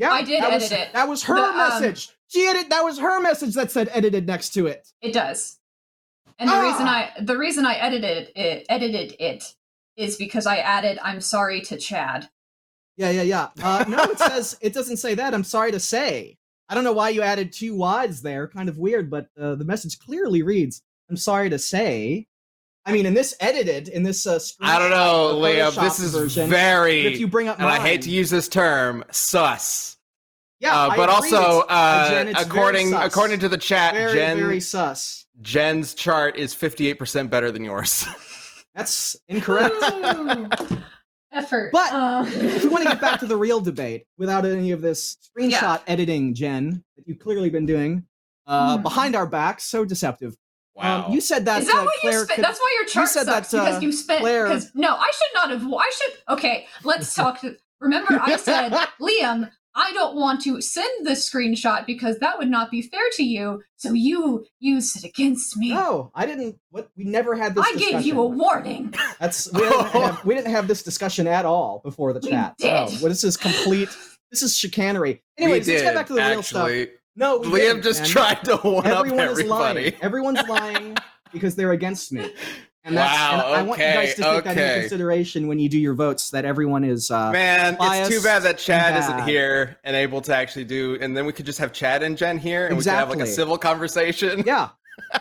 Yeah, 0.00 0.12
I 0.12 0.22
did 0.22 0.42
that 0.42 0.52
was, 0.52 0.72
edit 0.72 0.78
it. 0.88 0.92
That 0.94 1.08
was 1.08 1.22
her 1.24 1.34
The, 1.36 1.42
um, 1.42 1.56
message. 1.56 2.10
She 2.28 2.46
edited. 2.46 2.70
That 2.70 2.84
was 2.84 2.98
her 2.98 3.20
message 3.20 3.54
that 3.54 3.70
said 3.70 3.88
edited 3.92 4.26
next 4.26 4.50
to 4.54 4.66
it. 4.66 4.88
It 5.02 5.12
does. 5.12 5.58
And 6.38 6.48
the 6.48 6.54
Ah! 6.54 6.62
reason 6.62 6.86
I 6.88 7.10
the 7.20 7.36
reason 7.36 7.66
I 7.66 7.74
edited 7.74 8.32
it 8.34 8.66
edited 8.68 9.14
it 9.20 9.54
is 9.96 10.16
because 10.16 10.46
I 10.46 10.56
added 10.56 10.98
I'm 11.02 11.20
sorry 11.20 11.60
to 11.62 11.76
Chad. 11.76 12.30
Yeah, 12.96 13.10
yeah, 13.10 13.22
yeah. 13.22 13.48
Uh, 13.62 13.84
no, 13.88 14.02
it 14.04 14.18
says 14.30 14.56
it 14.62 14.72
doesn't 14.72 14.96
say 14.96 15.14
that. 15.16 15.34
I'm 15.34 15.44
sorry 15.44 15.72
to 15.72 15.80
say. 15.80 16.38
I 16.68 16.74
don't 16.74 16.84
know 16.84 16.92
why 16.92 17.10
you 17.10 17.20
added 17.22 17.52
two 17.52 17.74
wides 17.74 18.22
there. 18.22 18.46
Kind 18.48 18.68
of 18.68 18.78
weird, 18.78 19.10
but 19.10 19.28
uh, 19.38 19.54
the 19.56 19.64
message 19.64 19.98
clearly 19.98 20.42
reads, 20.42 20.82
"I'm 21.10 21.16
sorry 21.18 21.50
to 21.50 21.58
say." 21.58 22.26
I 22.86 22.92
mean, 22.92 23.04
in 23.06 23.14
this 23.14 23.34
edited, 23.40 23.88
in 23.88 24.02
this 24.02 24.26
uh, 24.26 24.38
screen. 24.38 24.68
I 24.70 24.78
don't 24.78 24.90
know, 24.90 25.38
screenshot, 25.40 25.72
Liam. 25.76 25.80
This 25.82 25.98
is 26.00 26.12
version, 26.12 26.48
very, 26.48 27.06
If 27.06 27.20
you 27.20 27.28
bring 27.28 27.48
up, 27.48 27.58
and 27.58 27.68
I 27.68 27.78
hate 27.78 28.02
to 28.02 28.10
use 28.10 28.30
this 28.30 28.48
term, 28.48 29.04
sus. 29.10 29.98
yeah, 30.60 30.74
uh, 30.74 30.88
but 30.96 31.10
agree. 31.10 31.14
also, 31.36 31.60
It's- 31.60 31.64
uh, 31.68 32.08
Jen, 32.10 32.36
according 32.36 32.94
according 32.94 33.40
to 33.40 33.48
the 33.48 33.58
chat, 33.58 33.94
very, 33.94 34.14
Jen 34.14 34.38
very 34.38 34.60
sus. 34.60 35.26
Jen's 35.42 35.94
chart 35.94 36.36
is 36.36 36.54
58% 36.54 37.28
better 37.30 37.50
than 37.52 37.64
yours. 37.64 38.04
That's 38.74 39.16
incorrect. 39.28 39.74
Effort. 41.32 41.70
But- 41.72 41.92
Uh, 41.92 42.24
if 42.26 42.64
we 42.64 42.70
want 42.70 42.82
to 42.84 42.88
get 42.90 43.00
back 43.00 43.20
to 43.20 43.26
the 43.26 43.36
real 43.36 43.60
debate 43.60 44.04
without 44.18 44.44
any 44.44 44.70
of 44.72 44.80
this 44.80 45.16
screenshot 45.22 45.50
Yeah. 45.50 45.78
editing, 45.86 46.34
Jen, 46.34 46.82
that 46.96 47.06
you've 47.06 47.18
clearly 47.20 47.50
been 47.50 47.66
doing 47.66 48.04
uh, 48.46 48.76
Hmm. 48.76 48.82
behind 48.82 49.14
our 49.14 49.26
backs, 49.26 49.64
so 49.64 49.84
deceptive. 49.84 50.34
Um, 50.80 51.12
you 51.12 51.20
said 51.20 51.44
that, 51.46 51.62
is 51.62 51.68
that 51.68 51.76
uh, 51.76 51.84
why 51.84 51.92
Claire 52.00 52.18
you 52.20 52.24
spent? 52.24 52.42
That's 52.42 52.58
why 52.58 52.74
your 52.78 52.86
chart 52.86 53.08
said 53.08 53.24
sucks 53.26 53.50
that, 53.50 53.58
uh, 53.60 53.64
because 53.66 53.82
you 53.82 53.92
spent. 53.92 54.20
Claire- 54.20 54.44
Because 54.48 54.70
no, 54.74 54.94
I 54.96 55.10
should 55.12 55.34
not 55.34 55.50
have. 55.50 55.62
I 55.72 55.90
should. 55.94 56.18
Okay, 56.30 56.66
let's 56.84 57.14
talk. 57.20 57.40
To, 57.42 57.56
remember, 57.80 58.18
I 58.20 58.36
said, 58.36 58.72
Liam, 59.00 59.50
I 59.74 59.92
don't 59.92 60.16
want 60.16 60.40
to 60.42 60.60
send 60.60 61.06
this 61.06 61.28
screenshot 61.30 61.86
because 61.86 62.18
that 62.18 62.38
would 62.38 62.48
not 62.50 62.70
be 62.70 62.82
fair 62.82 63.08
to 63.12 63.22
you. 63.22 63.62
So 63.76 63.92
you 63.92 64.44
used 64.58 64.96
it 64.96 65.04
against 65.08 65.56
me. 65.56 65.70
No, 65.70 66.10
I 66.14 66.26
didn't. 66.26 66.56
What 66.70 66.90
we 66.96 67.04
never 67.04 67.34
had 67.36 67.54
this. 67.54 67.64
I 67.66 67.76
gave 67.76 68.02
you 68.02 68.20
a 68.20 68.26
warning. 68.26 68.92
That's 69.20 69.50
we 69.52 69.60
didn't, 69.60 69.86
have, 69.86 70.24
we 70.24 70.34
didn't 70.34 70.50
have 70.50 70.66
this 70.68 70.82
discussion 70.82 71.26
at 71.26 71.44
all 71.44 71.80
before 71.84 72.12
the 72.12 72.20
We 72.20 72.30
chat. 72.30 72.56
did. 72.58 72.88
So, 72.88 72.96
well, 73.02 73.08
this 73.08 73.24
is 73.24 73.36
complete. 73.36 73.88
This 74.30 74.42
is 74.42 74.56
chicanery. 74.56 75.22
Anyway, 75.38 75.58
let's 75.58 75.66
get 75.66 75.94
back 75.94 76.06
to 76.06 76.14
the 76.14 76.20
real 76.20 76.42
stuff. 76.42 76.68
No, 77.16 77.38
we 77.38 77.46
Liam 77.60 77.82
just 77.82 78.02
man. 78.02 78.08
tried 78.10 78.44
to 78.44 78.56
one 78.58 78.86
up 78.86 78.98
Everyone 79.06 79.28
is 79.28 79.42
lying. 79.44 79.76
everybody. 79.78 79.96
Everyone's 80.02 80.48
lying 80.48 80.96
because 81.32 81.56
they're 81.56 81.72
against 81.72 82.12
me. 82.12 82.30
And 82.82 82.96
that's, 82.96 83.12
Wow, 83.12 83.44
and 83.48 83.56
I 83.56 83.62
want 83.62 83.78
you 83.78 83.84
guys 83.86 84.14
to 84.14 84.26
okay, 84.26 84.34
take 84.36 84.44
that 84.44 84.56
into 84.56 84.80
consideration 84.80 85.48
when 85.48 85.58
you 85.58 85.68
do 85.68 85.78
your 85.78 85.92
votes. 85.92 86.30
That 86.30 86.46
everyone 86.46 86.82
is. 86.82 87.10
Uh, 87.10 87.30
Man, 87.30 87.76
it's 87.78 88.08
too 88.08 88.22
bad 88.22 88.42
that 88.44 88.56
Chad 88.56 88.96
isn't 88.98 89.28
here 89.28 89.76
and 89.84 89.94
able 89.94 90.22
to 90.22 90.34
actually 90.34 90.64
do. 90.64 90.96
And 90.98 91.14
then 91.14 91.26
we 91.26 91.32
could 91.34 91.44
just 91.44 91.58
have 91.58 91.74
Chad 91.74 92.02
and 92.02 92.16
Jen 92.16 92.38
here, 92.38 92.66
and 92.66 92.78
we 92.78 92.82
could 92.82 92.92
have 92.92 93.10
like 93.10 93.20
a 93.20 93.26
civil 93.26 93.58
conversation. 93.58 94.44
yeah, 94.46 94.70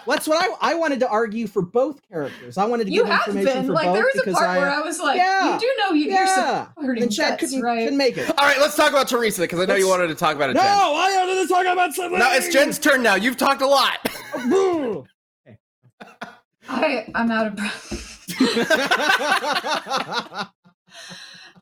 that's 0.08 0.28
what 0.28 0.44
I 0.62 0.72
I 0.72 0.76
wanted 0.76 1.00
to 1.02 1.08
argue 1.08 1.48
for 1.48 1.62
both 1.62 2.00
characters. 2.10 2.58
I 2.58 2.66
wanted 2.66 2.86
to 2.88 2.92
You 2.92 3.04
give 3.06 3.14
information 3.14 3.54
been 3.54 3.66
for 3.68 3.74
like 3.74 3.86
both 3.86 3.96
there 3.96 4.04
was 4.14 4.28
a 4.28 4.32
part 4.32 4.50
I. 4.50 4.58
where 4.58 4.70
I 4.70 4.82
was 4.82 5.00
like, 5.00 5.18
Yeah. 5.18 5.54
you 5.54 5.60
do 5.60 5.72
know 5.80 5.92
you, 5.94 6.06
you're 6.06 6.24
yeah, 6.26 6.68
supporting 6.68 7.04
and 7.04 7.12
Chad 7.12 7.40
Guts, 7.40 7.52
couldn't, 7.52 7.62
right? 7.64 7.84
couldn't 7.84 7.98
make 7.98 8.18
it. 8.18 8.30
All 8.30 8.36
right, 8.46 8.60
let's 8.60 8.76
talk 8.76 8.90
about 8.92 9.08
Teresa 9.08 9.42
because 9.42 9.60
I 9.60 9.66
know 9.66 9.76
you 9.76 9.88
Let's- 9.88 10.00
wanted 10.00 10.08
to 10.14 10.20
talk 10.20 10.36
about 10.36 10.50
it. 10.50 10.54
No, 10.54 10.62
Jen. 10.62 10.70
I 10.70 11.26
wanted 11.26 11.42
to 11.42 11.48
talk 11.54 11.66
about 11.66 11.94
something. 11.94 12.20
No, 12.20 12.32
it's 12.34 12.50
Jen's 12.54 12.80
turn 12.80 13.02
now. 13.04 13.16
You've 13.16 13.38
talked 13.38 13.62
a 13.62 13.68
lot. 13.68 13.98
I 16.72 17.08
I'm 17.16 17.32
out 17.32 17.48
of 17.48 17.56
breath. 17.56 17.96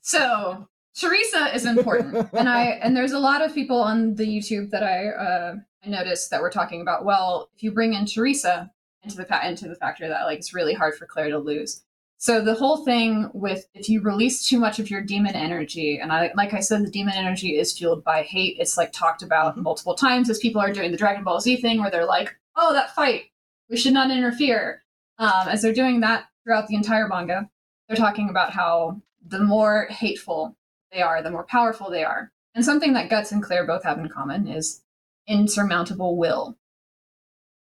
So 0.01 0.67
Teresa 0.99 1.53
is 1.53 1.65
important, 1.65 2.27
and 2.33 2.49
I 2.49 2.63
and 2.81 2.95
there's 2.95 3.11
a 3.11 3.19
lot 3.19 3.43
of 3.43 3.53
people 3.53 3.79
on 3.79 4.15
the 4.15 4.25
YouTube 4.25 4.71
that 4.71 4.83
I 4.83 5.09
uh, 5.09 5.55
I 5.85 5.89
noticed 5.89 6.31
that 6.31 6.41
were 6.41 6.49
talking 6.49 6.81
about. 6.81 7.05
Well, 7.05 7.49
if 7.55 7.61
you 7.61 7.71
bring 7.71 7.93
in 7.93 8.05
Teresa 8.05 8.71
into 9.03 9.17
the 9.17 9.47
into 9.47 9.67
the 9.67 9.75
factor 9.75 10.07
that 10.07 10.23
like 10.23 10.39
it's 10.39 10.53
really 10.55 10.73
hard 10.73 10.95
for 10.95 11.05
Claire 11.05 11.29
to 11.29 11.37
lose. 11.37 11.83
So 12.19 12.41
the 12.41 12.55
whole 12.55 12.77
thing 12.83 13.29
with 13.33 13.67
if 13.75 13.87
you 13.89 14.01
release 14.01 14.47
too 14.47 14.57
much 14.57 14.79
of 14.79 14.89
your 14.89 15.03
demon 15.03 15.35
energy, 15.35 15.99
and 15.99 16.11
I 16.11 16.31
like 16.35 16.55
I 16.55 16.61
said, 16.61 16.83
the 16.83 16.89
demon 16.89 17.13
energy 17.13 17.59
is 17.59 17.77
fueled 17.77 18.03
by 18.03 18.23
hate. 18.23 18.57
It's 18.59 18.75
like 18.75 18.91
talked 18.91 19.21
about 19.21 19.55
Mhm. 19.55 19.61
multiple 19.61 19.93
times 19.93 20.31
as 20.31 20.39
people 20.39 20.61
are 20.61 20.73
doing 20.73 20.91
the 20.91 20.97
Dragon 20.97 21.23
Ball 21.23 21.39
Z 21.39 21.57
thing, 21.57 21.79
where 21.79 21.91
they're 21.91 22.05
like, 22.05 22.35
"Oh, 22.55 22.73
that 22.73 22.95
fight, 22.95 23.25
we 23.69 23.77
should 23.77 23.93
not 23.93 24.09
interfere." 24.09 24.83
Um, 25.19 25.47
as 25.47 25.61
they're 25.61 25.73
doing 25.73 25.99
that 25.99 26.25
throughout 26.43 26.67
the 26.67 26.75
entire 26.75 27.07
manga, 27.07 27.49
they're 27.87 27.97
talking 27.97 28.29
about 28.29 28.51
how 28.51 28.99
the 29.27 29.39
more 29.39 29.85
hateful 29.91 30.55
they 30.97 31.03
are, 31.03 31.21
the 31.21 31.31
more 31.31 31.45
powerful 31.45 31.89
they 31.89 32.03
are. 32.03 32.31
And 32.55 32.65
something 32.65 32.93
that 32.93 33.09
Guts 33.09 33.31
and 33.31 33.43
Claire 33.43 33.65
both 33.65 33.83
have 33.83 33.99
in 33.99 34.09
common 34.09 34.47
is 34.47 34.81
insurmountable 35.27 36.17
will. 36.17 36.57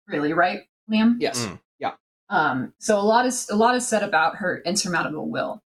Really, 0.08 0.34
right, 0.34 0.62
Liam? 0.90 1.18
Yes. 1.20 1.46
Mm. 1.46 1.60
Um, 2.30 2.74
so 2.80 3.00
a 3.00 3.02
lot 3.02 3.26
is 3.26 3.50
a 3.50 3.56
lot 3.56 3.76
is 3.76 3.88
said 3.88 4.04
about 4.04 4.38
her 4.38 4.62
insurmountable 4.66 5.30
will 5.30 5.62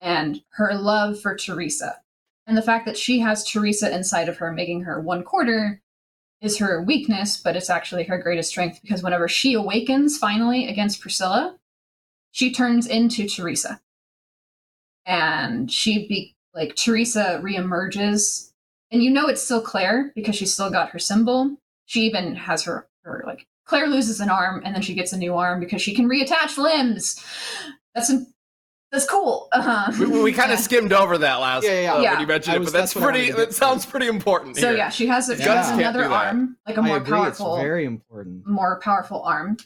and 0.00 0.42
her 0.50 0.74
love 0.74 1.20
for 1.20 1.36
Teresa. 1.36 1.96
And 2.46 2.56
the 2.56 2.62
fact 2.62 2.86
that 2.86 2.98
she 2.98 3.20
has 3.20 3.44
Teresa 3.44 3.94
inside 3.94 4.28
of 4.28 4.38
her, 4.38 4.52
making 4.52 4.82
her 4.82 5.00
one 5.00 5.22
quarter, 5.22 5.80
is 6.40 6.58
her 6.58 6.82
weakness, 6.82 7.36
but 7.36 7.54
it's 7.54 7.70
actually 7.70 8.04
her 8.04 8.18
greatest 8.18 8.48
strength 8.48 8.80
because 8.82 9.02
whenever 9.02 9.28
she 9.28 9.54
awakens 9.54 10.18
finally 10.18 10.66
against 10.66 11.00
Priscilla, 11.00 11.56
she 12.32 12.52
turns 12.52 12.88
into 12.88 13.28
Teresa. 13.28 13.80
And 15.06 15.70
she 15.70 16.08
be 16.08 16.34
like 16.54 16.76
Teresa 16.76 17.40
reemerges. 17.42 18.50
And 18.90 19.02
you 19.02 19.10
know 19.10 19.26
it's 19.28 19.42
still 19.42 19.62
Claire 19.62 20.12
because 20.14 20.36
she's 20.36 20.52
still 20.52 20.70
got 20.70 20.90
her 20.90 20.98
symbol. 20.98 21.56
She 21.86 22.00
even 22.02 22.34
has 22.36 22.62
her 22.64 22.86
her 23.04 23.22
like 23.26 23.46
Claire 23.64 23.88
loses 23.88 24.20
an 24.20 24.28
arm 24.30 24.62
and 24.64 24.74
then 24.74 24.82
she 24.82 24.94
gets 24.94 25.12
a 25.12 25.16
new 25.16 25.34
arm 25.36 25.60
because 25.60 25.80
she 25.82 25.94
can 25.94 26.08
reattach 26.08 26.58
limbs. 26.58 27.24
That's 27.94 28.12
that's 28.90 29.06
cool. 29.06 29.48
Uh-huh. 29.52 29.90
We, 29.98 30.22
we 30.22 30.32
kind 30.34 30.52
of 30.52 30.58
skimmed 30.58 30.92
over 30.92 31.16
that 31.16 31.36
last 31.36 31.64
Yeah, 31.64 31.70
yeah, 31.72 31.80
yeah. 31.80 31.92
uh, 31.94 32.00
Yeah. 32.00 32.10
when 32.12 32.20
you 32.20 32.26
mentioned 32.26 32.52
I 32.52 32.56
it, 32.56 32.64
but 32.64 32.72
that's, 32.74 32.92
that's 32.92 33.04
pretty. 33.04 33.30
wanted 33.32 33.48
That 33.48 33.54
sounds 33.54 33.86
pretty 33.86 34.06
important. 34.06 34.56
so 34.56 34.68
here. 34.68 34.76
yeah, 34.76 34.90
she 34.90 35.06
has, 35.06 35.26
she 35.34 35.42
Yeah. 35.42 35.62
has 35.62 35.70
another 35.70 36.04
arm, 36.04 36.58
like 36.66 36.76
a 36.76 36.82
more 36.82 36.98
agree. 36.98 37.12
powerful, 37.12 37.54
It's 37.54 37.62
very 37.62 37.86
important. 37.86 38.46
more 38.46 38.78
powerful 38.80 39.22
arm. 39.22 39.56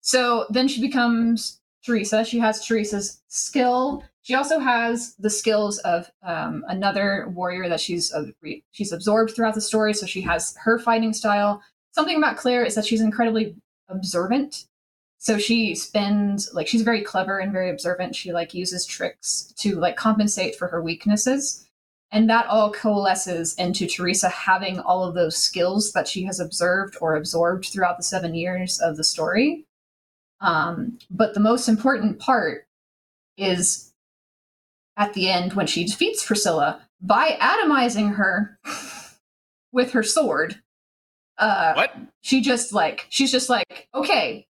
So 0.00 0.46
then 0.50 0.66
she 0.66 0.80
becomes 0.80 1.60
Teresa. 1.84 2.24
She 2.24 2.38
has 2.38 2.64
Teresa's 2.64 3.22
skill. 3.28 4.04
She 4.22 4.34
also 4.34 4.58
has 4.60 5.14
the 5.16 5.30
skills 5.30 5.78
of 5.78 6.10
um, 6.22 6.64
another 6.68 7.28
warrior 7.34 7.68
that 7.68 7.80
she's 7.80 8.12
uh, 8.12 8.26
she's 8.70 8.92
absorbed 8.92 9.34
throughout 9.34 9.54
the 9.54 9.60
story. 9.60 9.94
So 9.94 10.06
she 10.06 10.20
has 10.22 10.54
her 10.62 10.78
fighting 10.78 11.12
style. 11.12 11.60
Something 11.90 12.16
about 12.16 12.36
Claire 12.36 12.64
is 12.64 12.74
that 12.76 12.86
she's 12.86 13.00
incredibly 13.00 13.56
observant. 13.88 14.66
So 15.18 15.38
she 15.38 15.74
spends 15.74 16.52
like 16.52 16.66
she's 16.66 16.82
very 16.82 17.02
clever 17.02 17.38
and 17.38 17.52
very 17.52 17.70
observant. 17.70 18.16
She 18.16 18.32
like 18.32 18.54
uses 18.54 18.86
tricks 18.86 19.52
to 19.58 19.76
like 19.76 19.96
compensate 19.96 20.56
for 20.56 20.68
her 20.68 20.82
weaknesses. 20.82 21.68
And 22.10 22.28
that 22.28 22.46
all 22.46 22.70
coalesces 22.70 23.54
into 23.54 23.86
Teresa 23.86 24.28
having 24.28 24.78
all 24.80 25.02
of 25.02 25.14
those 25.14 25.36
skills 25.36 25.92
that 25.92 26.06
she 26.06 26.24
has 26.24 26.40
observed 26.40 26.96
or 27.00 27.16
absorbed 27.16 27.66
throughout 27.66 27.96
the 27.96 28.02
seven 28.02 28.34
years 28.34 28.80
of 28.80 28.96
the 28.96 29.04
story. 29.04 29.64
Um, 30.42 30.98
but 31.10 31.32
the 31.34 31.40
most 31.40 31.68
important 31.68 32.18
part 32.18 32.66
is 33.38 33.92
at 34.98 35.14
the 35.14 35.30
end 35.30 35.54
when 35.54 35.66
she 35.66 35.84
defeats 35.84 36.24
Priscilla 36.26 36.82
by 37.00 37.38
atomizing 37.40 38.16
her 38.16 38.58
with 39.72 39.92
her 39.92 40.02
sword. 40.02 40.60
Uh, 41.38 41.72
what? 41.74 41.96
she 42.20 42.40
just 42.42 42.72
like 42.74 43.06
she's 43.08 43.32
just 43.32 43.48
like 43.48 43.88
okay 43.94 44.46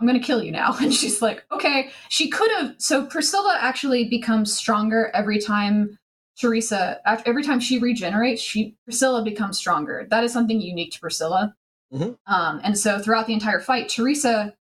i'm 0.00 0.06
gonna 0.06 0.18
kill 0.18 0.42
you 0.42 0.50
now 0.50 0.74
and 0.80 0.92
she's 0.92 1.20
like 1.20 1.44
okay 1.52 1.90
she 2.08 2.28
could 2.30 2.50
have 2.52 2.74
so 2.78 3.04
priscilla 3.06 3.56
actually 3.60 4.08
becomes 4.08 4.52
stronger 4.52 5.10
every 5.14 5.38
time 5.38 5.96
teresa 6.40 6.98
every 7.26 7.42
time 7.44 7.60
she 7.60 7.78
regenerates 7.78 8.40
she 8.42 8.74
priscilla 8.84 9.22
becomes 9.22 9.58
stronger 9.58 10.06
that 10.10 10.24
is 10.24 10.32
something 10.32 10.60
unique 10.62 10.92
to 10.92 10.98
priscilla 10.98 11.54
Mhm. 11.92 12.16
um, 12.26 12.60
and 12.64 12.76
so 12.76 12.98
throughout 12.98 13.26
the 13.26 13.34
entire 13.34 13.60
fight 13.60 13.90
teresa 13.90 14.54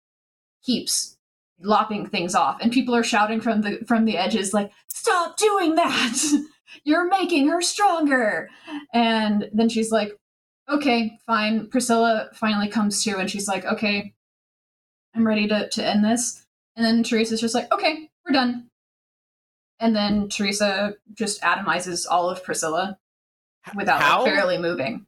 keeps 0.68 1.16
lopping 1.60 2.06
things 2.06 2.34
off 2.34 2.58
and 2.60 2.70
people 2.70 2.94
are 2.94 3.02
shouting 3.02 3.40
from 3.40 3.62
the 3.62 3.78
from 3.86 4.04
the 4.04 4.16
edges 4.16 4.54
like 4.54 4.70
stop 4.88 5.36
doing 5.36 5.74
that 5.74 6.16
you're 6.84 7.08
making 7.08 7.48
her 7.48 7.60
stronger 7.60 8.48
and 8.94 9.48
then 9.52 9.68
she's 9.68 9.90
like 9.90 10.16
okay, 10.68 11.18
fine. 11.26 11.66
Priscilla 11.68 12.28
finally 12.34 12.68
comes 12.68 13.02
to 13.04 13.18
and 13.18 13.30
she's 13.30 13.48
like, 13.48 13.64
okay, 13.64 14.14
I'm 15.14 15.26
ready 15.26 15.48
to, 15.48 15.68
to 15.68 15.84
end 15.84 16.04
this. 16.04 16.44
And 16.76 16.84
then 16.84 17.02
Teresa's 17.02 17.40
just 17.40 17.54
like, 17.54 17.72
okay, 17.72 18.10
we're 18.24 18.32
done. 18.32 18.68
And 19.80 19.94
then 19.94 20.28
Teresa 20.28 20.94
just 21.14 21.40
atomizes 21.42 22.06
all 22.08 22.28
of 22.28 22.42
Priscilla 22.42 22.98
without 23.74 24.00
How? 24.00 24.22
like, 24.22 24.34
barely 24.34 24.58
moving. 24.58 25.06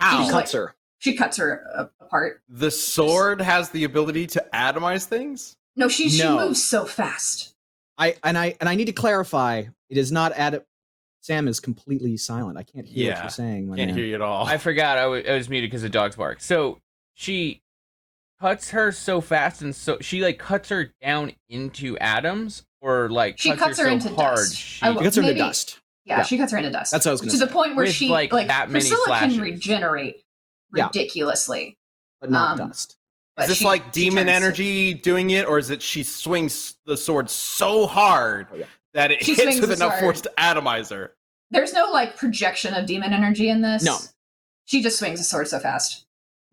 How? 0.00 0.18
He 0.18 0.24
She's 0.24 0.32
cuts 0.32 0.52
her. 0.52 0.74
She 0.98 1.14
cuts 1.14 1.36
her 1.36 1.64
uh, 1.76 1.84
apart. 2.00 2.42
the 2.48 2.70
sword 2.70 3.40
has 3.40 3.70
the 3.70 3.84
ability 3.84 4.26
to 4.28 4.44
atomize 4.52 5.04
things. 5.04 5.54
No, 5.76 5.88
she 5.88 6.08
she 6.08 6.22
No. 6.22 6.36
moves 6.36 6.64
so 6.64 6.84
fast. 6.84 7.54
I 7.96 8.16
and 8.24 8.36
I 8.36 8.56
and 8.60 8.68
I 8.68 8.74
need 8.74 8.86
to 8.86 8.92
clarify. 8.92 9.64
It 9.90 9.96
is 9.96 10.10
not 10.12 10.32
ad. 10.32 10.62
Sam 11.20 11.46
is 11.48 11.60
completely 11.60 12.16
silent. 12.16 12.56
I 12.58 12.62
can't 12.62 12.86
hear 12.86 13.10
what 13.10 13.16
Yeah. 13.16 13.22
you're 13.22 13.30
saying. 13.30 13.68
my 13.68 13.76
Can't 13.76 13.88
man. 13.90 13.96
hear 13.98 14.06
you 14.06 14.14
at 14.14 14.20
all. 14.22 14.46
I 14.46 14.56
forgot 14.58 14.98
I 14.98 15.06
wa- 15.06 15.22
I 15.28 15.32
was 15.36 15.48
muted 15.48 15.70
because 15.70 15.84
of 15.84 15.90
dog's 15.92 16.16
bark. 16.16 16.40
So 16.40 16.78
she 17.14 17.60
cuts 18.40 18.70
her 18.70 18.92
so 18.92 19.20
fast 19.20 19.62
and 19.62 19.74
so 19.74 19.98
she 20.00 20.22
like 20.22 20.38
cuts 20.38 20.68
her 20.68 20.92
down 21.02 21.32
into 21.48 21.98
atoms 21.98 22.64
or 22.80 23.08
like 23.08 23.38
She 23.38 23.50
cuts, 23.50 23.60
cuts 23.60 23.78
her, 23.78 23.84
her 23.84 23.90
so 23.90 23.94
into 24.08 24.14
hard 24.14 24.36
dust. 24.36 24.56
she 24.56 24.82
I 24.82 24.90
He 24.90 24.94
will- 24.96 25.02
gets 25.02 25.16
her 25.16 25.22
into 25.22 25.32
Maybe- 25.34 25.40
dust. 25.40 25.80
Yeah, 26.04 26.18
Yeah. 26.18 26.22
she 26.22 26.38
cuts 26.38 26.52
her 26.52 26.58
into 26.58 26.70
dust. 26.70 26.92
That's 26.92 27.04
what 27.04 27.10
I 27.10 27.12
was 27.12 27.20
gonna 27.20 27.32
to 27.32 27.38
the 27.38 27.46
point 27.48 27.76
where 27.76 27.84
With, 27.86 27.94
she 27.94 28.08
like, 28.08 28.32
like, 28.32 28.46
that 28.48 28.70
many 28.70 28.80
Priscilla 28.88 29.18
can 29.18 29.30
slashes. 29.30 29.38
regenerate 29.40 30.22
Yeah. 30.74 30.86
ridiculously. 30.86 31.76
but 32.20 32.30
not 32.30 32.60
um, 32.60 32.68
dust. 32.68 32.96
but 33.36 33.42
is 33.44 33.48
this 33.50 33.58
she- 33.58 33.64
like 33.64 33.92
demon 33.92 34.26
turns 34.26 34.28
to- 34.28 34.32
energy 34.46 34.94
doing 34.94 35.30
it, 35.30 35.46
or 35.46 35.58
is 35.58 35.70
it 35.70 35.80
she 35.82 36.02
swings 36.02 36.74
the 36.84 36.96
sword 36.96 37.30
so 37.30 37.86
hard 37.86 38.48
Oh, 38.52 38.56
yeah. 38.56 38.64
that 38.94 39.10
it 39.12 39.22
She 39.24 39.32
hits 39.34 39.42
swings 39.42 39.60
with 39.60 39.70
enough 39.72 39.92
sword. 39.92 40.02
force 40.02 40.20
to 40.22 40.32
atomize 40.38 40.90
her? 40.90 41.14
There's 41.50 41.72
no 41.72 41.90
like 41.90 42.16
projection 42.16 42.74
of 42.74 42.86
demon 42.86 43.12
energy 43.12 43.48
in 43.48 43.62
this. 43.62 43.82
No. 43.84 43.96
She 44.66 44.82
just 44.82 44.98
swings 44.98 45.18
the 45.20 45.24
sword 45.24 45.48
so 45.48 45.58
fast 45.60 46.04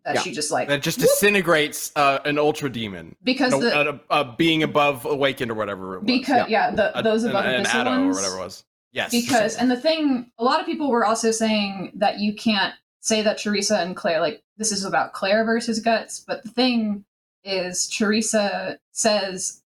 that 0.04 0.14
Yeah. 0.14 0.20
she 0.22 0.32
just 0.32 0.50
like 0.52 0.68
That 0.68 0.82
just 0.82 1.00
disintegrates 1.00 1.90
uh, 1.96 2.20
an 2.24 2.38
ultra 2.38 2.70
demon, 2.70 3.16
because 3.24 3.52
a, 3.52 3.58
the 3.58 4.00
a, 4.10 4.20
a 4.20 4.24
being 4.36 4.62
above 4.62 5.04
awakened 5.04 5.50
or 5.50 5.54
whatever 5.54 5.96
it 5.96 6.02
was. 6.02 6.06
because 6.06 6.48
yeah, 6.48 6.70
the 6.70 6.96
A- 6.98 7.02
those 7.02 7.24
above 7.24 7.44
an, 7.44 7.54
an 7.56 7.64
abyssal 7.64 7.84
Addo 7.84 7.86
or 7.86 8.00
ones. 8.04 8.16
whatever 8.16 8.36
it 8.36 8.40
was. 8.44 8.64
Yes, 8.92 9.10
Because 9.10 9.56
and 9.56 9.70
the 9.70 9.76
thing, 9.76 10.30
a 10.38 10.44
lot 10.44 10.60
of 10.60 10.64
people 10.64 10.90
were 10.90 11.04
also 11.04 11.30
saying 11.30 11.92
that 11.96 12.18
you 12.20 12.34
can't 12.34 12.72
say 13.06 13.22
that 13.22 13.38
Teresa 13.38 13.78
and 13.78 13.94
Claire 13.94 14.20
like 14.20 14.42
this 14.56 14.72
is 14.72 14.84
about 14.84 15.12
Claire 15.12 15.44
versus 15.44 15.78
Guts, 15.78 16.18
but 16.26 16.42
the 16.42 16.48
thing 16.48 17.04
is 17.44 17.86
Teresa 17.88 18.80
says 18.90 19.62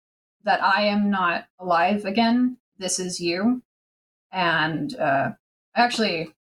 that 0.45 0.62
I 0.62 0.82
am 0.82 1.11
not 1.11 1.47
alive 1.59 2.05
again. 2.05 2.59
This 2.78 3.01
is 3.01 3.20
you, 3.20 3.61
and 4.30 4.95
uh, 4.97 5.32
I 5.74 5.80
actually 5.80 6.32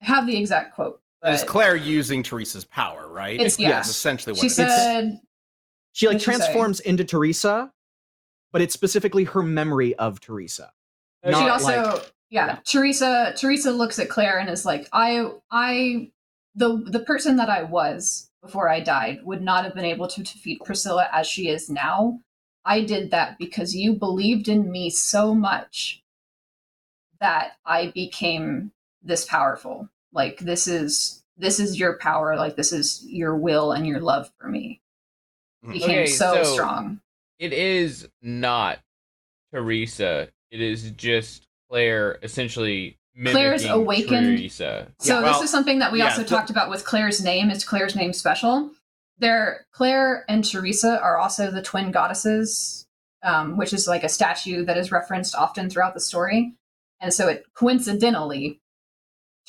have 0.00 0.26
the 0.26 0.36
exact 0.36 0.74
quote. 0.74 1.00
it's 1.22 1.44
Claire 1.44 1.76
using 1.76 2.22
Teresa's 2.24 2.64
power, 2.64 3.08
right? 3.08 3.34
It's- 3.34 3.58
yeah. 3.58 3.70
That's 3.70 3.88
essentially 3.88 4.32
what 4.32 4.40
She 4.40 4.46
it 4.46 4.50
is. 4.50 4.56
said 4.56 5.20
She 5.92 6.06
like 6.06 6.14
What'd 6.14 6.22
she 6.22 6.32
say? 6.32 6.36
transforms 6.38 6.80
into 6.80 7.04
Teresa, 7.04 7.72
but 8.52 8.62
it's 8.62 8.74
specifically 8.74 9.24
her 9.24 9.42
memory 9.42 9.94
of 9.94 10.20
Teresa. 10.20 10.72
she 11.24 11.32
also 11.32 11.66
like- 11.92 12.13
yeah, 12.34 12.46
yeah. 12.46 12.58
teresa 12.64 13.32
teresa 13.36 13.70
looks 13.70 13.98
at 13.98 14.08
claire 14.08 14.38
and 14.38 14.50
is 14.50 14.66
like 14.66 14.88
i 14.92 15.30
i 15.50 16.10
the 16.54 16.82
the 16.86 17.00
person 17.00 17.36
that 17.36 17.48
i 17.48 17.62
was 17.62 18.30
before 18.42 18.68
i 18.68 18.80
died 18.80 19.20
would 19.24 19.40
not 19.42 19.64
have 19.64 19.74
been 19.74 19.84
able 19.84 20.08
to 20.08 20.22
defeat 20.22 20.60
priscilla 20.64 21.08
as 21.12 21.26
she 21.26 21.48
is 21.48 21.70
now 21.70 22.18
i 22.64 22.82
did 22.82 23.10
that 23.12 23.38
because 23.38 23.74
you 23.74 23.94
believed 23.94 24.48
in 24.48 24.70
me 24.70 24.90
so 24.90 25.34
much 25.34 26.02
that 27.20 27.52
i 27.64 27.86
became 27.94 28.72
this 29.02 29.24
powerful 29.24 29.88
like 30.12 30.38
this 30.40 30.66
is 30.66 31.22
this 31.36 31.60
is 31.60 31.78
your 31.78 31.98
power 31.98 32.36
like 32.36 32.56
this 32.56 32.72
is 32.72 33.04
your 33.08 33.36
will 33.36 33.72
and 33.72 33.86
your 33.86 34.00
love 34.00 34.30
for 34.38 34.48
me 34.48 34.80
Mhm. 35.64 35.72
became 35.72 35.90
Okay, 35.90 36.06
so, 36.06 36.42
so- 36.42 36.54
strong 36.54 37.00
it 37.38 37.52
is 37.52 38.08
not 38.22 38.78
Teresa. 39.52 40.28
It 40.50 40.60
is 40.60 40.90
just 40.92 41.43
Claire 41.70 42.18
essentially 42.22 42.98
Claire's 43.24 43.64
awakened- 43.64 44.38
Teresa. 44.38 44.88
So 44.98 45.14
Yeah, 45.16 45.22
well, 45.22 45.32
this 45.34 45.42
is 45.44 45.50
something 45.50 45.78
that 45.78 45.92
we 45.92 45.98
yeah, 45.98 46.06
also 46.06 46.22
the- 46.22 46.28
talked 46.28 46.50
about 46.50 46.68
with 46.70 46.84
Claire's 46.84 47.22
name. 47.22 47.50
Is 47.50 47.64
Claire's 47.64 47.94
name 47.94 48.12
special? 48.12 48.70
There, 49.18 49.66
Claire 49.72 50.24
and 50.28 50.44
Teresa 50.44 51.00
are 51.00 51.18
also 51.18 51.50
the 51.50 51.62
twin 51.62 51.92
goddesses, 51.92 52.86
um, 53.22 53.56
which 53.56 53.72
is 53.72 53.86
like 53.86 54.02
a 54.02 54.08
statue 54.08 54.64
that 54.64 54.76
is 54.76 54.90
referenced 54.90 55.34
often 55.36 55.70
throughout 55.70 55.94
the 55.94 56.00
story. 56.00 56.54
and 57.00 57.12
so 57.12 57.28
it 57.28 57.44
coincidentally, 57.54 58.60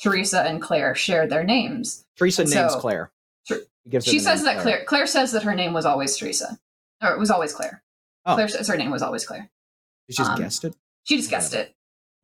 Teresa 0.02 0.42
and 0.42 0.60
Claire 0.60 0.94
share 0.94 1.26
their 1.26 1.42
names. 1.44 2.04
Teresa 2.18 2.42
And 2.42 2.50
names 2.50 2.72
so- 2.72 2.80
Claire. 2.80 3.12
Tr- 3.46 3.54
gives 3.88 4.04
She 4.04 4.18
says 4.18 4.42
name 4.42 4.56
that 4.56 4.62
Claire. 4.62 4.84
Claire 4.84 5.06
says 5.06 5.32
that 5.32 5.42
her 5.44 5.54
name 5.54 5.72
was 5.72 5.86
always 5.86 6.16
Teresa, 6.16 6.58
or 7.02 7.12
it 7.12 7.18
was 7.18 7.30
always 7.30 7.54
Claire. 7.54 7.82
Oh. 8.26 8.34
Claire 8.34 8.48
says 8.48 8.68
her 8.68 8.76
name 8.76 8.90
was 8.90 9.00
always 9.00 9.24
Claire. 9.24 9.48
She 10.10 10.16
just 10.16 10.30
um, 10.32 10.38
guessed 10.38 10.64
it. 10.64 10.74
She 11.04 11.16
just 11.16 11.30
guessed 11.30 11.54
it. 11.54 11.74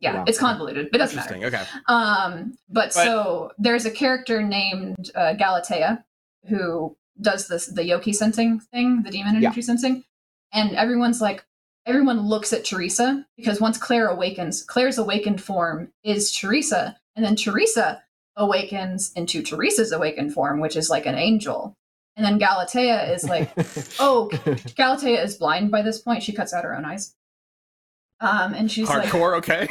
Yeah, 0.03 0.25
it's 0.27 0.39
convoluted, 0.39 0.89
but 0.91 0.97
it 0.97 1.05
doesn't 1.05 1.17
matter. 1.17 1.35
Interesting. 1.35 1.61
Okay. 1.61 1.71
Um, 1.89 2.55
but, 2.69 2.87
But- 2.87 2.93
so 2.93 3.53
there's 3.59 3.87
a 3.87 3.91
character 3.91 4.43
named 4.43 5.11
uh, 5.15 5.35
Galatea 5.35 6.05
who 6.49 6.97
does 7.21 7.47
this 7.49 7.67
the 7.67 7.83
Yoki 7.83 8.15
sensing 8.15 8.59
thing, 8.61 9.03
the 9.05 9.11
demon 9.11 9.35
Yeah. 9.41 9.49
energy 9.49 9.63
sensing, 9.63 10.05
and 10.53 10.75
everyone's 10.75 11.21
like, 11.21 11.45
everyone 11.87 12.21
looks 12.29 12.53
at 12.53 12.65
Teresa 12.65 13.25
because 13.37 13.61
once 13.61 13.79
Claire 13.79 14.09
awakens, 14.09 14.63
Claire's 14.63 14.99
awakened 14.99 15.41
form 15.41 15.93
is 16.03 16.33
Teresa, 16.33 16.97
and 17.17 17.25
then 17.25 17.37
Teresa 17.37 18.03
awakens 18.37 19.13
into 19.15 19.43
Teresa's 19.43 19.93
awakened 19.93 20.33
form, 20.35 20.59
which 20.61 20.77
is 20.77 20.91
like 20.91 21.07
an 21.07 21.15
angel, 21.17 21.77
and 22.17 22.25
then 22.27 22.39
Galatea 22.41 23.15
is 23.15 23.25
like, 23.25 23.51
oh, 24.01 24.29
Galatea 24.77 25.23
is 25.23 25.37
blind 25.37 25.71
by 25.71 25.83
this 25.83 26.01
point. 26.01 26.23
She 26.23 26.33
cuts 26.33 26.53
out 26.53 26.65
her 26.65 26.75
own 26.77 26.85
eyes. 26.85 27.15
Um, 28.23 28.55
and 28.55 28.71
she's 28.71 28.89
like, 28.89 29.09
Hardcore. 29.09 29.37
Okay. 29.39 29.67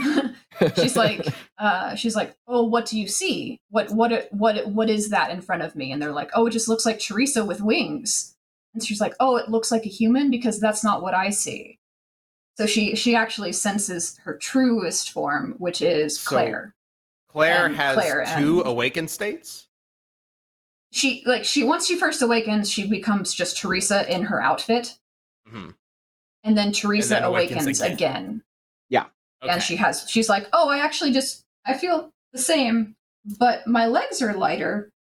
she's 0.76 0.96
like 0.98 1.26
uh 1.58 1.96
she's 1.96 2.16
like 2.16 2.36
oh 2.48 2.64
what 2.64 2.86
do 2.86 3.00
you 3.00 3.08
see 3.08 3.60
what 3.70 3.90
what 3.92 4.28
what 4.32 4.68
what 4.68 4.90
is 4.92 5.10
that 5.10 5.32
in 5.32 5.42
front 5.42 5.64
of 5.64 5.76
me 5.76 5.92
and 5.92 6.00
they're 6.00 6.12
like 6.12 6.30
oh 6.36 6.46
it 6.46 6.52
just 6.52 6.68
looks 6.68 6.86
like 6.86 7.00
teresa 7.00 7.44
with 7.44 7.62
wings 7.62 8.36
and 8.76 8.84
she's 8.86 9.02
like 9.02 9.16
oh 9.20 9.38
it 9.38 9.50
looks 9.50 9.72
like 9.72 9.86
a 9.86 9.90
human 9.90 10.30
because 10.30 10.60
that's 10.60 10.84
not 10.84 11.02
what 11.02 11.16
i 11.16 11.30
see 11.32 11.80
so 12.58 12.68
she 12.68 12.96
she 12.96 13.16
actually 13.16 13.52
senses 13.54 14.20
her 14.24 14.36
truest 14.38 15.10
form 15.12 15.56
which 15.58 15.82
is 15.82 16.20
So- 16.20 16.30
claire 16.30 16.76
Claire 17.30 17.66
And 17.66 17.76
has 17.78 17.96
Claire 17.96 18.26
two 18.38 18.60
and- 18.60 18.68
awakened 18.70 19.10
states. 19.10 19.68
she 20.92 21.24
like 21.26 21.44
she 21.46 21.64
once 21.64 21.88
she 21.88 21.98
first 21.98 22.22
awakens 22.22 22.70
she 22.70 22.88
becomes 22.88 23.34
just 23.34 23.58
teresa 23.58 24.14
in 24.14 24.24
her 24.24 24.40
outfit 24.42 24.98
Mhm. 25.52 25.74
And 26.44 26.58
then 26.58 26.72
teresa 26.72 27.10
then 27.16 27.24
awakens 27.24 27.62
awakens 27.64 27.82
again. 27.82 27.94
again, 27.94 28.42
Okay. 29.44 29.54
and 29.54 29.64
she 29.64 29.76
has 29.76 30.06
she's 30.08 30.30
like 30.30 30.48
oh 30.54 30.70
i 30.70 30.78
actually 30.78 31.12
just 31.12 31.44
i 31.66 31.74
feel 31.76 32.12
the 32.32 32.38
same 32.38 32.96
but 33.40 33.66
my 33.66 33.88
legs 33.88 34.22
are 34.22 34.34
lighter 34.34 34.92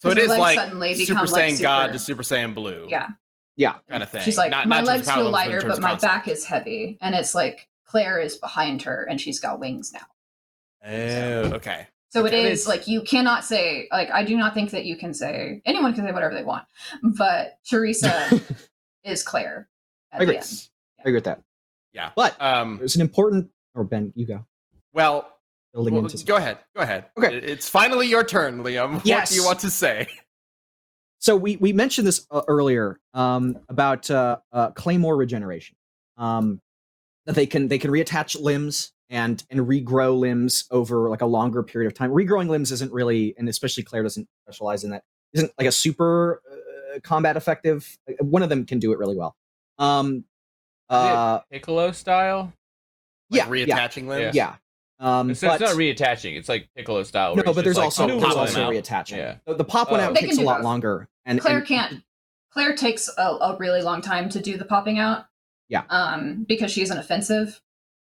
so 0.00 0.10
it 0.10 0.18
is 0.18 0.28
like 0.28 0.56
suddenly 0.58 0.94
Super 0.94 1.20
Saiyan 1.26 1.52
like, 1.52 1.60
God 1.62 1.92
to 1.92 1.98
Super 2.00 2.22
Saiyan 2.24 2.54
Blue. 2.54 2.86
yeah 2.88 3.08
Yeah. 3.56 3.74
Kind 3.90 4.02
of 4.04 4.10
thing. 4.10 4.22
She's 4.22 4.36
like, 4.38 4.50
Not- 4.52 4.68
my 4.68 4.78
not 4.78 4.86
legs 4.86 5.06
feel 5.10 5.24
levels, 5.30 5.32
but 5.32 5.46
in 5.46 5.52
lighter, 5.52 5.68
but 5.68 5.80
my 5.80 5.88
concept. 5.90 6.02
back 6.12 6.28
is 6.28 6.44
heavy. 6.44 6.98
And 7.00 7.16
it's 7.16 7.34
like 7.34 7.66
Claire 7.84 8.20
is 8.20 8.36
behind 8.36 8.82
her 8.82 9.02
and 9.10 9.20
she's 9.20 9.40
got 9.40 9.58
wings 9.58 9.92
now. 9.92 10.06
Oh, 10.84 11.54
okay. 11.56 11.88
So 12.10 12.24
it 12.26 12.32
is 12.34 12.60
is- 12.62 12.68
like 12.68 12.86
you 12.86 13.02
cannot 13.02 13.44
say 13.44 13.88
like 13.90 14.10
I 14.12 14.22
do 14.24 14.36
not 14.36 14.54
think 14.54 14.70
that 14.70 14.84
you 14.84 14.96
can 14.96 15.12
say 15.12 15.60
anyone 15.66 15.92
can 15.94 16.04
say 16.06 16.12
whatever 16.12 16.34
they 16.34 16.44
want, 16.44 16.64
but 17.02 17.58
Teresa 17.68 18.40
is 19.04 19.22
Claire. 19.24 19.68
At 20.12 20.20
I 20.20 20.22
agree. 20.24 20.34
the 20.36 20.40
end. 20.42 20.68
I 20.98 21.02
agree 21.02 21.14
with 21.14 21.24
that. 21.24 21.42
Yeah. 21.92 22.10
But 22.16 22.40
Um. 22.40 22.78
there's 22.78 22.94
an 22.96 23.02
important. 23.02 23.50
Or 23.74 23.84
Ben, 23.84 24.12
you 24.16 24.26
go. 24.26 24.46
Well, 24.92 25.32
Building 25.74 25.94
well, 25.94 26.04
into. 26.04 26.24
go 26.24 26.36
ahead. 26.36 26.58
Go 26.74 26.82
ahead. 26.82 27.06
Okay. 27.16 27.36
It's 27.36 27.68
finally 27.68 28.06
your 28.08 28.24
turn, 28.24 28.62
Liam. 28.64 28.94
What 28.94 29.06
Yes. 29.06 29.30
do 29.30 29.36
you 29.36 29.44
want 29.44 29.60
to 29.60 29.70
say? 29.70 30.08
So 31.20 31.36
we 31.36 31.56
we 31.56 31.72
mentioned 31.72 32.06
this 32.06 32.26
uh, 32.30 32.42
earlier 32.46 33.00
um, 33.12 33.58
about 33.68 34.08
uh, 34.10 34.38
uh, 34.52 34.70
claymore 34.70 35.16
regeneration. 35.16 35.76
Um, 36.16 36.60
that 37.26 37.34
they 37.34 37.44
can 37.46 37.66
they 37.68 37.78
can 37.78 37.90
reattach 37.90 38.40
limbs 38.40 38.92
and 39.10 39.44
and 39.50 39.60
regrow 39.60 40.16
limbs 40.18 40.64
over 40.70 41.10
like 41.10 41.20
a 41.20 41.26
longer 41.26 41.62
period 41.64 41.88
of 41.88 41.94
time. 41.94 42.10
Regrowing 42.12 42.48
limbs 42.48 42.70
isn't 42.72 42.92
really, 42.92 43.34
and 43.36 43.48
especially 43.48 43.82
Claire 43.82 44.04
doesn't 44.04 44.28
specialize 44.46 44.84
in 44.84 44.90
that. 44.90 45.02
Isn't 45.34 45.52
like 45.58 45.66
a 45.66 45.72
super 45.72 46.40
uh, 46.50 47.00
combat 47.00 47.36
effective. 47.36 47.98
One 48.20 48.42
of 48.42 48.48
them 48.48 48.64
can 48.64 48.78
do 48.78 48.92
it 48.92 48.98
really 48.98 49.16
well. 49.16 49.36
Um, 49.78 50.24
uh, 50.88 51.40
Piccolo 51.50 51.92
style. 51.92 52.52
Like 53.30 53.46
yeah, 53.48 53.54
yeah, 53.54 53.66
reattaching 53.88 54.06
limbs. 54.06 54.34
yeah. 54.34 54.54
Um, 55.00 55.34
So 55.34 55.48
it's 55.52 55.58
but- 55.58 55.66
not 55.66 55.76
reattaching. 55.76 56.36
It's 56.36 56.48
like 56.48 56.68
Piccolo 56.74 57.02
style. 57.02 57.36
no, 57.36 57.42
but 57.42 57.54
there's 57.64 57.76
just 57.76 57.78
like 57.78 57.84
also 57.84 58.08
pop 58.08 58.20
there's 58.20 58.34
also 58.34 58.70
reattaching. 58.70 59.16
Yeah. 59.18 59.36
The, 59.46 59.54
the 59.54 59.64
pop 59.64 59.90
one 59.90 60.00
Oh. 60.00 60.04
out 60.04 60.14
They 60.14 60.22
takes 60.22 60.38
a 60.38 60.42
lot 60.42 60.58
both. 60.58 60.64
longer. 60.64 61.08
And 61.26 61.40
Claire 61.40 61.58
and- 61.58 61.66
can't 61.66 62.02
Claire 62.50 62.74
takes 62.74 63.08
a, 63.18 63.22
a 63.22 63.56
really 63.58 63.82
long 63.82 64.00
time 64.00 64.28
to 64.30 64.40
do 64.40 64.56
the 64.56 64.64
popping 64.64 64.98
out. 64.98 65.26
Yeah. 65.68 65.82
Um, 65.90 66.44
because 66.48 66.70
she's 66.72 66.90
an 66.90 66.96
offensive 66.96 67.60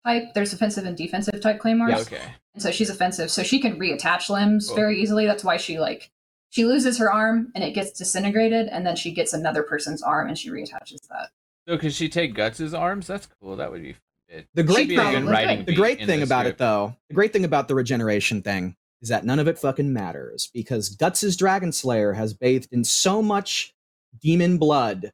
type. 0.05 0.33
There's 0.35 0.51
offensive 0.51 0.83
and 0.85 0.97
defensive 0.97 1.39
type 1.39 1.59
claymores. 1.59 1.91
Yeah, 1.91 1.99
Okay. 1.99 2.21
And 2.53 2.61
so 2.61 2.69
she's 2.69 2.89
offensive. 2.89 3.31
So 3.31 3.41
she 3.41 3.59
can 3.59 3.79
reattach 3.79 4.29
limbs 4.29 4.67
Cool. 4.67 4.75
very 4.75 5.01
easily. 5.01 5.25
That's 5.25 5.43
why 5.45 5.55
she 5.57 5.79
like 5.79 6.11
she 6.49 6.65
loses 6.65 6.97
her 6.99 7.11
arm 7.11 7.51
and 7.55 7.63
it 7.63 7.73
gets 7.73 7.91
disintegrated, 7.91 8.67
and 8.67 8.85
then 8.85 8.95
she 8.97 9.11
gets 9.11 9.31
another 9.33 9.63
person's 9.63 10.03
arm 10.03 10.27
and 10.27 10.37
she 10.37 10.49
reattaches 10.51 11.07
that. 11.09 11.29
So 11.67 11.77
could 11.77 11.93
she 11.93 12.09
take 12.09 12.33
Guts's 12.35 12.73
arms? 12.73 13.07
That's 13.07 13.27
cool. 13.41 13.55
That 13.55 13.71
would 13.71 13.81
be. 13.81 13.95
It 14.27 14.47
The 14.53 14.63
great 14.63 14.89
be 14.89 14.95
a 14.95 14.99
thing- 14.99 15.25
good 15.25 15.31
writing 15.31 15.65
the 15.65 15.75
great 15.75 15.99
thing 16.05 16.19
the 16.19 16.25
about 16.25 16.45
it 16.47 16.57
though 16.57 16.95
the 17.09 17.13
great 17.15 17.31
thing 17.33 17.45
about 17.45 17.67
the 17.67 17.75
regeneration 17.75 18.41
thing 18.41 18.75
is 19.01 19.09
that 19.09 19.25
none 19.25 19.37
of 19.37 19.47
it 19.47 19.59
fucking 19.59 19.91
matters 19.93 20.49
because 20.53 20.89
guts's 20.89 21.35
dragon 21.37 21.71
slayer 21.71 22.13
has 22.13 22.33
bathed 22.33 22.69
in 22.71 22.83
so 22.83 23.21
much 23.21 23.75
demon 24.21 24.57
blood 24.57 25.11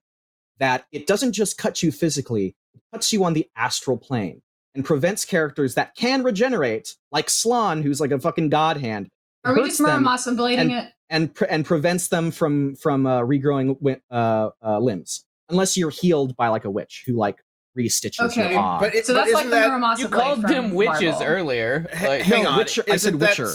that 0.59 0.85
it 0.93 1.05
doesn't 1.07 1.33
just 1.33 1.57
cut 1.57 1.81
you 1.83 1.91
physically 1.91 2.55
it 2.75 2.81
cuts 2.93 3.11
you 3.11 3.23
on 3.25 3.33
the 3.33 3.49
astral 3.57 3.97
plane 3.97 4.41
and 4.75 4.85
prevents 4.85 5.25
characters 5.25 5.75
that 5.75 5.95
can 5.95 6.23
regenerate 6.23 6.95
like 7.11 7.29
Slan, 7.29 7.81
who's 7.81 7.99
like 7.99 8.11
a 8.11 8.19
fucking 8.19 8.49
god 8.49 8.77
hand 8.77 9.09
Are 9.43 9.53
we 9.53 9.61
hurts 9.61 9.79
just 9.79 9.85
them 9.85 10.05
Muramasa 10.05 10.37
blading 10.37 10.71
it? 10.81 10.93
and 11.09 11.33
pre- 11.33 11.47
and 11.49 11.65
prevents 11.65 12.07
them 12.07 12.31
from 12.31 12.75
from 12.75 13.05
uh, 13.05 13.19
regrowing 13.21 13.75
uh, 14.11 14.49
uh, 14.63 14.79
limbs 14.79 15.25
unless 15.49 15.75
you're 15.77 15.89
healed 15.89 16.35
by 16.35 16.47
like 16.49 16.65
a 16.65 16.69
witch 16.69 17.03
who 17.05 17.13
like 17.13 17.43
restitches 17.77 18.19
Okay. 18.31 18.51
your 18.51 18.59
paw. 18.59 18.79
But 18.79 18.95
it, 18.95 19.05
So 19.05 19.13
but 19.13 19.21
that's 19.21 19.33
like 19.33 19.45
isn't 19.45 19.49
the 19.51 19.55
that, 19.55 19.69
Muramasa 19.71 19.99
You 19.99 20.07
called 20.09 20.41
them 20.43 20.71
witches 20.73 21.01
Marvel. 21.13 21.27
earlier. 21.27 21.87
H- 21.93 22.01
Like, 22.01 22.21
hang 22.21 22.43
No, 22.43 22.49
on. 22.51 22.57
Witcher- 22.57 22.83
I 22.89 22.95
said 22.97 23.19
that 23.19 23.29
Witcher. 23.29 23.51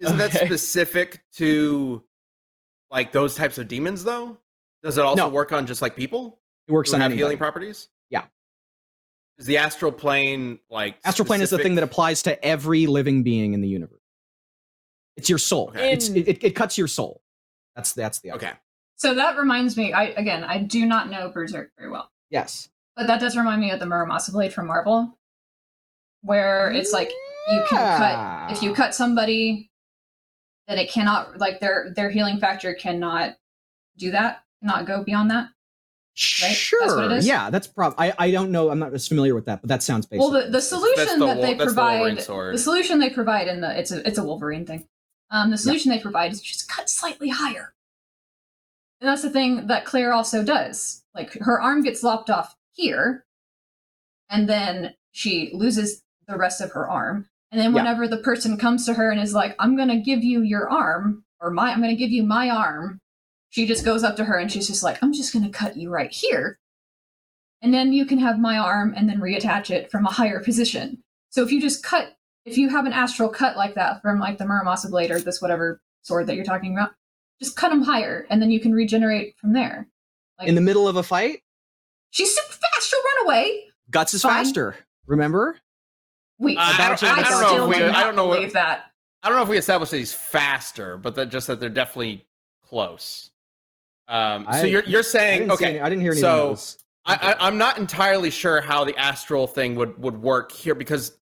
Isn't 0.00 0.16
that 0.18 0.32
specific 0.46 1.20
to 1.36 2.02
like 2.90 3.12
those 3.12 3.34
types 3.34 3.58
of 3.58 3.68
demons 3.68 4.04
though? 4.04 4.38
Does 4.82 4.96
it 4.98 5.04
also 5.04 5.24
No. 5.24 5.28
work 5.28 5.52
on 5.52 5.66
just 5.66 5.82
like 5.82 5.96
people 5.96 6.40
it 6.66 6.72
works 6.72 6.92
on 6.92 7.00
have 7.00 7.06
anybody. 7.10 7.18
healing 7.24 7.38
properties? 7.38 7.88
Yeah. 8.10 8.24
Is 9.38 9.46
the 9.46 9.58
astral 9.58 9.92
plane 9.92 10.58
like 10.70 10.96
Astral 11.04 11.26
plane 11.26 11.40
is 11.42 11.50
the 11.50 11.58
thing 11.58 11.74
that 11.76 11.84
applies 11.84 12.22
to 12.24 12.44
every 12.44 12.86
living 12.86 13.22
being 13.22 13.54
in 13.54 13.60
the 13.60 13.68
universe. 13.68 13.94
It's 15.16 15.28
your 15.28 15.38
soul. 15.38 15.68
Okay. 15.70 15.92
It's, 15.92 16.08
it, 16.08 16.28
it, 16.28 16.44
it 16.44 16.50
cuts 16.54 16.78
your 16.78 16.86
soul. 16.88 17.22
That's 17.76 17.92
that's 17.92 18.20
the 18.20 18.32
Okay. 18.32 18.52
So 18.98 19.14
that 19.14 19.36
reminds 19.38 19.76
me. 19.76 19.92
I 19.92 20.04
again, 20.10 20.44
I 20.44 20.58
do 20.58 20.84
not 20.84 21.08
know 21.10 21.30
Berserk 21.30 21.70
very 21.78 21.90
well, 21.90 22.10
Yes. 22.30 22.68
but 22.96 23.06
that 23.06 23.20
does 23.20 23.36
remind 23.36 23.60
me 23.60 23.70
of 23.70 23.80
the 23.80 23.86
Muramasa 23.86 24.32
blade 24.32 24.52
from 24.52 24.66
Marvel, 24.66 25.16
where 26.22 26.70
it's 26.70 26.92
like 26.92 27.10
you 27.50 27.62
can 27.68 27.98
cut 27.98 28.52
if 28.52 28.62
you 28.62 28.74
cut 28.74 28.94
somebody, 28.94 29.70
then 30.66 30.78
it 30.78 30.90
cannot 30.90 31.38
like 31.38 31.60
their 31.60 31.92
their 31.94 32.10
healing 32.10 32.38
factor 32.38 32.74
cannot 32.74 33.36
do 33.96 34.10
that, 34.10 34.42
not 34.62 34.86
go 34.86 35.02
beyond 35.04 35.30
that. 35.30 35.48
right? 36.42 36.52
Sure. 36.54 36.80
That's 36.80 36.94
what 36.94 37.04
it 37.06 37.12
is? 37.12 37.26
Yeah, 37.26 37.50
that's 37.50 37.66
probably. 37.68 38.08
I 38.10 38.14
I 38.18 38.30
don't 38.32 38.50
know. 38.50 38.70
I'm 38.70 38.78
not 38.80 38.92
as 38.92 39.06
familiar 39.06 39.34
with 39.34 39.46
that, 39.46 39.60
but 39.62 39.68
that 39.68 39.82
sounds 39.82 40.06
basic. 40.06 40.20
Well, 40.20 40.30
the, 40.30 40.50
the 40.50 40.60
solution 40.60 41.20
the 41.20 41.26
that 41.26 41.36
they 41.40 41.54
that's 41.54 41.58
the 41.58 41.64
provide, 41.66 42.20
sword. 42.22 42.54
the 42.54 42.58
solution 42.58 42.98
they 42.98 43.10
provide 43.10 43.46
in 43.48 43.60
the 43.60 43.78
it's 43.78 43.92
a 43.92 44.06
it's 44.06 44.18
a 44.18 44.24
Wolverine 44.24 44.66
thing. 44.66 44.86
Um, 45.30 45.50
the 45.50 45.58
solution 45.58 45.90
they 45.92 46.00
provide 46.00 46.32
is 46.32 46.40
just 46.40 46.68
cut 46.68 46.88
slightly 46.90 47.28
higher, 47.28 47.74
and 49.00 49.08
that's 49.08 49.22
the 49.22 49.30
thing 49.30 49.66
that 49.68 49.84
Claire 49.84 50.12
also 50.12 50.42
does. 50.44 51.02
Like 51.14 51.32
her 51.34 51.60
arm 51.60 51.82
gets 51.82 52.02
lopped 52.02 52.30
off 52.30 52.54
here, 52.72 53.24
and 54.30 54.48
then 54.48 54.94
she 55.12 55.50
loses 55.52 56.02
the 56.26 56.36
rest 56.36 56.60
of 56.60 56.72
her 56.72 56.88
arm. 56.88 57.28
And 57.50 57.60
then 57.60 57.72
Yeah. 57.72 57.76
whenever 57.82 58.06
the 58.06 58.18
person 58.18 58.56
comes 58.58 58.84
to 58.86 58.94
her 58.94 59.10
and 59.10 59.20
is 59.20 59.34
like, 59.34 59.54
"I'm 59.58 59.76
going 59.76 59.88
to 59.88 59.96
give 60.00 60.22
you 60.22 60.42
your 60.42 60.68
arm," 60.70 61.24
or 61.40 61.50
"My, 61.50 61.70
I'm 61.72 61.80
going 61.80 61.90
to 61.90 61.96
give 61.96 62.10
you 62.10 62.22
my 62.22 62.50
arm," 62.50 63.00
she 63.50 63.66
just 63.66 63.84
goes 63.84 64.04
up 64.04 64.16
to 64.16 64.24
her 64.26 64.36
and 64.38 64.52
she's 64.52 64.66
just 64.66 64.82
like, 64.82 64.98
"I'm 65.02 65.12
just 65.12 65.32
going 65.32 65.44
to 65.44 65.50
cut 65.50 65.76
you 65.76 65.90
right 65.90 66.10
here." 66.12 66.58
and 67.60 67.74
then 67.74 67.92
you 67.92 68.06
can 68.06 68.18
have 68.18 68.38
my 68.38 68.56
arm 68.56 68.94
and 68.96 69.08
then 69.08 69.18
reattach 69.20 69.68
it 69.68 69.90
from 69.90 70.06
a 70.06 70.12
higher 70.12 70.38
position. 70.38 71.02
So 71.30 71.42
if 71.42 71.50
you 71.50 71.60
just 71.60 71.82
cut, 71.82 72.16
if 72.44 72.56
you 72.56 72.68
have 72.68 72.86
an 72.86 72.92
astral 72.92 73.28
cut 73.28 73.56
like 73.56 73.74
that 73.74 74.00
from 74.00 74.20
like 74.20 74.38
the 74.38 74.44
Muramasa 74.44 74.88
blade 74.90 75.10
or 75.10 75.18
this 75.18 75.42
whatever 75.42 75.80
sword 76.02 76.28
that 76.28 76.36
you're 76.36 76.44
talking 76.44 76.72
about, 76.72 76.92
just 77.40 77.56
cut 77.56 77.70
them 77.70 77.82
higher 77.82 78.26
and 78.30 78.40
then 78.42 78.50
you 78.50 78.60
can 78.60 78.72
regenerate 78.72 79.36
from 79.38 79.52
there. 79.52 79.88
Like 80.38 80.48
in 80.48 80.54
the 80.54 80.60
middle 80.60 80.86
of 80.88 80.96
a 80.96 81.02
fight, 81.02 81.42
she's 82.10 82.34
super 82.34 82.52
fast, 82.52 82.88
she'll 82.88 82.98
run 83.00 83.26
away. 83.26 83.64
guts 83.90 84.14
is 84.14 84.22
Fine. 84.22 84.44
faster. 84.44 84.76
Remember? 85.06 85.56
Wait, 86.38 86.56
Uh, 86.56 86.60
I 86.62 86.88
don't, 86.88 86.98
to- 86.98 87.06
I, 87.06 87.10
I 87.14 87.22
don't 87.22 87.40
know. 87.42 87.64
If 87.64 87.68
we, 87.70 87.78
do 87.78 87.90
I 87.90 88.04
don't 88.04 88.14
know. 88.16 88.26
What, 88.26 88.52
that. 88.52 88.84
I 89.22 89.28
don't 89.28 89.36
know 89.36 89.42
if 89.42 89.48
we 89.48 89.58
established 89.58 89.90
that 89.90 89.98
he's 89.98 90.12
faster, 90.12 90.96
but 90.96 91.14
that 91.16 91.30
just 91.30 91.48
that 91.48 91.58
they're 91.58 91.68
definitely 91.68 92.24
close. 92.68 93.30
Um, 94.06 94.46
so 94.52 94.62
you're 94.64 94.84
you're 94.84 95.02
saying 95.02 95.40
didn't, 95.40 95.52
okay? 95.52 95.66
any- 95.70 95.80
I 95.80 95.88
didn't 95.88 96.02
hear 96.02 96.12
anything. 96.12 96.22
so- 96.28 96.42
that 96.44 96.50
was- 96.50 96.78
I, 97.06 97.14
I, 97.38 97.46
I'm 97.46 97.56
not 97.56 97.78
entirely 97.78 98.28
sure 98.30 98.60
how 98.60 98.84
the 98.84 98.94
astral 98.98 99.46
thing 99.46 99.74
would 99.76 99.98
would 99.98 100.20
work 100.20 100.52
here 100.52 100.74
because 100.74 101.16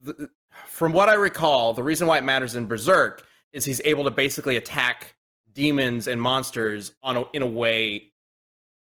the, 0.00 0.30
from 0.66 0.92
what 0.94 1.10
I 1.10 1.14
recall, 1.14 1.74
the 1.74 1.82
reason 1.82 2.06
why 2.06 2.16
it 2.16 2.24
matters 2.24 2.54
in 2.56 2.66
Berserk 2.66 3.22
is 3.52 3.62
he's 3.64 3.82
able 3.84 4.04
to 4.04 4.10
basically 4.10 4.56
attack 4.56 5.14
demons 5.56 6.06
and 6.06 6.22
monsters 6.22 6.94
on 7.02 7.16
a, 7.16 7.24
in 7.32 7.42
a 7.42 7.46
way 7.46 8.12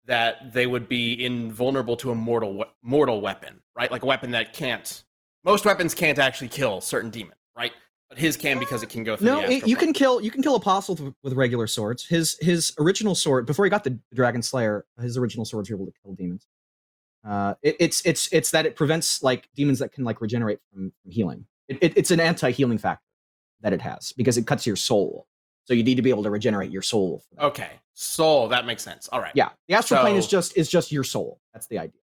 that 0.05 0.51
they 0.51 0.67
would 0.67 0.89
be 0.89 1.23
invulnerable 1.23 1.95
to 1.95 2.11
a 2.11 2.15
mortal 2.15 2.65
mortal 2.81 3.21
weapon, 3.21 3.61
right? 3.77 3.89
Like 3.89 4.03
a 4.03 4.05
weapon 4.05 4.31
that 4.31 4.51
can't. 4.51 5.03
Most 5.45 5.65
weapons 5.65 5.93
can't 5.93 6.19
actually 6.19 6.49
kill 6.49 6.81
certain 6.81 7.09
demons, 7.09 7.39
right? 7.55 7.71
But 8.09 8.17
his 8.17 8.35
can 8.35 8.59
because 8.59 8.83
it 8.83 8.89
can 8.89 9.03
go 9.03 9.15
through. 9.15 9.27
No, 9.27 9.47
the 9.47 9.53
it, 9.53 9.67
you 9.67 9.77
can 9.77 9.93
kill 9.93 10.19
you 10.19 10.31
can 10.31 10.43
kill 10.43 10.55
apostles 10.55 10.99
with, 10.99 11.13
with 11.23 11.33
regular 11.33 11.67
swords. 11.67 12.05
His 12.05 12.37
his 12.41 12.73
original 12.77 13.15
sword 13.15 13.45
before 13.45 13.63
he 13.63 13.69
got 13.69 13.85
the 13.85 13.97
Dragon 14.13 14.41
Slayer, 14.41 14.85
his 14.99 15.17
original 15.17 15.45
swords 15.45 15.69
are 15.69 15.75
able 15.75 15.85
to 15.85 15.93
kill 16.03 16.13
demons. 16.13 16.47
Uh, 17.25 17.53
it, 17.61 17.77
it's 17.79 18.01
it's 18.05 18.27
it's 18.33 18.51
that 18.51 18.65
it 18.65 18.75
prevents 18.75 19.23
like 19.23 19.47
demons 19.55 19.79
that 19.79 19.93
can 19.93 20.03
like 20.03 20.19
regenerate 20.19 20.59
from, 20.73 20.91
from 21.01 21.11
healing. 21.11 21.45
It, 21.69 21.93
it's 21.95 22.11
an 22.11 22.19
anti 22.19 22.51
healing 22.51 22.77
factor 22.77 23.05
that 23.61 23.71
it 23.71 23.81
has 23.81 24.11
because 24.17 24.37
it 24.37 24.45
cuts 24.45 24.67
your 24.67 24.75
soul. 24.75 25.27
So 25.65 25.73
you 25.73 25.83
need 25.83 25.95
to 25.95 26.01
be 26.01 26.09
able 26.09 26.23
to 26.23 26.29
regenerate 26.29 26.71
your 26.71 26.81
soul. 26.81 27.23
Okay, 27.39 27.69
soul. 27.93 28.49
That 28.49 28.65
makes 28.65 28.83
sense. 28.83 29.07
All 29.11 29.21
right. 29.21 29.31
Yeah, 29.33 29.49
the 29.67 29.75
astral 29.75 30.01
plane 30.01 30.15
is 30.15 30.27
just 30.27 30.57
is 30.57 30.69
just 30.69 30.91
your 30.91 31.03
soul. 31.03 31.39
That's 31.53 31.67
the 31.67 31.79
idea. 31.79 31.99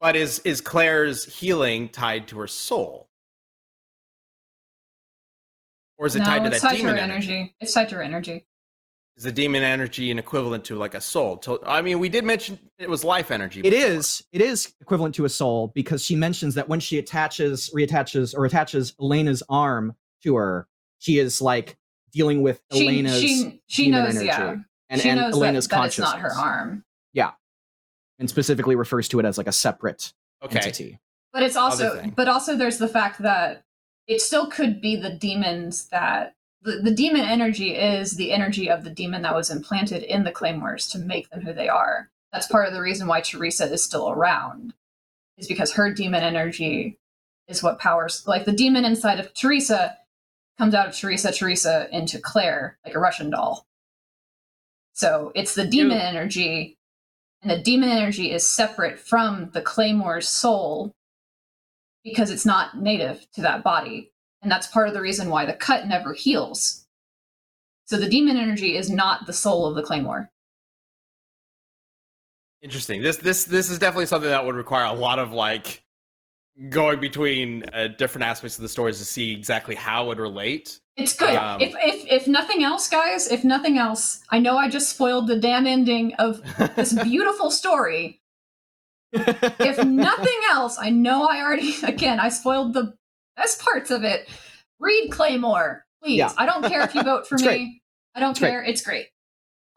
But 0.00 0.16
is 0.16 0.40
is 0.40 0.60
Claire's 0.60 1.24
healing 1.24 1.88
tied 1.88 2.28
to 2.28 2.38
her 2.38 2.46
soul, 2.46 3.08
or 5.98 6.06
is 6.06 6.16
it 6.16 6.20
no, 6.20 6.24
tied 6.26 6.38
to 6.40 6.46
it's 6.46 6.60
that 6.60 6.68
tied 6.68 6.76
to 6.76 6.82
demon 6.82 6.96
her 6.96 7.00
energy? 7.00 7.34
energy. 7.34 7.54
It's 7.60 7.72
tied 7.72 7.88
to 7.90 7.96
her 7.96 8.02
energy. 8.02 8.46
Is 9.16 9.24
the 9.24 9.32
demon 9.32 9.62
energy 9.62 10.10
an 10.10 10.18
equivalent 10.18 10.64
to 10.66 10.76
like 10.76 10.94
a 10.94 11.00
soul? 11.00 11.38
To, 11.38 11.58
I 11.64 11.80
mean, 11.80 12.00
we 12.00 12.10
did 12.10 12.22
mention 12.24 12.58
it 12.78 12.90
was 12.90 13.02
life 13.02 13.30
energy. 13.30 13.60
It 13.60 13.70
before. 13.70 13.78
is. 13.78 14.22
It 14.32 14.42
is 14.42 14.74
equivalent 14.82 15.14
to 15.14 15.24
a 15.24 15.30
soul 15.30 15.72
because 15.74 16.04
she 16.04 16.14
mentions 16.14 16.54
that 16.56 16.68
when 16.68 16.80
she 16.80 16.98
attaches, 16.98 17.70
reattaches, 17.74 18.36
or 18.36 18.44
attaches 18.44 18.94
Elena's 19.00 19.42
arm 19.48 19.94
to 20.22 20.36
her, 20.36 20.68
she 20.98 21.18
is 21.18 21.40
like 21.40 21.78
dealing 22.12 22.42
with 22.42 22.60
She 22.72 22.86
Elena's 22.86 23.20
she 23.20 23.60
she 23.66 23.84
demon 23.84 24.04
knows, 24.04 24.10
energy 24.16 24.26
yeah. 24.26 24.56
and, 24.88 25.00
she 25.00 25.08
and 25.10 25.20
knows 25.20 25.34
Elena's 25.34 25.68
that, 25.68 25.76
that 25.78 25.86
it's 25.86 25.98
not 25.98 26.18
her 26.20 26.30
consciousness. 26.30 26.82
Yeah, 27.12 27.32
and 28.18 28.28
specifically 28.28 28.76
refers 28.76 29.08
to 29.08 29.20
it 29.20 29.24
as 29.24 29.38
like 29.38 29.46
a 29.46 29.52
separate 29.52 30.12
Okay. 30.44 30.58
entity. 30.58 30.98
But 31.32 31.42
it's 31.42 31.56
also 31.56 32.10
but 32.14 32.28
also 32.28 32.56
there's 32.56 32.78
the 32.78 32.88
fact 32.88 33.20
that 33.22 33.64
it 34.06 34.20
still 34.20 34.46
could 34.48 34.80
be 34.80 34.96
the 34.96 35.10
demons 35.10 35.88
that 35.88 36.34
the, 36.62 36.78
the 36.82 36.90
demon 36.90 37.22
energy 37.22 37.76
is 37.76 38.12
the 38.16 38.32
energy 38.32 38.70
of 38.70 38.84
the 38.84 38.90
demon 38.90 39.22
that 39.22 39.34
was 39.34 39.50
implanted 39.50 40.02
in 40.02 40.24
the 40.24 40.32
claymores 40.32 40.88
to 40.88 40.98
make 40.98 41.28
them 41.30 41.40
who 41.42 41.52
they 41.52 41.68
are. 41.68 42.10
That's 42.32 42.46
part 42.46 42.66
of 42.68 42.74
the 42.74 42.80
reason 42.80 43.06
why 43.06 43.20
Teresa 43.20 43.70
is 43.72 43.84
still 43.84 44.08
around. 44.10 44.74
Is 45.38 45.46
because 45.46 45.72
her 45.74 45.92
demon 45.92 46.22
energy 46.22 46.98
is 47.48 47.62
what 47.62 47.78
powers 47.78 48.26
like 48.26 48.46
the 48.46 48.52
demon 48.52 48.84
inside 48.84 49.20
of 49.20 49.34
Teresa 49.34 49.96
comes 50.58 50.74
out 50.74 50.88
of 50.88 50.96
Teresa 50.96 51.32
Teresa 51.32 51.88
into 51.92 52.18
Claire 52.18 52.78
like 52.84 52.94
a 52.94 52.98
Russian 52.98 53.30
doll. 53.30 53.66
So 54.92 55.32
it's 55.34 55.54
the 55.54 55.66
demon 55.66 55.98
You- 55.98 56.02
energy 56.02 56.78
and 57.42 57.50
the 57.50 57.62
demon 57.62 57.90
energy 57.90 58.32
is 58.32 58.48
separate 58.48 58.98
from 58.98 59.50
the 59.50 59.60
claymore's 59.60 60.28
soul 60.28 60.94
because 62.02 62.30
it's 62.30 62.46
not 62.46 62.78
native 62.80 63.30
to 63.32 63.42
that 63.42 63.62
body 63.62 64.10
and 64.42 64.50
that's 64.50 64.66
part 64.68 64.88
of 64.88 64.94
the 64.94 65.00
reason 65.00 65.28
why 65.28 65.44
the 65.44 65.52
cut 65.52 65.86
never 65.86 66.14
heals 66.14 66.86
so 67.84 67.98
the 67.98 68.08
demon 68.08 68.36
energy 68.36 68.76
is 68.76 68.88
not 68.90 69.26
the 69.26 69.32
soul 69.32 69.66
of 69.66 69.74
the 69.74 69.82
claymore 69.82 70.30
Interesting. 72.62 73.02
This 73.02 73.18
this 73.18 73.44
this 73.44 73.70
is 73.70 73.78
definitely 73.78 74.06
something 74.06 74.30
that 74.30 74.44
would 74.44 74.54
require 74.56 74.86
a 74.86 74.92
lot 74.92 75.18
of 75.18 75.30
like 75.30 75.84
going 76.70 77.00
between 77.00 77.64
uh, 77.72 77.88
different 77.98 78.24
aspects 78.24 78.56
of 78.58 78.62
the 78.62 78.68
stories 78.68 78.98
to 78.98 79.04
see 79.04 79.32
exactly 79.32 79.74
how 79.74 80.04
it 80.04 80.08
would 80.08 80.18
relate. 80.18 80.80
it's 80.96 81.14
good 81.14 81.34
Um, 81.36 81.60
if, 81.60 81.74
if 81.76 82.06
if 82.06 82.26
nothing 82.28 82.64
else 82.64 82.88
guys 82.88 83.30
if 83.30 83.44
nothing 83.44 83.76
else 83.76 84.20
i 84.30 84.38
know 84.38 84.56
i 84.56 84.66
just 84.68 84.88
spoiled 84.88 85.26
the 85.26 85.38
damn 85.38 85.66
ending 85.66 86.14
of 86.14 86.40
this 86.76 86.92
beautiful 87.04 87.50
story 87.50 88.20
if 89.12 89.84
nothing 89.84 90.40
else 90.50 90.78
i 90.80 90.88
know 90.90 91.26
i 91.26 91.40
already 91.42 91.74
again 91.82 92.18
i 92.20 92.28
spoiled 92.30 92.72
the 92.72 92.94
best 93.36 93.60
parts 93.60 93.90
of 93.90 94.02
it 94.04 94.26
read 94.80 95.10
claymore 95.10 95.84
please 96.02 96.16
Yeah. 96.18 96.32
i 96.38 96.46
don't 96.46 96.64
care 96.64 96.80
if 96.82 96.94
you 96.94 97.02
vote 97.02 97.26
for 97.28 97.34
It's 97.34 97.42
me 97.44 97.48
great. 97.48 97.68
i 98.14 98.20
don't 98.20 98.30
It's 98.30 98.40
great. 98.40 98.50
care 98.50 98.62
it's 98.64 98.82
great 98.82 99.06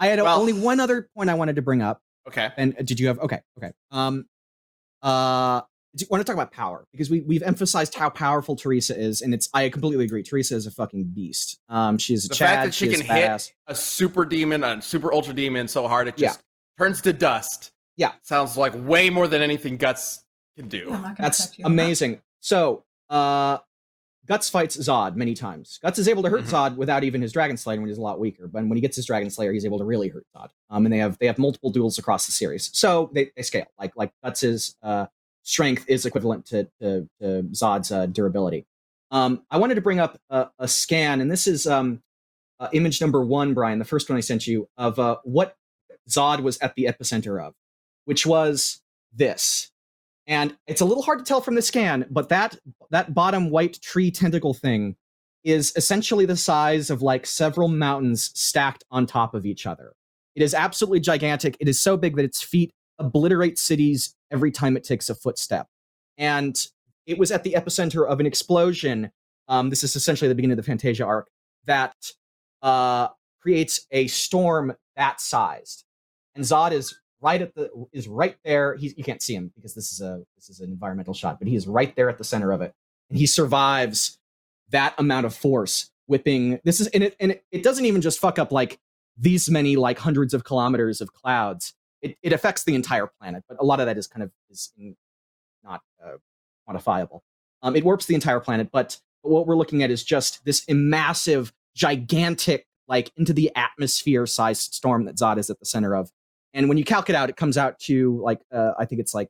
I 0.01 0.07
had 0.07 0.21
Well- 0.21 0.39
only 0.39 0.53
one 0.53 0.79
other 0.79 1.09
point 1.13 1.29
I 1.29 1.33
wanted 1.33 1.57
to 1.57 1.61
bring 1.61 1.81
up. 1.81 1.99
Okay. 2.25 2.49
And 2.55 2.73
uh, 2.79 2.83
did 2.83 3.01
you 3.01 3.07
have 3.09 3.19
okay, 3.19 3.41
okay. 3.57 3.73
Um 3.91 4.27
uh 5.01 5.59
do 5.59 5.65
you 5.65 5.68
want 6.09 6.21
to 6.21 6.23
talk 6.23 6.35
about 6.35 6.51
power 6.51 6.85
because 6.91 7.09
we 7.09 7.21
we've 7.21 7.43
emphasized 7.43 7.95
how 7.95 8.09
powerful 8.09 8.55
Teresa 8.55 8.97
is, 8.99 9.21
and 9.21 9.33
it's 9.33 9.49
I 9.53 9.69
completely 9.69 10.05
agree. 10.05 10.23
Teresa 10.23 10.55
is 10.55 10.67
a 10.67 10.71
fucking 10.71 11.05
beast. 11.05 11.59
Um, 11.69 11.97
she's 11.97 12.25
a 12.25 12.29
The 12.29 12.35
Chad. 12.35 12.47
fact 12.49 12.65
that 12.67 12.73
she 12.73 12.87
is 12.87 12.97
can 13.01 13.05
hit 13.05 13.29
badass. 13.29 13.51
a 13.67 13.75
super 13.75 14.25
demon, 14.25 14.63
a 14.63 14.81
super 14.81 15.13
ultra 15.13 15.33
demon 15.33 15.67
so 15.67 15.87
hard 15.87 16.07
it 16.07 16.15
just 16.17 16.41
turns 16.77 17.01
to 17.01 17.13
dust. 17.13 17.71
Yeah. 17.97 18.11
Sounds 18.21 18.55
like 18.55 18.73
way 18.75 19.09
more 19.09 19.27
than 19.27 19.41
anything 19.41 19.77
Guts 19.77 20.23
can 20.57 20.67
do. 20.69 20.85
I'm 20.85 21.01
not 21.01 21.01
gonna 21.01 21.15
That's 21.19 21.39
affect 21.45 21.57
that. 21.57 21.65
amazing. 21.67 22.21
So, 22.39 22.85
uh, 23.09 23.57
Guts 24.25 24.47
fights 24.47 24.77
Zodd 24.77 25.15
many 25.15 25.33
times. 25.33 25.79
Guts 25.81 25.97
is 25.97 26.07
able 26.07 26.21
to 26.23 26.29
hurt 26.29 26.43
Mhm. 26.43 26.49
Zodd 26.51 26.75
without 26.77 27.03
even 27.03 27.21
his 27.21 27.31
Dragon 27.33 27.57
Slayer 27.57 27.79
when 27.79 27.89
he's 27.89 27.97
a 27.97 28.01
lot 28.01 28.19
weaker. 28.19 28.47
But 28.47 28.63
when 28.67 28.75
he 28.77 28.81
gets 28.81 28.95
his 28.95 29.05
Dragon 29.07 29.29
Slayer, 29.31 29.51
he's 29.51 29.65
able 29.65 29.79
to 29.79 29.85
really 29.85 30.07
hurt 30.09 30.25
Zodd. 30.37 30.49
Um, 30.69 30.85
and 30.85 30.93
they 30.93 30.99
have 30.99 31.17
they 31.17 31.25
have 31.25 31.39
multiple 31.39 31.71
duels 31.71 31.97
across 31.97 32.27
the 32.27 32.31
series, 32.31 32.69
so 32.77 33.09
they, 33.13 33.31
they 33.35 33.41
scale. 33.41 33.65
Like 33.79 33.93
like 33.95 34.11
Guts 34.23 34.43
is 34.43 34.75
uh 34.83 35.07
strength 35.49 35.85
is 35.87 36.05
equivalent 36.05 36.45
to 36.45 36.67
to, 36.79 37.09
to 37.19 37.43
Zodd's 37.51 37.91
uh, 37.91 38.05
durability. 38.05 38.65
Um, 39.11 39.41
I 39.49 39.57
wanted 39.57 39.75
to 39.75 39.81
bring 39.81 39.99
up 39.99 40.19
a, 40.29 40.49
a 40.59 40.67
scan, 40.67 41.21
and 41.21 41.31
this 41.31 41.47
is 41.47 41.65
um 41.65 42.01
uh, 42.59 42.67
image 42.73 42.99
number 43.01 43.23
one, 43.23 43.53
Brian, 43.53 43.79
the 43.79 43.85
first 43.85 44.09
one 44.09 44.17
I 44.17 44.21
sent 44.21 44.45
you 44.45 44.67
of 44.77 44.99
uh, 44.99 45.17
what 45.23 45.55
Zodd 46.09 46.41
was 46.41 46.57
at 46.59 46.75
the 46.75 46.85
epicenter 46.85 47.41
of, 47.41 47.53
which 48.05 48.25
was 48.25 48.81
this. 49.13 49.71
And 50.27 50.55
it's 50.67 50.81
a 50.81 50.85
little 50.85 51.03
hard 51.03 51.19
to 51.19 51.25
tell 51.25 51.41
from 51.41 51.55
the 51.55 51.61
scan, 51.61 52.05
but 52.11 52.29
that 52.29 52.57
that 52.91 53.13
bottom 53.13 53.49
white 53.49 53.81
tree 53.81 54.11
tentacle 54.11 54.53
thing 54.53 54.95
is 55.43 55.73
essentially 55.75 56.25
the 56.25 56.37
size 56.37 56.89
of 56.89 57.01
like 57.01 57.25
several 57.25 57.69
mountains 57.69 58.29
stacked 58.35 58.83
on 58.91 59.05
top 59.05 59.33
of 59.33 59.45
each 59.45 59.65
other. 59.65 59.93
It 60.35 60.43
is 60.43 60.53
absolutely 60.53 60.99
gigantic. 60.99 61.57
It 61.59 61.67
is 61.67 61.79
so 61.79 61.97
big 61.97 62.15
that 62.17 62.25
its 62.25 62.41
feet 62.41 62.71
obliterate 62.99 63.57
cities 63.57 64.15
every 64.31 64.51
time 64.51 64.77
it 64.77 64.83
takes 64.83 65.09
a 65.09 65.15
footstep. 65.15 65.67
And 66.17 66.55
it 67.05 67.17
was 67.17 67.31
at 67.31 67.43
the 67.43 67.53
epicenter 67.53 68.07
of 68.07 68.19
an 68.19 68.25
explosion. 68.25 69.11
Um, 69.47 69.69
this 69.69 69.83
is 69.83 69.95
essentially 69.95 70.27
the 70.27 70.35
beginning 70.35 70.57
of 70.59 70.63
the 70.63 70.69
Fantasia 70.69 71.05
arc 71.05 71.29
that 71.65 71.95
uh, 72.61 73.07
creates 73.41 73.87
a 73.91 74.07
storm 74.07 74.75
that 74.95 75.19
sized. 75.19 75.85
And 76.35 76.43
Zodd 76.43 76.71
is 76.71 76.99
right 77.21 77.41
at 77.41 77.55
the 77.55 77.69
is 77.91 78.07
right 78.07 78.37
there. 78.43 78.75
He's, 78.75 78.97
you 78.97 79.03
can't 79.03 79.21
see 79.21 79.35
him 79.35 79.51
because 79.55 79.73
this 79.73 79.91
is 79.91 80.01
a 80.01 80.23
this 80.35 80.49
is 80.49 80.59
an 80.59 80.69
environmental 80.71 81.13
shot, 81.13 81.39
but 81.39 81.47
he 81.47 81.55
is 81.55 81.67
right 81.67 81.95
there 81.95 82.09
at 82.09 82.17
the 82.17 82.23
center 82.23 82.51
of 82.51 82.61
it, 82.61 82.73
and 83.09 83.17
he 83.17 83.25
survives 83.25 84.19
that 84.69 84.93
amount 84.97 85.25
of 85.25 85.33
force 85.33 85.89
whipping. 86.07 86.59
This 86.63 86.79
is 86.79 86.87
and 86.87 87.03
it 87.03 87.15
and 87.19 87.31
it, 87.31 87.43
it 87.51 87.63
doesn't 87.63 87.85
even 87.85 88.01
just 88.01 88.19
fuck 88.19 88.39
up 88.39 88.51
like 88.51 88.79
these 89.17 89.49
many 89.49 89.75
like 89.75 89.99
hundreds 89.99 90.33
of 90.33 90.43
kilometers 90.43 91.01
of 91.01 91.13
clouds. 91.13 91.73
It 92.01 92.17
it 92.21 92.33
affects 92.33 92.63
the 92.63 92.75
entire 92.75 93.07
planet, 93.07 93.43
but 93.47 93.57
a 93.59 93.65
lot 93.65 93.79
of 93.79 93.85
that 93.85 93.97
is 93.97 94.07
kind 94.07 94.23
of 94.23 94.31
is 94.49 94.71
not 95.63 95.81
uh, 96.03 96.17
quantifiable. 96.67 97.21
Um, 97.61 97.75
it 97.75 97.83
warps 97.83 98.05
the 98.05 98.15
entire 98.15 98.39
planet, 98.39 98.69
but 98.71 98.99
what 99.21 99.47
we're 99.47 99.57
looking 99.57 99.83
at 99.83 99.91
is 99.91 100.03
just 100.03 100.43
this 100.45 100.63
massive, 100.69 101.51
gigantic, 101.75 102.67
like 102.87 103.11
into 103.17 103.33
the 103.33 103.51
atmosphere 103.55 104.25
sized 104.25 104.73
storm 104.73 105.05
that 105.05 105.17
Zodd 105.17 105.37
is 105.37 105.49
at 105.49 105.59
the 105.59 105.65
center 105.65 105.95
of. 105.95 106.11
And 106.53 106.69
when 106.69 106.77
you 106.77 106.85
calc 106.85 107.09
it 107.09 107.15
out, 107.15 107.29
it 107.29 107.35
comes 107.35 107.57
out 107.57 107.79
to 107.81 108.19
like 108.23 108.39
uh, 108.51 108.71
I 108.79 108.85
think 108.85 109.01
it's 109.01 109.13
like 109.13 109.29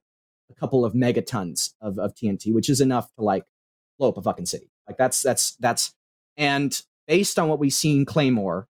a 0.50 0.54
couple 0.54 0.86
of 0.86 0.94
megatons 0.94 1.74
of, 1.82 2.00
of 2.00 2.14
TNT, 2.16 2.54
which 2.54 2.70
is 2.70 2.82
enough 2.82 3.14
to 3.16 3.24
like 3.24 3.46
blow 3.98 4.10
up 4.10 4.18
a 4.18 4.22
fucking 4.22 4.46
city. 4.46 4.70
Like 4.88 4.98
that's 4.98 5.22
that's 5.22 5.56
that's 5.60 5.94
and 6.38 6.80
based 7.08 7.38
on 7.38 7.50
what 7.50 7.60
we've 7.60 7.74
seen 7.74 8.06
Claymore, 8.06 8.68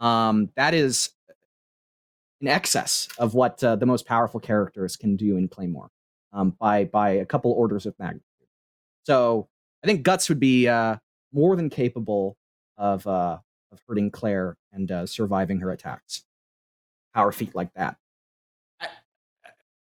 um, 0.00 0.50
that 0.56 0.74
is 0.74 1.10
in 2.40 2.48
excess 2.48 3.08
of 3.18 3.34
what 3.34 3.62
uh, 3.64 3.76
the 3.76 3.86
most 3.86 4.06
powerful 4.06 4.40
characters 4.40 4.96
can 4.96 5.16
do 5.16 5.36
in 5.36 5.48
Claymore 5.48 5.90
um, 6.32 6.50
by 6.58 6.84
by 6.84 7.10
a 7.10 7.26
couple 7.26 7.52
orders 7.52 7.86
of 7.86 7.94
magnitude. 7.98 8.22
So 9.04 9.48
I 9.82 9.86
think 9.86 10.02
Guts 10.02 10.28
would 10.28 10.40
be 10.40 10.68
uh, 10.68 10.96
more 11.32 11.56
than 11.56 11.70
capable 11.70 12.36
of 12.76 13.06
uh, 13.06 13.38
of 13.72 13.80
hurting 13.88 14.10
Claire 14.10 14.56
and 14.72 14.90
uh, 14.90 15.06
surviving 15.06 15.60
her 15.60 15.70
attacks. 15.70 16.24
Power 17.14 17.32
feat 17.32 17.54
like 17.54 17.72
that. 17.74 17.96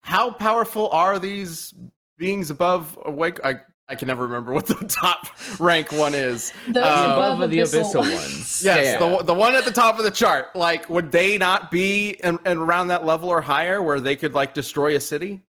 How 0.02 0.30
powerful 0.32 0.90
are 0.90 1.18
these 1.18 1.74
beings 2.18 2.52
above 2.52 2.98
awake? 3.06 3.40
I 3.44 3.56
I 3.88 3.96
can 3.96 4.08
never 4.08 4.24
remember 4.24 4.52
what 4.52 4.66
the 4.66 4.74
top 4.90 5.28
rank 5.60 5.92
one 5.92 6.16
is. 6.16 6.52
Those 6.68 6.84
Uh, 6.84 6.88
above 7.14 7.38
above 7.38 7.50
the 7.52 7.60
abyssal 7.60 7.84
abyssal 7.84 7.96
ones. 8.00 8.14
ones. 8.14 8.64
Yes, 8.66 8.86
Yeah, 8.86 8.98
the 9.00 9.08
one- 9.08 9.26
the 9.26 9.34
one 9.34 9.54
at 9.56 9.64
the 9.66 9.72
top 9.72 10.00
of 10.00 10.06
the 10.06 10.12
chart. 10.12 10.56
Like, 10.56 10.90
would 10.90 11.12
they 11.12 11.38
not 11.38 11.70
be 11.70 12.10
in, 12.24 12.40
in 12.46 12.58
around 12.58 12.88
that 12.88 13.06
level 13.06 13.30
or 13.30 13.42
higher, 13.42 13.82
where 13.84 14.00
they 14.00 14.16
could 14.16 14.34
like 14.34 14.54
destroy 14.54 14.96
a 14.96 15.00
city? 15.00 15.42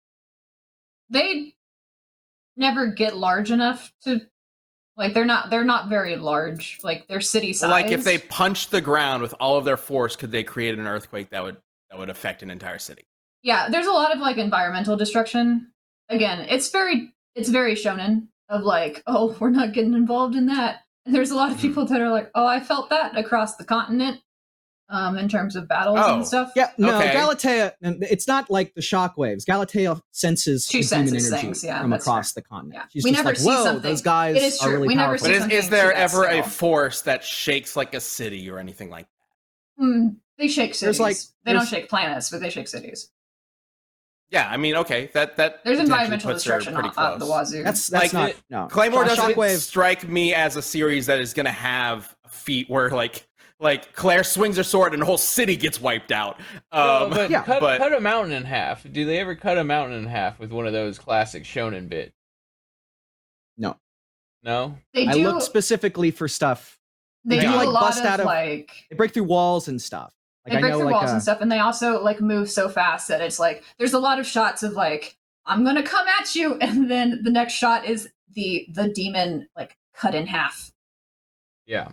they 1.09 1.55
never 2.57 2.89
get 2.89 3.17
large 3.17 3.51
enough 3.53 3.93
to 4.03 4.21
Like 4.97 5.15
they're 5.15 5.25
not 5.25 5.51
they're 5.51 5.65
not 5.65 5.89
very 5.89 6.17
large. 6.17 6.79
Like 6.83 7.07
they're 7.07 7.21
city 7.21 7.53
size. 7.53 7.71
Like 7.71 7.91
if 7.93 8.03
they 8.05 8.19
punched 8.19 8.71
the 8.71 8.81
ground 8.81 9.23
with 9.23 9.35
all 9.39 9.57
of 9.57 9.65
their 9.65 9.77
force, 9.77 10.17
could 10.17 10.33
they 10.33 10.43
create 10.43 10.77
an 10.79 10.87
earthquake 10.87 11.31
that 11.31 11.43
would 11.45 11.57
that 11.91 11.99
would 11.99 12.11
affect 12.11 12.43
an 12.43 12.51
entire 12.51 12.79
city? 12.79 13.05
yeah, 13.43 13.69
there's 13.69 13.87
a 13.87 13.93
lot 13.93 14.13
of 14.13 14.19
like 14.19 14.37
environmental 14.39 14.97
destruction. 14.97 15.71
Again, 16.09 16.41
it's 16.49 16.71
very 16.71 17.13
it's 17.37 17.49
very 17.51 17.75
shonen 17.75 18.27
of 18.49 18.63
like, 18.65 19.03
oh, 19.07 19.37
we're 19.41 19.51
not 19.51 19.73
getting 19.73 19.95
involved 19.95 20.35
in 20.35 20.47
that. 20.47 20.81
And 21.05 21.15
there's 21.15 21.31
a 21.31 21.37
lot 21.37 21.53
of 21.53 21.59
Mhm. 21.59 21.61
people 21.63 21.87
that 21.87 22.01
are 22.01 22.11
like, 22.11 22.31
oh, 22.35 22.47
I 22.47 22.59
felt 22.59 22.91
that 22.91 23.17
across 23.17 23.55
the 23.57 23.65
continent, 23.65 24.21
um, 24.89 25.17
in 25.19 25.29
terms 25.29 25.55
of 25.57 25.67
battles 25.69 25.99
Oh. 26.01 26.15
and 26.15 26.27
stuff. 26.27 26.53
Yeah, 26.57 26.71
no, 26.79 26.97
Okay. 26.97 27.13
Galatea. 27.13 27.75
It's 27.81 28.27
not 28.29 28.51
like 28.51 28.75
the 28.75 28.81
shockwaves. 28.81 29.45
Galatea 29.45 30.01
senses 30.13 30.67
She 30.67 30.83
the 30.83 30.89
demon 30.89 31.09
senses 31.09 31.33
energy 31.33 31.47
things, 31.47 31.65
yeah, 31.65 31.81
from 31.81 31.91
that's 31.91 32.05
across 32.07 32.33
the 32.33 32.43
continent. 32.43 32.75
Yeah. 32.75 32.87
She's 32.93 33.05
We 33.05 33.11
just 33.11 33.19
never 33.19 33.29
like, 33.31 33.39
see 33.39 33.47
whoa, 33.49 33.65
something. 33.65 33.83
those 33.91 34.03
guys 34.03 34.37
It 34.37 34.43
is 34.43 34.61
are 34.61 34.65
true. 34.67 34.73
really 34.77 34.89
We 34.89 34.95
never 34.95 35.09
powerful. 35.19 35.27
see 35.27 35.39
But 35.41 35.53
is, 35.53 35.65
is 35.65 35.71
there 35.71 35.93
ever 35.93 36.25
a 36.29 36.43
force 36.43 37.03
that 37.03 37.23
shakes 37.25 37.77
like 37.77 37.95
a 37.95 38.01
city 38.01 38.49
or 38.51 38.59
anything 38.61 38.91
like 38.91 39.07
that? 39.07 39.85
Hmm, 39.85 40.09
they 40.39 40.49
shake 40.49 40.75
cities. 40.75 40.81
There's, 40.81 41.01
like- 41.01 41.17
they 41.45 41.53
don't 41.53 41.67
shake 41.69 41.89
planets, 41.89 42.31
but 42.31 42.41
they 42.41 42.51
shake 42.51 42.69
cities. 42.69 43.11
Yeah, 44.31 44.49
I 44.51 44.57
mean, 44.57 44.75
okay, 44.77 45.09
that 45.15 45.37
that 45.37 45.65
There's 45.65 45.79
environmental 45.79 46.33
destruction 46.33 46.75
pretty 46.75 46.89
out, 46.91 46.99
out 46.99 47.19
the 47.21 47.27
wazoo. 47.27 47.63
That's 47.63 47.87
that's 47.87 48.13
Like, 48.13 48.35
not 48.51 48.63
no. 48.65 48.67
Claymore 48.69 49.07
Shock- 49.07 49.17
doesn't 49.17 49.35
Shockwave. 49.37 49.57
strike 49.59 50.09
me 50.09 50.35
as 50.35 50.57
a 50.57 50.63
series 50.63 51.07
that 51.07 51.21
is 51.21 51.33
going 51.33 51.47
to 51.47 51.53
have 51.53 52.15
a 52.25 52.29
feat 52.29 52.69
where 52.69 52.91
like 52.91 53.27
like 53.61 53.95
Claire 53.95 54.25
swings 54.25 54.57
her 54.57 54.63
sword 54.65 54.95
and 54.95 55.03
a 55.03 55.07
whole 55.07 55.17
city 55.17 55.57
gets 55.57 55.81
wiped 55.81 56.11
out. 56.13 56.39
No, 56.75 57.05
Um, 57.05 57.11
but, 57.11 57.31
yeah, 57.31 57.43
cut, 57.45 57.61
but- 57.61 57.79
cut 57.79 57.93
a 57.95 58.01
mountain 58.01 58.33
in 58.33 58.43
half. 58.45 58.85
Do 58.91 59.05
they 59.07 59.19
ever 59.21 59.35
cut 59.37 59.59
a 59.59 59.65
mountain 59.65 59.97
in 59.99 60.07
half 60.07 60.39
with 60.41 60.51
one 60.53 60.67
of 60.67 60.73
those 60.73 60.99
classic 60.99 61.45
shonen 61.45 61.89
bits? 61.89 62.13
No. 63.57 63.77
No. 64.43 64.77
they 64.93 65.07
I 65.07 65.13
do. 65.15 65.23
looked 65.25 65.43
specifically 65.45 66.11
for 66.11 66.27
stuff. 66.29 66.79
they 67.25 67.37
they 67.37 67.43
do 67.43 67.49
do, 67.49 67.55
a 67.55 67.57
like, 67.59 67.69
lot 67.69 67.81
bust 67.81 68.01
of, 68.01 68.07
out 68.07 68.21
of- 68.21 68.27
like 68.27 68.71
They 68.91 68.97
break 68.97 69.13
through 69.15 69.25
walls 69.25 69.69
and 69.69 69.81
stuff. 69.81 70.13
Like 70.47 70.53
they 70.53 70.59
I 70.59 70.61
break 70.61 70.73
know, 70.73 70.79
through 70.79 70.87
like 70.87 70.95
walls 70.95 71.11
uh, 71.11 71.15
and 71.15 71.23
stuff, 71.23 71.41
and 71.41 71.51
they 71.51 71.59
also 71.59 72.03
like 72.03 72.21
move 72.21 72.49
so 72.51 72.69
fast 72.69 73.09
that 73.09 73.21
it's 73.21 73.41
like 73.41 73.65
there's 73.79 73.95
a 73.95 73.99
lot 73.99 74.19
of 74.21 74.27
shots 74.27 74.63
of 74.63 74.73
like 74.75 75.17
I'm 75.45 75.65
gonna 75.65 75.83
come 75.83 76.07
at 76.21 76.35
you, 76.35 76.55
and 76.61 76.91
then 76.91 77.21
the 77.23 77.31
next 77.31 77.55
shot 77.55 77.85
is 77.85 78.09
the 78.35 78.67
the 78.73 78.89
demon 78.89 79.49
like 79.57 79.77
cut 79.95 80.15
in 80.15 80.27
half. 80.27 80.71
Yeah. 81.67 81.89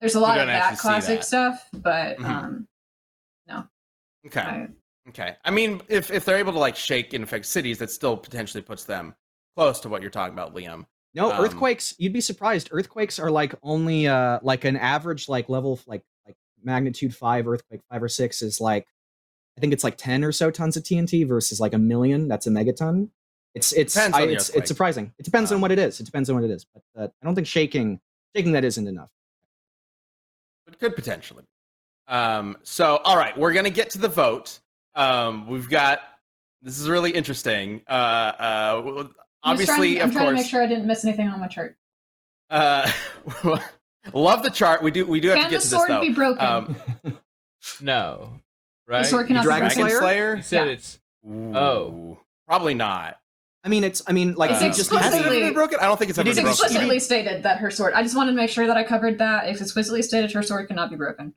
There's 0.00 0.16
a 0.16 0.20
lot 0.20 0.38
of 0.38 0.48
that 0.48 0.78
classic 0.78 1.20
that. 1.20 1.24
stuff, 1.24 1.68
but 1.72 2.18
Mhm. 2.18 2.24
um, 2.24 2.68
no. 3.46 3.68
okay, 4.26 4.40
I, 4.40 4.68
okay. 5.10 5.36
I 5.44 5.52
mean, 5.52 5.80
if 5.88 6.10
if 6.10 6.24
they're 6.24 6.38
able 6.38 6.52
to 6.54 6.58
like 6.58 6.74
shake 6.74 7.12
and 7.12 7.22
affect 7.22 7.46
cities, 7.46 7.78
that 7.78 7.90
still 7.90 8.16
potentially 8.16 8.62
puts 8.62 8.82
them 8.82 9.14
close 9.56 9.78
to 9.80 9.88
what 9.88 10.02
you're 10.02 10.10
talking 10.10 10.32
about, 10.32 10.56
Liam. 10.56 10.86
No, 11.14 11.30
Um, 11.30 11.44
earthquakes. 11.44 11.94
You'd 11.98 12.12
be 12.12 12.20
surprised. 12.20 12.68
Earthquakes 12.72 13.20
are 13.20 13.30
like 13.30 13.54
only 13.62 14.08
uh 14.08 14.40
like 14.42 14.64
an 14.64 14.76
average 14.76 15.28
like 15.28 15.48
level 15.48 15.78
like 15.86 15.86
like 15.86 16.02
magnitude 16.64 17.14
five 17.14 17.46
earthquake 17.48 17.80
five 17.90 18.02
or 18.02 18.08
six 18.08 18.42
is 18.42 18.60
like 18.60 18.86
I 19.56 19.60
think 19.60 19.72
it's 19.72 19.84
like 19.84 19.96
ten 19.98 20.24
or 20.24 20.32
so 20.32 20.50
tons 20.50 20.76
of 20.76 20.82
TNT 20.82 21.26
versus 21.26 21.60
like 21.60 21.74
a 21.74 21.78
million. 21.78 22.28
That's 22.28 22.46
a 22.46 22.50
megaton. 22.50 23.08
It's 23.54 23.72
it's 23.72 23.96
I, 23.96 24.22
it's, 24.22 24.48
it's 24.50 24.68
surprising. 24.68 25.12
It 25.18 25.24
depends 25.24 25.52
on 25.52 25.56
Um, 25.56 25.60
what 25.62 25.70
it 25.72 25.78
is. 25.78 26.00
It 26.00 26.04
depends 26.04 26.30
on 26.30 26.36
what 26.36 26.44
it 26.44 26.50
is. 26.50 26.64
But 26.72 26.82
uh, 26.98 27.08
I 27.22 27.26
don't 27.26 27.34
think 27.34 27.46
shaking 27.46 28.00
shaking 28.34 28.52
that 28.52 28.64
isn't 28.64 28.88
enough. 28.88 29.10
but 30.64 30.78
could 30.78 30.94
potentially. 30.96 31.44
Um, 32.08 32.56
so, 32.62 32.96
all 33.04 33.16
right, 33.16 33.36
we're 33.38 33.52
gonna 33.52 33.68
get 33.70 33.90
to 33.90 33.98
the 33.98 34.08
vote. 34.08 34.58
Um, 34.94 35.46
we've 35.48 35.68
got 35.68 36.00
this 36.62 36.78
is 36.80 36.88
really 36.88 37.10
interesting. 37.10 37.82
Uh, 37.88 37.92
uh, 37.92 38.82
I'm 39.44 39.52
obviously, 39.52 39.96
trying, 39.96 40.02
I'm 40.02 40.08
of 40.08 40.14
trying 40.14 40.24
course, 40.26 40.38
to 40.38 40.42
make 40.44 40.50
sure 40.50 40.62
I 40.62 40.66
didn't 40.66 40.86
miss 40.86 41.04
anything 41.04 41.28
on 41.28 41.40
my 41.40 41.48
chart. 41.48 41.76
uh, 42.50 42.90
love 44.12 44.42
the 44.42 44.50
chart. 44.50 44.82
We 44.82 44.90
do 44.90 45.06
we 45.06 45.20
do 45.20 45.28
have 45.28 45.36
Can 45.38 45.44
to 45.46 45.50
get 45.50 45.60
to 45.62 45.68
this 45.68 45.70
sword 45.70 45.90
though. 45.90 46.00
be 46.00 46.10
broken? 46.12 46.44
Um, 46.44 46.76
No. 47.80 48.32
Right. 48.88 49.06
sword 49.06 49.28
cannot 49.28 49.42
be 49.42 49.46
Dragon 49.46 49.68
broken. 49.68 49.82
Slayer? 49.90 49.98
Slayer. 50.00 50.36
You 50.36 50.42
said 50.42 50.66
Yeah. 50.66 50.72
it's 50.72 50.98
Ooh, 51.28 51.56
Oh. 51.56 52.18
probably 52.48 52.74
not. 52.74 53.18
I 53.64 53.68
mean, 53.68 53.84
it's 53.84 54.02
I 54.08 54.12
mean 54.12 54.34
like 54.34 54.50
It's 54.50 54.60
he 54.60 54.66
Um, 54.66 54.72
just 54.72 54.90
has 54.90 55.00
it 55.00 55.06
explicitly- 55.06 55.40
been 55.40 55.54
broken? 55.54 55.78
I 55.80 55.84
don't 55.84 55.96
think 55.96 56.10
it's 56.10 56.18
It 56.18 56.22
ever 56.22 56.30
is 56.30 56.36
been 56.36 56.46
It's 56.48 56.58
broken. 56.58 56.66
explicitly 56.74 56.98
stated 56.98 57.42
that 57.44 57.58
her 57.58 57.70
sword. 57.70 57.94
I 57.94 58.02
just 58.02 58.16
wanted 58.16 58.32
to 58.32 58.36
make 58.36 58.50
sure 58.50 58.66
that 58.66 58.76
I 58.76 58.82
covered 58.82 59.18
that. 59.18 59.46
It's 59.46 59.60
explicitly 59.60 60.02
stated 60.02 60.32
her 60.32 60.42
sword 60.42 60.66
cannot 60.66 60.90
be 60.90 60.96
broken. 60.96 61.34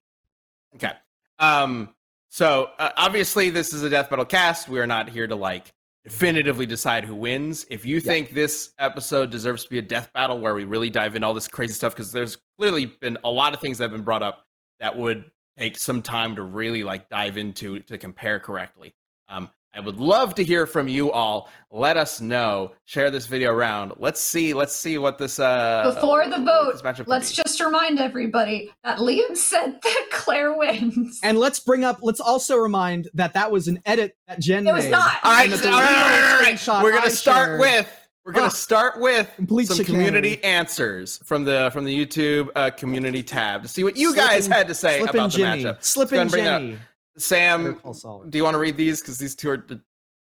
Okay. 0.75 0.91
Um. 1.37 1.93
So 2.29 2.71
uh, 2.79 2.89
obviously, 2.97 3.51
this 3.51 3.73
is 3.73 3.83
a 3.83 3.89
death 3.89 4.09
battle 4.09 4.25
cast. 4.25 4.67
We 4.67 4.79
are 4.79 4.87
not 4.87 5.07
here 5.09 5.27
to 5.27 5.35
like 5.35 5.71
definitively 6.05 6.67
decide 6.67 7.03
who 7.03 7.15
wins. 7.15 7.65
If 7.71 7.83
you 7.83 7.99
think 7.99 8.31
this 8.31 8.73
episode 8.77 9.31
deserves 9.31 9.63
to 9.63 9.69
be 9.71 9.79
a 9.79 9.81
death 9.81 10.13
battle 10.13 10.39
where 10.39 10.53
we 10.53 10.63
really 10.63 10.91
dive 10.91 11.15
in 11.15 11.23
all 11.23 11.33
this 11.33 11.47
crazy 11.47 11.73
stuff, 11.73 11.95
because 11.95 12.11
there's 12.11 12.37
clearly 12.59 12.85
been 12.85 13.17
a 13.23 13.29
lot 13.29 13.55
of 13.55 13.59
things 13.59 13.79
that 13.79 13.85
have 13.85 13.91
been 13.91 14.03
brought 14.03 14.21
up 14.21 14.45
that 14.79 14.95
would 14.95 15.25
take 15.57 15.77
some 15.77 16.03
time 16.03 16.35
to 16.35 16.43
really 16.43 16.83
like 16.83 17.09
dive 17.09 17.37
into 17.37 17.79
to 17.79 17.97
compare 17.97 18.39
correctly. 18.39 18.93
Um, 19.29 19.49
I 19.75 19.81
would 19.81 19.97
love 19.99 20.35
to 20.35 20.43
hear 20.43 20.65
from 20.65 20.87
you 20.87 21.11
all. 21.11 21.49
Let 21.69 21.97
us 21.97 22.21
know. 22.21 22.71
Share 22.85 23.11
this 23.11 23.25
video 23.25 23.51
around. 23.51 23.91
Let's 23.97 24.21
see. 24.21 24.53
Let's 24.53 24.73
see 24.73 24.97
what 24.97 25.17
this 25.17 25.37
uh 25.39 25.91
Before 25.93 26.25
the 26.29 26.37
vote, 26.37 26.71
this 26.71 26.81
matchup 26.81 26.97
could 26.97 27.07
Let's 27.09 27.33
just 27.33 27.59
remind 27.59 27.99
everybody 27.99 28.71
that 28.85 28.99
Liam 28.99 29.35
said 29.37 29.79
that 29.83 30.05
Claire 30.11 30.53
wins. 30.57 31.19
and 31.23 31.37
let's 31.37 31.59
bring 31.59 31.83
up 31.83 31.99
let's 32.01 32.21
also 32.21 32.55
remind 32.57 33.09
that 33.15 33.33
that 33.33 33.51
was 33.51 33.67
an 33.67 33.81
edit 33.85 34.15
that 34.27 34.39
Jen 34.39 34.65
It 34.65 34.73
was 34.73 34.85
made. 34.85 34.91
not. 34.91 35.17
All 35.23 35.31
right, 35.33 35.51
And 35.51 35.59
the 35.59 35.67
all 35.69 35.73
right, 35.81 35.87
all 35.89 35.93
right, 35.93 36.33
all 36.33 36.39
right. 36.41 36.55
screenshot 36.55 36.81
We're 36.83 36.91
gonna 36.91 37.05
I 37.07 37.09
start 37.09 37.47
shared- 37.47 37.59
with 37.59 37.91
we're 38.25 38.31
gonna 38.31 38.45
Ah, 38.47 38.49
start 38.49 38.99
with 38.99 39.29
complete 39.35 39.67
some 39.67 39.77
chicanery. 39.77 40.05
community 40.05 40.43
answers 40.43 41.19
from 41.25 41.43
the 41.43 41.69
from 41.73 41.83
the 41.83 41.93
YouTube 42.05 42.47
uh, 42.55 42.69
community 42.71 43.21
tab 43.21 43.61
to 43.63 43.67
see 43.67 43.83
what 43.83 43.97
you 43.97 44.13
Slippin'- 44.13 44.27
guys 44.29 44.47
had 44.47 44.67
to 44.69 44.73
say 44.73 44.99
Slippin' 44.99 45.19
about 45.19 45.31
the 45.33 45.37
Jimmy. 45.37 45.63
matchup. 45.65 45.83
Slippin' 45.83 46.15
go 46.15 46.21
and 46.21 46.29
up. 46.47 46.61
Jenny. 46.61 46.77
Sam, 47.17 47.63
Better 47.63 47.73
Call 47.75 47.93
Saul. 47.93 48.23
do 48.29 48.37
you 48.37 48.43
want 48.43 48.55
to 48.55 48.59
read 48.59 48.77
these 48.77 49.01
because 49.01 49.17
these 49.17 49.35
two 49.35 49.49
are 49.51 49.57
t- 49.57 49.75
too 49.75 49.81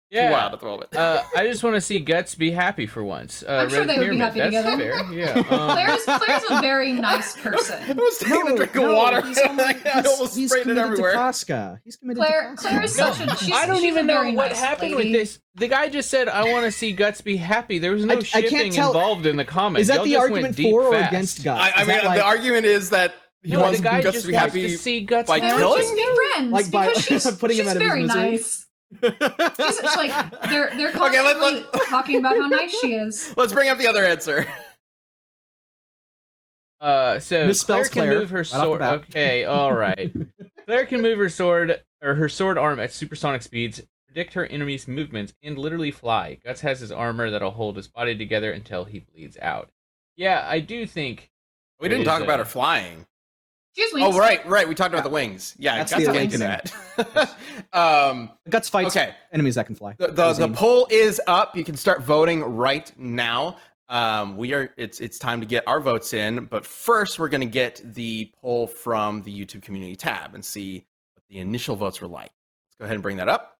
yeah. 0.10 0.30
wild 0.32 0.54
at 0.54 0.60
the 0.60 0.66
moment? 0.66 0.94
Uh, 0.96 1.24
I 1.38 1.48
just 1.48 1.64
want 1.64 1.76
to 1.78 1.82
see 1.82 2.00
Guts 2.00 2.36
be 2.36 2.52
happy 2.52 2.86
for 2.86 3.02
once. 3.04 3.44
Uh, 3.48 3.62
I'm 3.64 3.70
sure 3.70 3.80
Red 3.80 3.90
they 3.90 4.00
would 4.00 4.10
be 4.10 4.18
happy 4.18 4.40
That's 4.40 4.56
together. 4.56 4.78
fair. 4.78 5.14
Yeah. 5.14 5.38
Um, 5.40 5.72
Claire's, 5.72 6.04
Claire's 6.04 6.44
a 6.50 6.62
very 6.62 6.92
nice 6.92 7.38
I 7.38 7.42
person. 7.42 7.98
was 7.98 8.18
taking 8.18 8.48
a 8.52 8.56
drink 8.58 8.76
of 8.76 8.84
no, 8.84 8.96
water. 8.96 9.22
He's, 9.26 9.40
only, 9.40 9.64
I 9.64 10.04
almost 10.06 10.36
he's 10.36 10.50
sprayed 10.50 10.62
it 10.62 10.64
committed 10.64 10.84
everywhere. 10.84 11.12
to 11.12 11.18
Casca. 11.18 11.82
He's 11.86 11.96
committed 11.96 12.24
Claire, 12.24 12.42
to 12.42 12.56
Casca. 12.56 12.68
Claire 12.68 12.84
is 12.84 12.98
No, 12.98 13.12
such 13.14 13.28
a. 13.28 13.38
She's, 13.46 13.54
I 13.54 13.66
don't 13.66 13.76
she's 13.78 13.86
even 13.86 14.10
a 14.10 14.14
know 14.14 14.32
what 14.34 14.50
nice 14.50 14.60
happened 14.60 14.96
lady. 14.96 15.12
with 15.12 15.20
this. 15.22 15.40
The 15.56 15.68
guy 15.70 15.88
just 15.90 16.10
said, 16.10 16.28
"I 16.30 16.52
want 16.52 16.66
to 16.66 16.72
see 16.72 16.92
Guts 16.94 17.22
be 17.22 17.38
happy." 17.38 17.78
There 17.80 17.92
was 17.94 18.04
no 18.06 18.16
I- 18.16 18.18
I 18.18 18.22
can't 18.22 18.50
shipping 18.50 18.72
tell- 18.74 18.88
involved 18.90 19.26
in 19.26 19.36
the 19.38 19.46
comments. 19.46 19.82
Is 19.84 19.88
that 19.90 19.96
Y'all 19.98 20.04
the 20.06 20.16
argument 20.18 20.56
for 20.58 20.84
or 20.84 20.92
fast. 20.94 21.12
against 21.12 21.44
Guts? 21.44 21.74
I, 21.76 21.82
I 21.82 21.86
mean, 21.86 22.04
like, 22.06 22.18
the 22.20 22.24
argument 22.26 22.66
is 22.66 22.90
that 22.92 23.14
he 23.44 23.52
No, 23.52 23.62
wants 23.62 23.80
the 23.80 23.84
guy 23.84 24.02
Gus 24.02 24.14
just 24.14 24.26
to 24.26 24.28
be 24.32 24.34
wants 24.36 24.54
happy. 24.56 24.68
to 24.70 24.78
see 24.78 25.02
Guts 25.02 25.28
by 25.28 25.38
be 25.38 25.42
They 25.42 25.48
happy. 25.48 25.60
killing? 25.60 25.82
just 25.82 25.96
be 25.96 26.16
friends 26.16 26.52
Like 26.52 26.72
by 26.72 26.88
because 26.88 27.04
she's, 27.06 27.32
putting 27.38 27.58
him 27.58 27.64
she's 27.66 27.70
out 27.72 27.76
of 27.78 27.82
his 27.82 27.90
very 27.90 28.04
misery? 28.04 28.32
nice. 28.32 28.66
She's 29.02 29.12
it's 29.80 29.96
like 29.96 30.42
they're 30.50 30.70
they're 30.76 30.90
Okay, 30.96 31.22
let- 31.22 31.38
constantly 31.38 31.62
let- 31.74 31.88
talking 31.88 32.16
about 32.18 32.36
how 32.38 32.48
nice 32.48 32.78
she 32.80 32.94
is. 32.94 33.34
Let's 33.38 33.54
bring 33.54 33.70
up 33.70 33.78
the 33.78 33.88
other 33.88 34.04
answer. 34.06 34.46
Uh, 36.80 37.20
so 37.20 37.48
Misspells 37.48 37.66
Claire 37.66 37.84
can 37.84 37.92
Claire, 37.92 38.20
move 38.20 38.30
her 38.32 38.38
right 38.40 38.48
sword. 38.48 38.80
bat. 38.80 38.94
Okay, 38.96 39.46
all 39.46 39.72
right. 39.72 40.12
Claire 40.66 40.86
can 40.88 41.02
move 41.02 41.20
her 41.20 41.30
sword 41.30 41.80
or 42.02 42.16
her 42.16 42.28
sword 42.28 42.58
arm 42.58 42.80
at 42.80 42.92
supersonic 42.92 43.44
speeds, 43.44 43.82
predict 44.08 44.34
her 44.34 44.48
enemy's 44.48 44.88
movements, 44.88 45.32
and 45.44 45.60
literally 45.60 45.92
fly. 45.92 46.40
Guts 46.44 46.62
has 46.62 46.80
his 46.80 46.92
armor 46.92 47.30
that'll 47.30 47.52
hold 47.52 47.76
his 47.76 47.88
body 47.88 48.18
together 48.18 48.52
until 48.52 48.86
he 48.86 48.98
bleeds 49.00 49.38
out. 49.44 49.70
Yeah, 50.18 50.44
I 50.50 50.60
do 50.60 50.88
think. 50.88 51.30
We 51.80 51.88
didn't 51.88 52.06
talk 52.06 52.22
is, 52.22 52.24
about 52.24 52.40
her 52.40 52.46
flying. 52.46 53.06
She's 53.76 53.92
Oh, 53.96 54.18
right, 54.18 54.46
right. 54.48 54.68
We 54.68 54.76
talked 54.76 54.94
about 54.94 55.04
the 55.06 55.10
wings. 55.10 55.56
Yeah, 55.58 55.78
That's 55.78 55.94
Gus 55.94 56.06
the 56.06 56.12
can't 56.12 56.30
do 56.32 56.38
that. 56.40 57.36
um, 57.74 58.32
Guts 58.50 58.68
fights 58.70 58.96
okay. 58.98 59.16
enemies 59.32 59.56
that 59.56 59.66
can 59.66 59.76
fly. 59.76 59.96
the, 59.98 60.08
the, 60.08 60.34
the 60.34 60.50
poll 60.50 60.88
is 60.92 61.22
up. 61.28 61.56
You 61.56 61.64
can 61.64 61.78
start 61.78 62.02
voting 62.04 62.42
right 62.44 62.92
now. 62.98 63.58
Um, 63.88 64.38
we 64.38 64.54
are. 64.54 64.74
It's 64.78 65.00
it's 65.00 65.20
time 65.20 65.42
to 65.42 65.46
get 65.46 65.68
our 65.68 65.80
votes 65.80 66.14
in. 66.14 66.46
But 66.46 66.66
first, 66.66 67.20
we're 67.20 67.30
going 67.30 67.42
to 67.42 67.48
get 67.48 67.82
the 67.84 68.32
poll 68.42 68.68
from 68.68 69.22
the 69.24 69.34
YouTube 69.34 69.62
community 69.62 69.96
tab 69.96 70.34
and 70.34 70.44
see 70.44 70.86
what 71.14 71.24
the 71.30 71.40
initial 71.40 71.76
votes 71.76 72.02
were 72.02 72.08
like. 72.08 72.32
Let's 72.70 72.78
go 72.80 72.86
ahead 72.86 72.96
and 72.96 73.04
bring 73.04 73.18
that 73.18 73.30
up. 73.30 73.58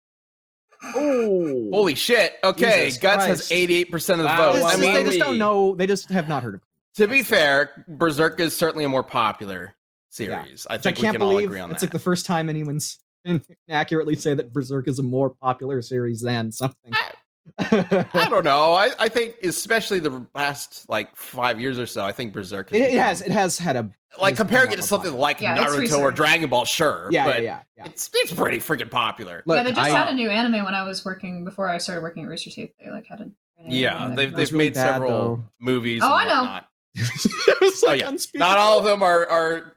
Oh, 0.84 1.70
Holy 1.72 1.96
shit! 1.96 2.34
Okay, 2.44 2.86
Jesus 2.86 3.02
Guts 3.02 3.26
has 3.26 3.52
eighty-eight 3.52 3.92
percent 3.92 4.20
of 4.20 4.24
the 4.24 4.30
Wow, 4.30 4.54
votes. 4.54 4.66
This 4.66 4.74
I 4.74 4.82
mean, 4.82 4.94
they 4.94 5.04
just 5.04 5.20
don't 5.20 5.38
know. 5.38 5.76
They 5.76 5.86
just 5.88 6.10
have 6.10 6.28
not 6.28 6.44
heard 6.44 6.56
of. 6.56 6.62
it. 6.62 7.02
to 7.02 7.08
be 7.08 7.24
fair, 7.24 7.86
Berserk 7.88 8.40
is 8.40 8.56
certainly 8.56 8.84
a 8.86 8.90
more 8.90 9.04
popular 9.04 9.76
series. 10.12 10.68
I 10.70 10.76
I 10.76 10.78
think 10.78 10.98
we 10.98 11.02
can't 11.04 11.16
can 11.16 11.22
all 11.24 11.30
believe 11.32 11.48
agree 11.50 11.60
on 11.60 11.72
it's 11.72 11.82
that. 11.82 11.88
like 11.88 11.94
the 11.94 12.00
first 12.00 12.26
time 12.28 12.50
anyone's 12.50 13.00
can 13.26 13.42
accurately 13.70 14.16
say 14.16 14.34
that 14.36 14.54
Berserk 14.54 14.88
is 14.88 15.00
a 15.00 15.04
more 15.04 15.30
popular 15.30 15.82
series 15.82 16.22
than 16.22 16.52
something. 16.52 16.94
I 17.60 18.28
don't 18.30 18.44
know. 18.44 18.74
I, 18.74 18.92
I 19.00 19.10
think, 19.10 19.36
especially 19.44 20.00
the 20.00 20.26
last 20.36 20.88
like 20.90 21.16
five 21.16 21.60
years 21.60 21.80
or 21.80 21.86
so, 21.88 22.04
I 22.06 22.12
think 22.12 22.34
Berserk. 22.34 22.72
It, 22.72 22.82
it 22.82 22.94
has. 23.00 23.22
It 23.22 23.32
has 23.32 23.58
had 23.58 23.76
a 23.76 23.90
like 24.20 24.34
has 24.34 24.38
comparing 24.38 24.72
it 24.72 24.76
to 24.76 24.82
something 24.84 25.12
popular. 25.12 25.22
like 25.22 25.42
Yeah, 25.42 25.58
Naruto 25.58 26.00
or. 26.00 26.12
Dragon 26.12 26.50
Ball, 26.50 26.66
sure. 26.66 27.08
Yeah, 27.12 27.26
but 27.26 27.38
yeah, 27.38 27.42
yeah, 27.44 27.60
yeah. 27.78 27.86
It's 27.86 28.10
it's 28.14 28.32
pretty 28.34 28.58
freaking 28.60 28.92
popular. 28.92 29.42
Look, 29.46 29.58
yeah, 29.58 29.64
they 29.64 29.72
just 29.72 29.82
I- 29.82 29.90
had 29.90 30.10
a 30.10 30.14
new 30.14 30.30
anime 30.30 30.64
when 30.66 30.76
I 30.76 30.84
was 30.84 31.04
working 31.04 31.44
before 31.46 31.68
I 31.68 31.78
started 31.80 32.02
working 32.02 32.24
at 32.24 32.30
Rooster 32.30 32.52
Teeth. 32.52 32.74
They 32.84 32.92
like 32.92 33.06
had 33.08 33.22
a. 33.22 33.32
Yeah, 33.68 34.14
they've 34.16 34.34
they've 34.36 34.52
really 34.52 34.66
made 34.66 34.74
bad, 34.76 34.94
several 34.94 35.12
though. 35.38 35.44
movies. 35.60 36.02
Oh, 36.04 36.16
and 36.18 36.30
I 36.30 36.34
know. 36.34 36.42
whatnot. 36.42 36.68
Oh 37.88 37.94
yeah, 37.94 38.12
not 38.36 38.58
all 38.58 38.80
of 38.80 38.86
them 38.86 39.02
are 39.04 39.28
are. 39.28 39.74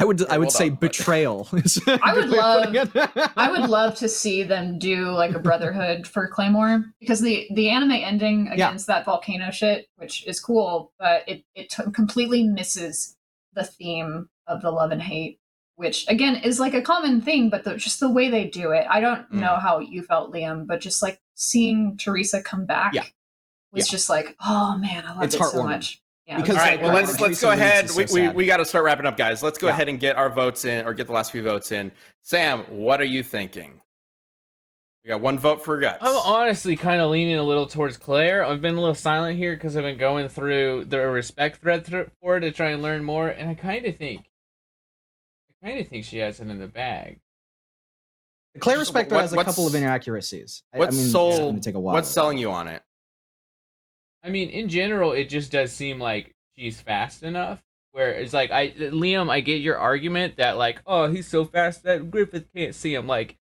I 0.00 0.04
would 0.04 0.26
I 0.30 0.38
would 0.38 0.46
Hold 0.46 0.52
say 0.54 0.70
on, 0.70 0.76
betrayal. 0.76 1.46
is 1.52 1.76
a 1.86 1.98
I 2.02 2.14
would 2.14 2.30
good 2.30 2.32
way 2.32 2.38
of 2.38 2.92
putting 2.92 3.02
it. 3.16 3.30
I 3.36 3.50
would 3.50 3.68
love 3.68 3.94
to 3.96 4.08
see 4.08 4.42
them 4.42 4.78
do 4.78 5.10
like 5.10 5.34
a 5.34 5.38
brotherhood 5.38 6.06
for 6.06 6.26
Claymore 6.28 6.84
because 7.00 7.20
the 7.20 7.46
the 7.54 7.68
anime 7.70 7.92
ending 7.92 8.46
Yeah. 8.46 8.52
against 8.68 8.86
that 8.86 9.04
volcano 9.04 9.50
shit, 9.50 9.88
which 9.96 10.26
is 10.26 10.40
cool, 10.40 10.92
but 10.98 11.28
it 11.28 11.44
it 11.54 11.68
t- 11.70 11.82
completely 11.92 12.42
misses 12.44 13.16
the 13.52 13.64
theme 13.64 14.28
of 14.46 14.62
the 14.62 14.70
love 14.70 14.90
and 14.90 15.02
hate, 15.02 15.38
which 15.76 16.06
again 16.08 16.36
is 16.36 16.58
like 16.58 16.72
a 16.74 16.80
common 16.82 17.20
thing, 17.20 17.50
but 17.50 17.64
the, 17.64 17.76
just 17.76 18.00
the 18.00 18.10
way 18.10 18.30
they 18.30 18.46
do 18.46 18.70
it. 18.70 18.86
I 18.88 19.00
don't 19.00 19.30
Mm. 19.30 19.40
know 19.40 19.56
how 19.56 19.80
you 19.80 20.02
felt, 20.02 20.32
Liam, 20.32 20.66
but 20.66 20.80
just 20.80 21.02
like 21.02 21.20
seeing 21.34 21.96
Teresa 21.98 22.42
come 22.42 22.64
back 22.64 22.94
Yeah. 22.94 23.04
was 23.72 23.86
Yeah. 23.86 23.90
just 23.92 24.08
like, 24.08 24.34
oh 24.44 24.78
man, 24.78 25.04
I 25.06 25.12
love 25.14 25.24
It's 25.24 25.34
it 25.34 25.42
so 25.42 25.62
much. 25.62 26.00
Yeah, 26.30 26.40
Because, 26.40 26.56
All 26.58 26.62
it 26.62 26.64
was 26.64 26.70
right, 26.70 26.82
well 26.82 26.94
let's 26.94 27.20
let's 27.20 27.40
go 27.40 27.50
ahead. 27.50 27.86
is 27.86 27.96
We 27.96 28.04
we, 28.28 28.28
we 28.28 28.46
got 28.46 28.58
to 28.58 28.64
start 28.64 28.84
wrapping 28.84 29.04
up, 29.04 29.16
guys. 29.16 29.42
Let's 29.42 29.58
go 29.58 29.66
Yeah. 29.66 29.72
ahead 29.72 29.88
and 29.88 29.98
get 29.98 30.14
our 30.16 30.30
votes 30.30 30.64
in, 30.64 30.86
or 30.86 30.94
get 30.94 31.08
the 31.08 31.12
last 31.12 31.32
few 31.32 31.42
votes 31.42 31.72
in. 31.72 31.90
Sam, 32.22 32.60
what 32.68 33.00
are 33.00 33.04
you 33.04 33.24
thinking? 33.24 33.80
We 35.04 35.08
got 35.08 35.20
one 35.20 35.38
vote 35.40 35.64
for 35.64 35.76
guts. 35.80 35.98
I'm 36.02 36.14
honestly 36.14 36.76
kind 36.76 37.00
of 37.00 37.10
leaning 37.10 37.36
a 37.36 37.42
little 37.42 37.66
towards 37.66 37.96
Claire. 37.96 38.44
I've 38.44 38.60
been 38.60 38.76
a 38.76 38.80
little 38.80 38.94
silent 38.94 39.38
here 39.38 39.54
because 39.56 39.76
I've 39.76 39.82
been 39.82 39.98
going 39.98 40.28
through 40.28 40.84
the 40.84 41.00
respect 41.08 41.62
thread 41.62 41.84
for 41.86 42.06
her 42.22 42.38
to 42.40 42.52
try 42.52 42.70
and 42.70 42.80
learn 42.82 43.02
more, 43.02 43.26
and 43.28 43.50
I 43.50 43.54
kind 43.54 43.84
of 43.86 43.96
think, 43.96 44.26
I 45.64 45.66
kind 45.66 45.80
of 45.80 45.88
think 45.88 46.04
she 46.04 46.18
has 46.18 46.38
it 46.38 46.48
in 46.48 46.58
the 46.60 46.68
bag. 46.68 47.18
Claire 48.60 48.78
Respector 48.78 49.14
What- 49.16 49.22
has 49.22 49.32
a 49.32 49.42
couple 49.42 49.66
of 49.66 49.74
inaccuracies. 49.74 50.62
I- 50.72 50.78
What's 50.78 50.94
I 50.94 50.96
mean, 50.96 51.04
it's 51.06 51.12
sold? 51.12 51.62
take 51.62 51.74
a 51.74 51.80
while. 51.80 51.94
What's 51.94 52.08
selling 52.08 52.38
you 52.38 52.50
on 52.52 52.68
it? 52.68 52.82
I 54.22 54.30
mean, 54.30 54.50
in 54.50 54.68
general, 54.68 55.12
it 55.12 55.28
just 55.28 55.52
does 55.52 55.72
seem 55.72 55.98
like 55.98 56.34
she's 56.56 56.80
fast 56.80 57.22
enough. 57.22 57.62
Where 57.92 58.12
it's 58.12 58.32
like, 58.32 58.52
I 58.52 58.70
Liam, 58.70 59.28
I 59.28 59.40
get 59.40 59.60
your 59.60 59.76
argument 59.76 60.36
that 60.36 60.56
like, 60.56 60.80
oh, 60.86 61.10
he's 61.10 61.26
so 61.26 61.44
fast 61.44 61.82
that 61.82 62.10
Griffith 62.10 62.46
can't 62.54 62.74
see 62.74 62.94
him. 62.94 63.08
Like, 63.08 63.36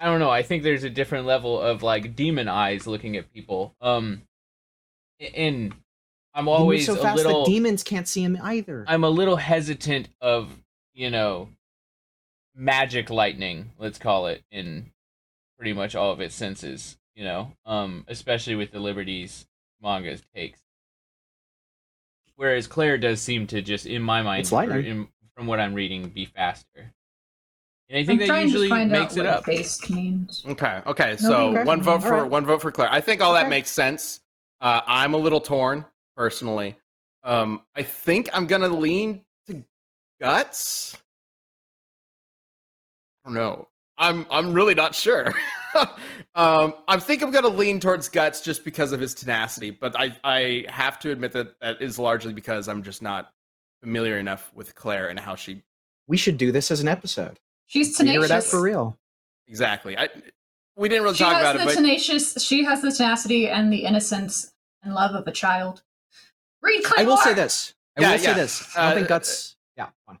I 0.00 0.06
don't 0.06 0.18
know. 0.18 0.30
I 0.30 0.42
think 0.42 0.64
there's 0.64 0.82
a 0.82 0.90
different 0.90 1.26
level 1.26 1.60
of 1.60 1.84
like 1.84 2.16
demon 2.16 2.48
eyes 2.48 2.86
looking 2.88 3.16
at 3.16 3.32
people. 3.32 3.76
Um, 3.80 4.22
and 5.34 5.72
I'm 6.34 6.48
always 6.48 6.86
so 6.86 6.94
a 6.94 6.96
fast 6.96 7.18
little. 7.18 7.44
that 7.44 7.50
demons 7.50 7.84
can't 7.84 8.08
see 8.08 8.24
him 8.24 8.36
either. 8.42 8.84
I'm 8.88 9.04
a 9.04 9.10
little 9.10 9.36
hesitant 9.36 10.08
of 10.20 10.50
you 10.94 11.10
know 11.10 11.48
magic 12.56 13.10
lightning, 13.10 13.70
let's 13.78 13.98
call 13.98 14.26
it, 14.26 14.42
in 14.50 14.90
pretty 15.56 15.72
much 15.74 15.94
all 15.94 16.10
of 16.10 16.20
its 16.20 16.34
senses. 16.34 16.98
You 17.14 17.24
know, 17.24 17.52
um, 17.66 18.04
especially 18.08 18.56
with 18.56 18.72
the 18.72 18.80
liberties 18.80 19.46
manga 19.82 20.16
takes. 20.34 20.60
Whereas 22.36 22.66
Claire 22.66 22.98
does 22.98 23.20
seem 23.20 23.46
to 23.48 23.62
just, 23.62 23.86
in 23.86 24.02
my 24.02 24.22
mind, 24.22 24.40
It's 24.40 24.52
lightning. 24.52 24.84
in, 24.86 25.08
from 25.36 25.46
what 25.46 25.60
I'm 25.60 25.74
reading, 25.74 26.08
be 26.08 26.24
faster. 26.24 26.92
And 27.88 27.98
I 27.98 28.04
think 28.04 28.10
I'm 28.10 28.18
that 28.20 28.26
trying 28.26 28.46
usually 28.46 28.68
to 28.68 28.74
find 28.74 28.90
makes 28.90 29.12
out 29.12 29.18
it 29.18 29.28
what 29.28 29.34
up. 29.38 29.44
based 29.46 29.90
means. 29.90 30.42
Okay, 30.48 30.80
okay. 30.86 31.16
So 31.18 31.48
okay. 31.50 31.64
one 31.64 31.82
vote 31.82 32.02
for 32.02 32.14
Alright. 32.14 32.30
one 32.30 32.46
vote 32.46 32.62
for 32.62 32.72
Claire. 32.72 32.90
I 32.90 33.00
think 33.02 33.20
all 33.20 33.34
that 33.34 33.42
Okay. 33.42 33.50
makes 33.50 33.70
sense. 33.70 34.20
Uh, 34.62 34.80
I'm 34.86 35.12
a 35.12 35.18
little 35.18 35.40
torn 35.40 35.84
personally. 36.16 36.76
Um, 37.22 37.62
I 37.76 37.82
think 37.82 38.30
I'm 38.32 38.46
gonna 38.46 38.68
lean 38.68 39.22
to 39.48 39.62
guts. 40.20 40.96
I 43.24 43.28
don't 43.28 43.34
know. 43.34 43.68
I'm 43.98 44.26
I'm 44.30 44.52
really 44.54 44.74
not 44.74 44.94
sure. 44.94 45.32
um, 46.34 46.74
I 46.88 46.98
think 46.98 47.22
I'm 47.22 47.30
gonna 47.30 47.48
lean 47.48 47.80
towards 47.80 48.08
guts 48.08 48.40
just 48.40 48.64
because 48.64 48.92
of 48.92 49.00
his 49.00 49.14
tenacity, 49.14 49.70
but 49.70 49.98
I 49.98 50.16
I 50.24 50.64
have 50.68 50.98
to 51.00 51.10
admit 51.10 51.32
that 51.32 51.58
that 51.60 51.80
is 51.82 51.98
largely 51.98 52.32
because 52.32 52.68
I'm 52.68 52.82
just 52.82 53.02
not 53.02 53.32
familiar 53.82 54.18
enough 54.18 54.50
with 54.54 54.74
Claire 54.74 55.08
and 55.08 55.18
how 55.18 55.34
she 55.34 55.62
we 56.06 56.16
should 56.16 56.36
do 56.36 56.52
this 56.52 56.70
as 56.70 56.80
an 56.80 56.88
episode. 56.88 57.38
She's 57.66 57.96
Figure 57.96 58.14
it 58.20 58.24
out 58.24 58.28
tenacious. 58.28 58.50
for 58.50 58.60
real. 58.60 58.98
exactly. 59.48 59.96
I 59.96 60.08
we 60.76 60.88
didn't 60.88 61.04
really 61.04 61.16
She 61.16 61.24
talk 61.24 61.34
has 61.34 61.42
about 61.42 61.56
the 61.56 61.62
it, 61.62 61.66
but 61.66 61.74
tenacious. 61.74 62.34
She 62.42 62.64
has 62.64 62.82
the 62.82 62.90
tenacity 62.90 63.48
and 63.48 63.72
the 63.72 63.84
innocence 63.84 64.52
and 64.82 64.94
love 64.94 65.14
of 65.14 65.26
a 65.26 65.32
child. 65.32 65.82
Read 66.62 66.80
I 66.84 66.88
Claymore. 66.88 67.12
will 67.12 67.16
say 67.18 67.34
this. 67.34 67.74
I 67.96 68.00
Yeah, 68.02 68.08
will 68.12 68.14
yeah. 68.20 68.22
say 68.22 68.34
this. 68.34 68.76
I 68.76 68.90
Uh, 68.90 68.94
think 68.94 69.08
guts. 69.08 69.56
Yeah. 69.76 69.88
Uh, 70.08 70.14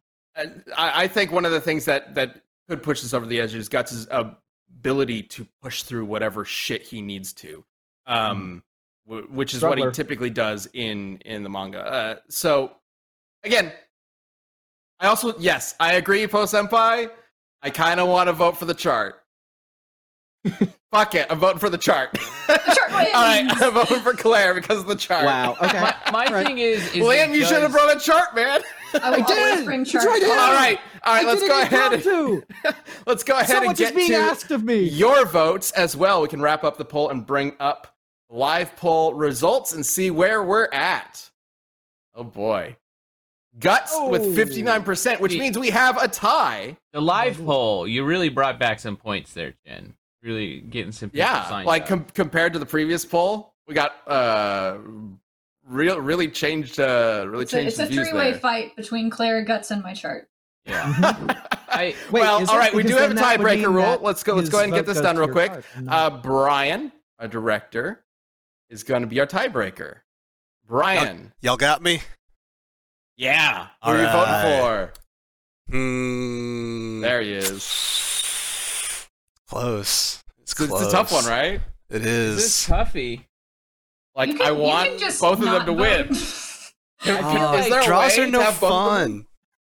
I, 0.76 1.04
I 1.04 1.08
think 1.08 1.30
one 1.32 1.44
of 1.44 1.52
the 1.52 1.60
things 1.60 1.84
that 1.86 2.14
that 2.14 2.42
could 2.68 2.82
push 2.82 3.00
this 3.02 3.12
over 3.14 3.26
the 3.26 3.40
edge 3.40 3.54
is 3.54 3.68
Guts' 3.68 4.06
ability 4.82 5.22
to 5.22 5.46
push 5.62 5.84
through 5.84 6.04
whatever 6.04 6.44
shit 6.44 6.82
he 6.82 7.00
needs 7.00 7.32
to, 7.32 7.64
um, 8.06 8.64
w- 9.06 9.28
which 9.30 9.54
is 9.54 9.62
what 9.62 9.78
he 9.78 9.88
typically 9.92 10.30
does 10.30 10.68
in 10.74 11.18
in 11.24 11.44
the 11.44 11.48
manga. 11.48 11.80
Uh, 11.80 12.16
so 12.28 12.72
again, 13.44 13.72
I 14.98 15.06
also 15.06 15.38
yes, 15.38 15.76
I 15.78 15.94
agree, 15.94 16.26
Post 16.26 16.54
Senpai. 16.54 17.10
I 17.62 17.70
kind 17.70 18.00
of 18.00 18.08
want 18.08 18.26
to 18.26 18.32
vote 18.32 18.56
for 18.56 18.64
the 18.64 18.74
chart. 18.74 19.21
Fuck 20.90 21.14
it, 21.14 21.26
I'm 21.30 21.38
voting 21.38 21.58
for 21.58 21.70
the 21.70 21.78
chart. 21.78 22.12
The 22.12 22.18
chart 22.76 22.90
All 22.92 22.98
right. 23.22 23.44
I'm 23.62 23.72
voting 23.72 24.00
for 24.00 24.12
Claire 24.12 24.54
because 24.54 24.78
of 24.80 24.86
the 24.86 24.94
chart. 24.96 25.24
Wow. 25.24 25.56
Okay. 25.62 25.80
My, 25.80 25.94
my 26.12 26.24
Right. 26.26 26.46
thing 26.46 26.58
is, 26.58 26.82
is 26.94 27.02
Liam, 27.02 27.30
it 27.30 27.36
you 27.36 27.44
should 27.44 27.62
have 27.62 27.72
does- 27.72 27.72
brought 27.72 27.96
a 27.96 28.00
chart, 28.00 28.34
man. 28.34 28.60
I 29.00 29.10
will 29.10 29.16
I 29.20 29.22
always 29.22 29.26
did. 29.56 29.64
bring 29.64 29.78
That's 29.84 29.92
chart. 29.92 30.04
right, 30.06 30.22
All 30.22 30.28
right, 30.30 30.38
all 30.42 30.52
right. 30.54 30.78
I 31.04 31.22
Let's 31.22 31.40
go 31.40 31.60
ahead. 31.62 32.02
prompt 32.02 32.04
to. 32.04 32.74
Let's 33.06 33.24
go 33.24 33.34
ahead 33.34 33.46
So 33.48 33.56
and 33.58 33.66
much 33.66 33.80
is 33.80 33.88
get 33.88 33.96
being 33.96 34.10
to 34.10 34.16
asked 34.16 34.50
of 34.50 34.64
me. 34.64 34.80
your 34.82 35.24
votes 35.24 35.70
as 35.72 35.96
well. 35.96 36.20
We 36.20 36.28
can 36.28 36.42
wrap 36.42 36.62
up 36.64 36.76
the 36.76 36.84
poll 36.84 37.08
and 37.08 37.24
bring 37.26 37.54
up 37.58 37.94
live 38.28 38.76
poll 38.76 39.14
results 39.14 39.72
and 39.72 39.84
see 39.86 40.10
where 40.10 40.42
we're 40.42 40.68
at. 40.72 41.30
Oh 42.14 42.24
boy. 42.24 42.76
Guts 43.58 43.94
with 44.08 44.22
Oh. 44.22 44.26
59%, 44.32 45.20
which 45.20 45.38
means 45.38 45.58
we 45.58 45.70
have 45.70 46.02
a 46.02 46.08
tie. 46.08 46.76
The 46.92 47.00
live 47.00 47.38
poll, 47.44 47.86
you 47.88 48.04
really 48.04 48.28
brought 48.30 48.58
back 48.58 48.80
some 48.80 48.96
points 48.96 49.32
there, 49.34 49.54
Jen. 49.66 49.94
Really 50.22 50.60
getting 50.60 50.92
some 50.92 51.10
Yeah, 51.12 51.48
signed 51.48 51.66
like 51.66 51.86
com- 51.86 52.06
compared 52.14 52.52
to 52.52 52.58
the 52.58 52.66
previous 52.66 53.04
poll, 53.04 53.54
we 53.66 53.74
got 53.74 53.92
uh 54.06 54.78
real 55.66 56.00
really 56.00 56.28
changed 56.28 56.78
uh 56.78 57.24
really 57.28 57.42
It's 57.42 57.52
a, 57.52 57.56
changed 57.56 57.68
it's 57.68 57.76
the 57.78 57.84
a 57.84 57.86
views 57.86 58.08
three-way 58.08 58.30
there. 58.32 58.40
fight 58.40 58.76
between 58.76 59.10
Claire, 59.10 59.44
Guts, 59.44 59.70
and 59.72 59.82
my 59.82 59.94
chart. 59.94 60.28
yeah. 60.64 60.92
I 61.68 61.94
Wait, 62.10 62.20
well, 62.20 62.40
is 62.42 62.48
all 62.50 62.56
it? 62.56 62.58
right, 62.58 62.74
we 62.74 62.82
do 62.82 62.94
have 62.96 63.10
a 63.10 63.14
then 63.14 63.16
that 63.16 63.38
would 63.40 63.46
tiebreaker 63.48 63.72
rule. 63.74 63.98
Let's 64.02 64.22
go. 64.22 64.34
Let's 64.34 64.48
go 64.50 64.58
ahead 64.58 64.68
and 64.68 64.74
get 64.76 64.86
this 64.86 65.00
done 65.00 65.16
real 65.16 65.28
quick. 65.28 65.50
chart 65.52 65.64
and 65.74 65.88
Uh, 65.90 66.10
Brian, 66.22 66.92
a 67.18 67.26
director, 67.26 68.04
is 68.68 68.82
going 68.84 69.00
to 69.02 69.08
be 69.08 69.18
our 69.20 69.26
tiebreaker. 69.26 69.96
Brian, 70.68 71.32
Y'all 71.40 71.56
got 71.56 71.82
me? 71.82 72.00
yeah, 73.16 73.66
who 73.82 73.90
All 73.90 73.94
are 73.94 73.98
you 73.98 74.04
right. 74.04 74.12
voting 74.52 74.60
for? 74.60 74.92
Hmm. 75.70 77.00
There 77.00 77.20
he 77.22 77.32
is. 77.32 77.91
Close. 79.52 80.22
It's 80.40 80.52
It's, 80.52 80.60
it's 80.72 80.80
a 80.82 80.90
tough 80.90 81.12
one, 81.12 81.24
right? 81.26 81.60
It 81.90 82.06
is 82.06 82.36
this 82.36 82.44
is. 82.46 82.66
toughy. 82.66 83.26
Like 84.14 84.30
can- 84.30 84.42
I 84.42 84.50
want 84.52 84.98
both 85.20 85.22
of 85.22 85.40
them 85.40 85.66
to 85.66 85.72
win. 85.72 86.08
Can- 87.00 87.24
Uh, 87.24 87.52
is 87.54 87.68
there 87.68 87.82
draws 87.82 88.16
are 88.18 88.26
no 88.26 88.38
to 88.38 88.44
have 88.44 88.60
both 88.60 88.70
of 88.72 88.92
them? 89.00 89.10
fun. 89.20 89.26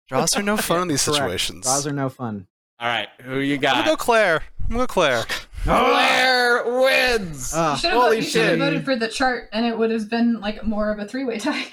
Draws 0.09 0.37
are 0.37 0.43
no 0.43 0.57
fun 0.57 0.83
in 0.83 0.89
these 0.89 1.05
Correct. 1.07 1.17
situations. 1.19 1.65
Draws 1.65 1.87
are 1.87 1.93
no 1.93 2.09
fun. 2.11 2.47
All 2.79 2.89
right, 2.89 3.09
who 3.23 3.39
you 3.39 3.57
got? 3.59 3.77
I'm 3.77 3.83
gonna 3.85 3.93
go 3.93 3.97
Claire. 3.97 4.43
I'm 4.63 4.69
gonna 4.69 4.81
go 4.83 4.87
Claire. 4.87 5.25
Claire 5.65 6.65
wins. 6.81 7.53
Ah, 7.55 7.73
You 7.73 7.79
should 7.79 7.91
have 7.91 8.01
Holy 8.03 8.17
you 8.17 8.23
should 8.23 8.49
have 8.51 8.59
voted 8.59 8.85
for 8.85 8.97
the 8.97 9.09
chart, 9.09 9.49
and 9.53 9.65
it 9.65 9.77
would 9.79 9.91
have 9.91 10.09
been 10.11 10.41
like 10.41 10.65
more 10.65 10.91
of 10.91 10.99
a 10.99 11.07
three-way 11.07 11.39
tie. 11.39 11.67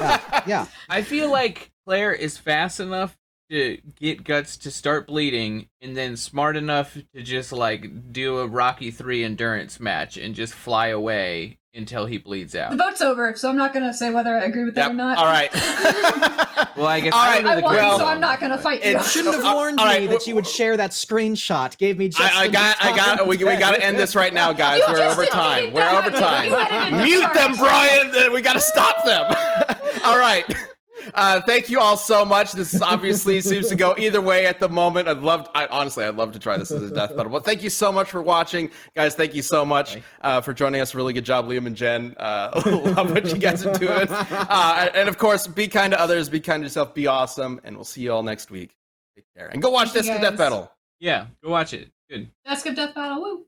yeah, 0.00 0.42
yeah. 0.46 0.66
I 0.88 1.02
feel 1.02 1.30
like 1.30 1.70
Claire 1.84 2.12
is 2.12 2.38
fast 2.38 2.80
enough 2.80 3.16
to 3.50 3.78
get 3.96 4.24
guts 4.24 4.56
to 4.58 4.70
start 4.70 5.06
bleeding, 5.06 5.68
and 5.80 5.96
then 5.96 6.16
smart 6.16 6.56
enough 6.56 6.96
to 7.14 7.22
just 7.22 7.52
like 7.52 8.12
do 8.12 8.38
a 8.38 8.46
Rocky 8.46 8.90
Three 8.90 9.24
endurance 9.24 9.78
match 9.80 10.16
and 10.16 10.34
just 10.34 10.52
fly 10.54 10.88
away 10.88 11.58
until 11.74 12.06
he 12.06 12.16
bleeds 12.16 12.54
out 12.56 12.70
the 12.70 12.76
vote's 12.78 13.02
over, 13.02 13.34
so 13.36 13.50
I'm 13.50 13.56
not 13.58 13.74
going 13.74 13.84
to 13.84 13.92
say 13.92 14.10
whether 14.10 14.34
I 14.34 14.44
agree 14.44 14.64
with 14.64 14.74
that 14.76 14.84
Yep. 14.84 14.90
or 14.92 14.94
not. 14.94 15.18
All 15.18 15.26
right. 15.26 15.50
Well, 16.76 16.86
I 16.86 17.00
guess 17.00 17.14
All 17.14 17.20
I 17.20 17.26
right, 17.28 17.34
don't 17.36 17.44
know 17.44 17.50
I 17.52 17.56
the 17.56 17.62
won, 17.62 17.74
Well, 17.74 17.98
so 17.98 18.04
I'm 18.06 18.20
not 18.20 18.38
going 18.38 18.52
to 18.52 18.58
fight 18.58 18.84
you. 18.84 18.98
it 18.98 19.02
Shouldn't 19.06 19.34
have 19.34 19.54
warned 19.54 19.78
all 19.80 19.86
right, 19.86 20.00
me 20.02 20.06
w- 20.08 20.18
that 20.18 20.26
you 20.26 20.34
would 20.34 20.46
share 20.46 20.76
that 20.76 20.90
screenshot. 20.90 21.76
Gave 21.78 21.96
me 21.96 22.08
just. 22.10 22.20
I, 22.36 22.42
I 22.44 22.48
got, 22.48 22.76
I 22.84 22.94
got. 22.94 23.26
We, 23.26 23.38
we 23.38 23.44
got 23.56 23.74
to 23.74 23.82
end 23.82 23.98
this 23.98 24.14
right 24.14 24.32
now, 24.32 24.52
guys. 24.52 24.82
You 24.86 24.92
We're 24.92 25.00
over 25.02 25.24
time. 25.24 25.72
We're 25.72 25.88
over 25.88 26.10
time. 26.10 26.50
You 26.50 26.56
edited 26.58 26.92
the 27.00 27.04
Mute 27.04 27.34
them, 27.34 27.56
Brian. 27.56 28.32
We 28.32 28.42
got 28.42 28.54
to 28.54 28.60
stop 28.60 29.04
them. 29.06 29.24
all 30.04 30.18
right. 30.18 30.44
Uh, 31.14 31.40
thank 31.42 31.70
you 31.70 31.80
all 31.80 31.96
so 31.96 32.24
much. 32.24 32.52
This 32.52 32.74
is 32.74 32.82
obviously 32.82 33.40
seems 33.42 33.68
to 33.68 33.76
go 33.76 33.94
either 33.98 34.20
way 34.20 34.46
at 34.46 34.60
the 34.60 34.68
moment. 34.68 35.08
I'd 35.08 35.18
love, 35.18 35.48
I, 35.54 35.66
honestly, 35.66 36.04
I'd 36.04 36.16
love 36.16 36.32
to 36.32 36.38
try 36.38 36.56
this 36.56 36.70
as 36.70 36.90
a 36.90 36.94
death 36.94 37.16
battle. 37.16 37.30
But 37.32 37.44
thank 37.44 37.62
you 37.62 37.70
so 37.70 37.92
much 37.92 38.10
for 38.10 38.22
watching, 38.22 38.70
guys. 38.94 39.14
Thank 39.14 39.34
you 39.34 39.42
so 39.42 39.64
much 39.64 39.98
uh, 40.22 40.40
for 40.40 40.52
joining 40.52 40.80
us. 40.80 40.94
Really 40.94 41.12
good 41.12 41.24
job, 41.24 41.46
Liam 41.46 41.66
and 41.66 41.76
Jen. 41.76 42.14
Uh, 42.18 42.62
love 42.96 43.10
what 43.12 43.26
you 43.26 43.38
guys 43.38 43.64
are 43.64 43.74
doing. 43.74 44.08
Uh, 44.10 44.88
and 44.94 45.08
of 45.08 45.18
course, 45.18 45.46
be 45.46 45.68
kind 45.68 45.92
to 45.92 46.00
others, 46.00 46.28
be 46.28 46.40
kind 46.40 46.62
to 46.62 46.66
yourself, 46.66 46.94
be 46.94 47.06
awesome, 47.06 47.60
and 47.64 47.76
we'll 47.76 47.84
see 47.84 48.02
you 48.02 48.12
all 48.12 48.22
next 48.22 48.50
week. 48.50 48.74
Take 49.14 49.24
care 49.36 49.48
and 49.48 49.62
go 49.62 49.70
watch 49.70 49.90
Thank 49.90 50.06
this 50.06 50.20
Death. 50.20 50.36
Battle. 50.36 50.70
Yeah, 51.00 51.26
go 51.42 51.50
watch 51.50 51.72
it. 51.72 51.90
Good. 52.10 52.30
Desk 52.44 52.66
of 52.66 52.76
Death 52.76 52.94
Battle, 52.94 53.20
woo. 53.22 53.46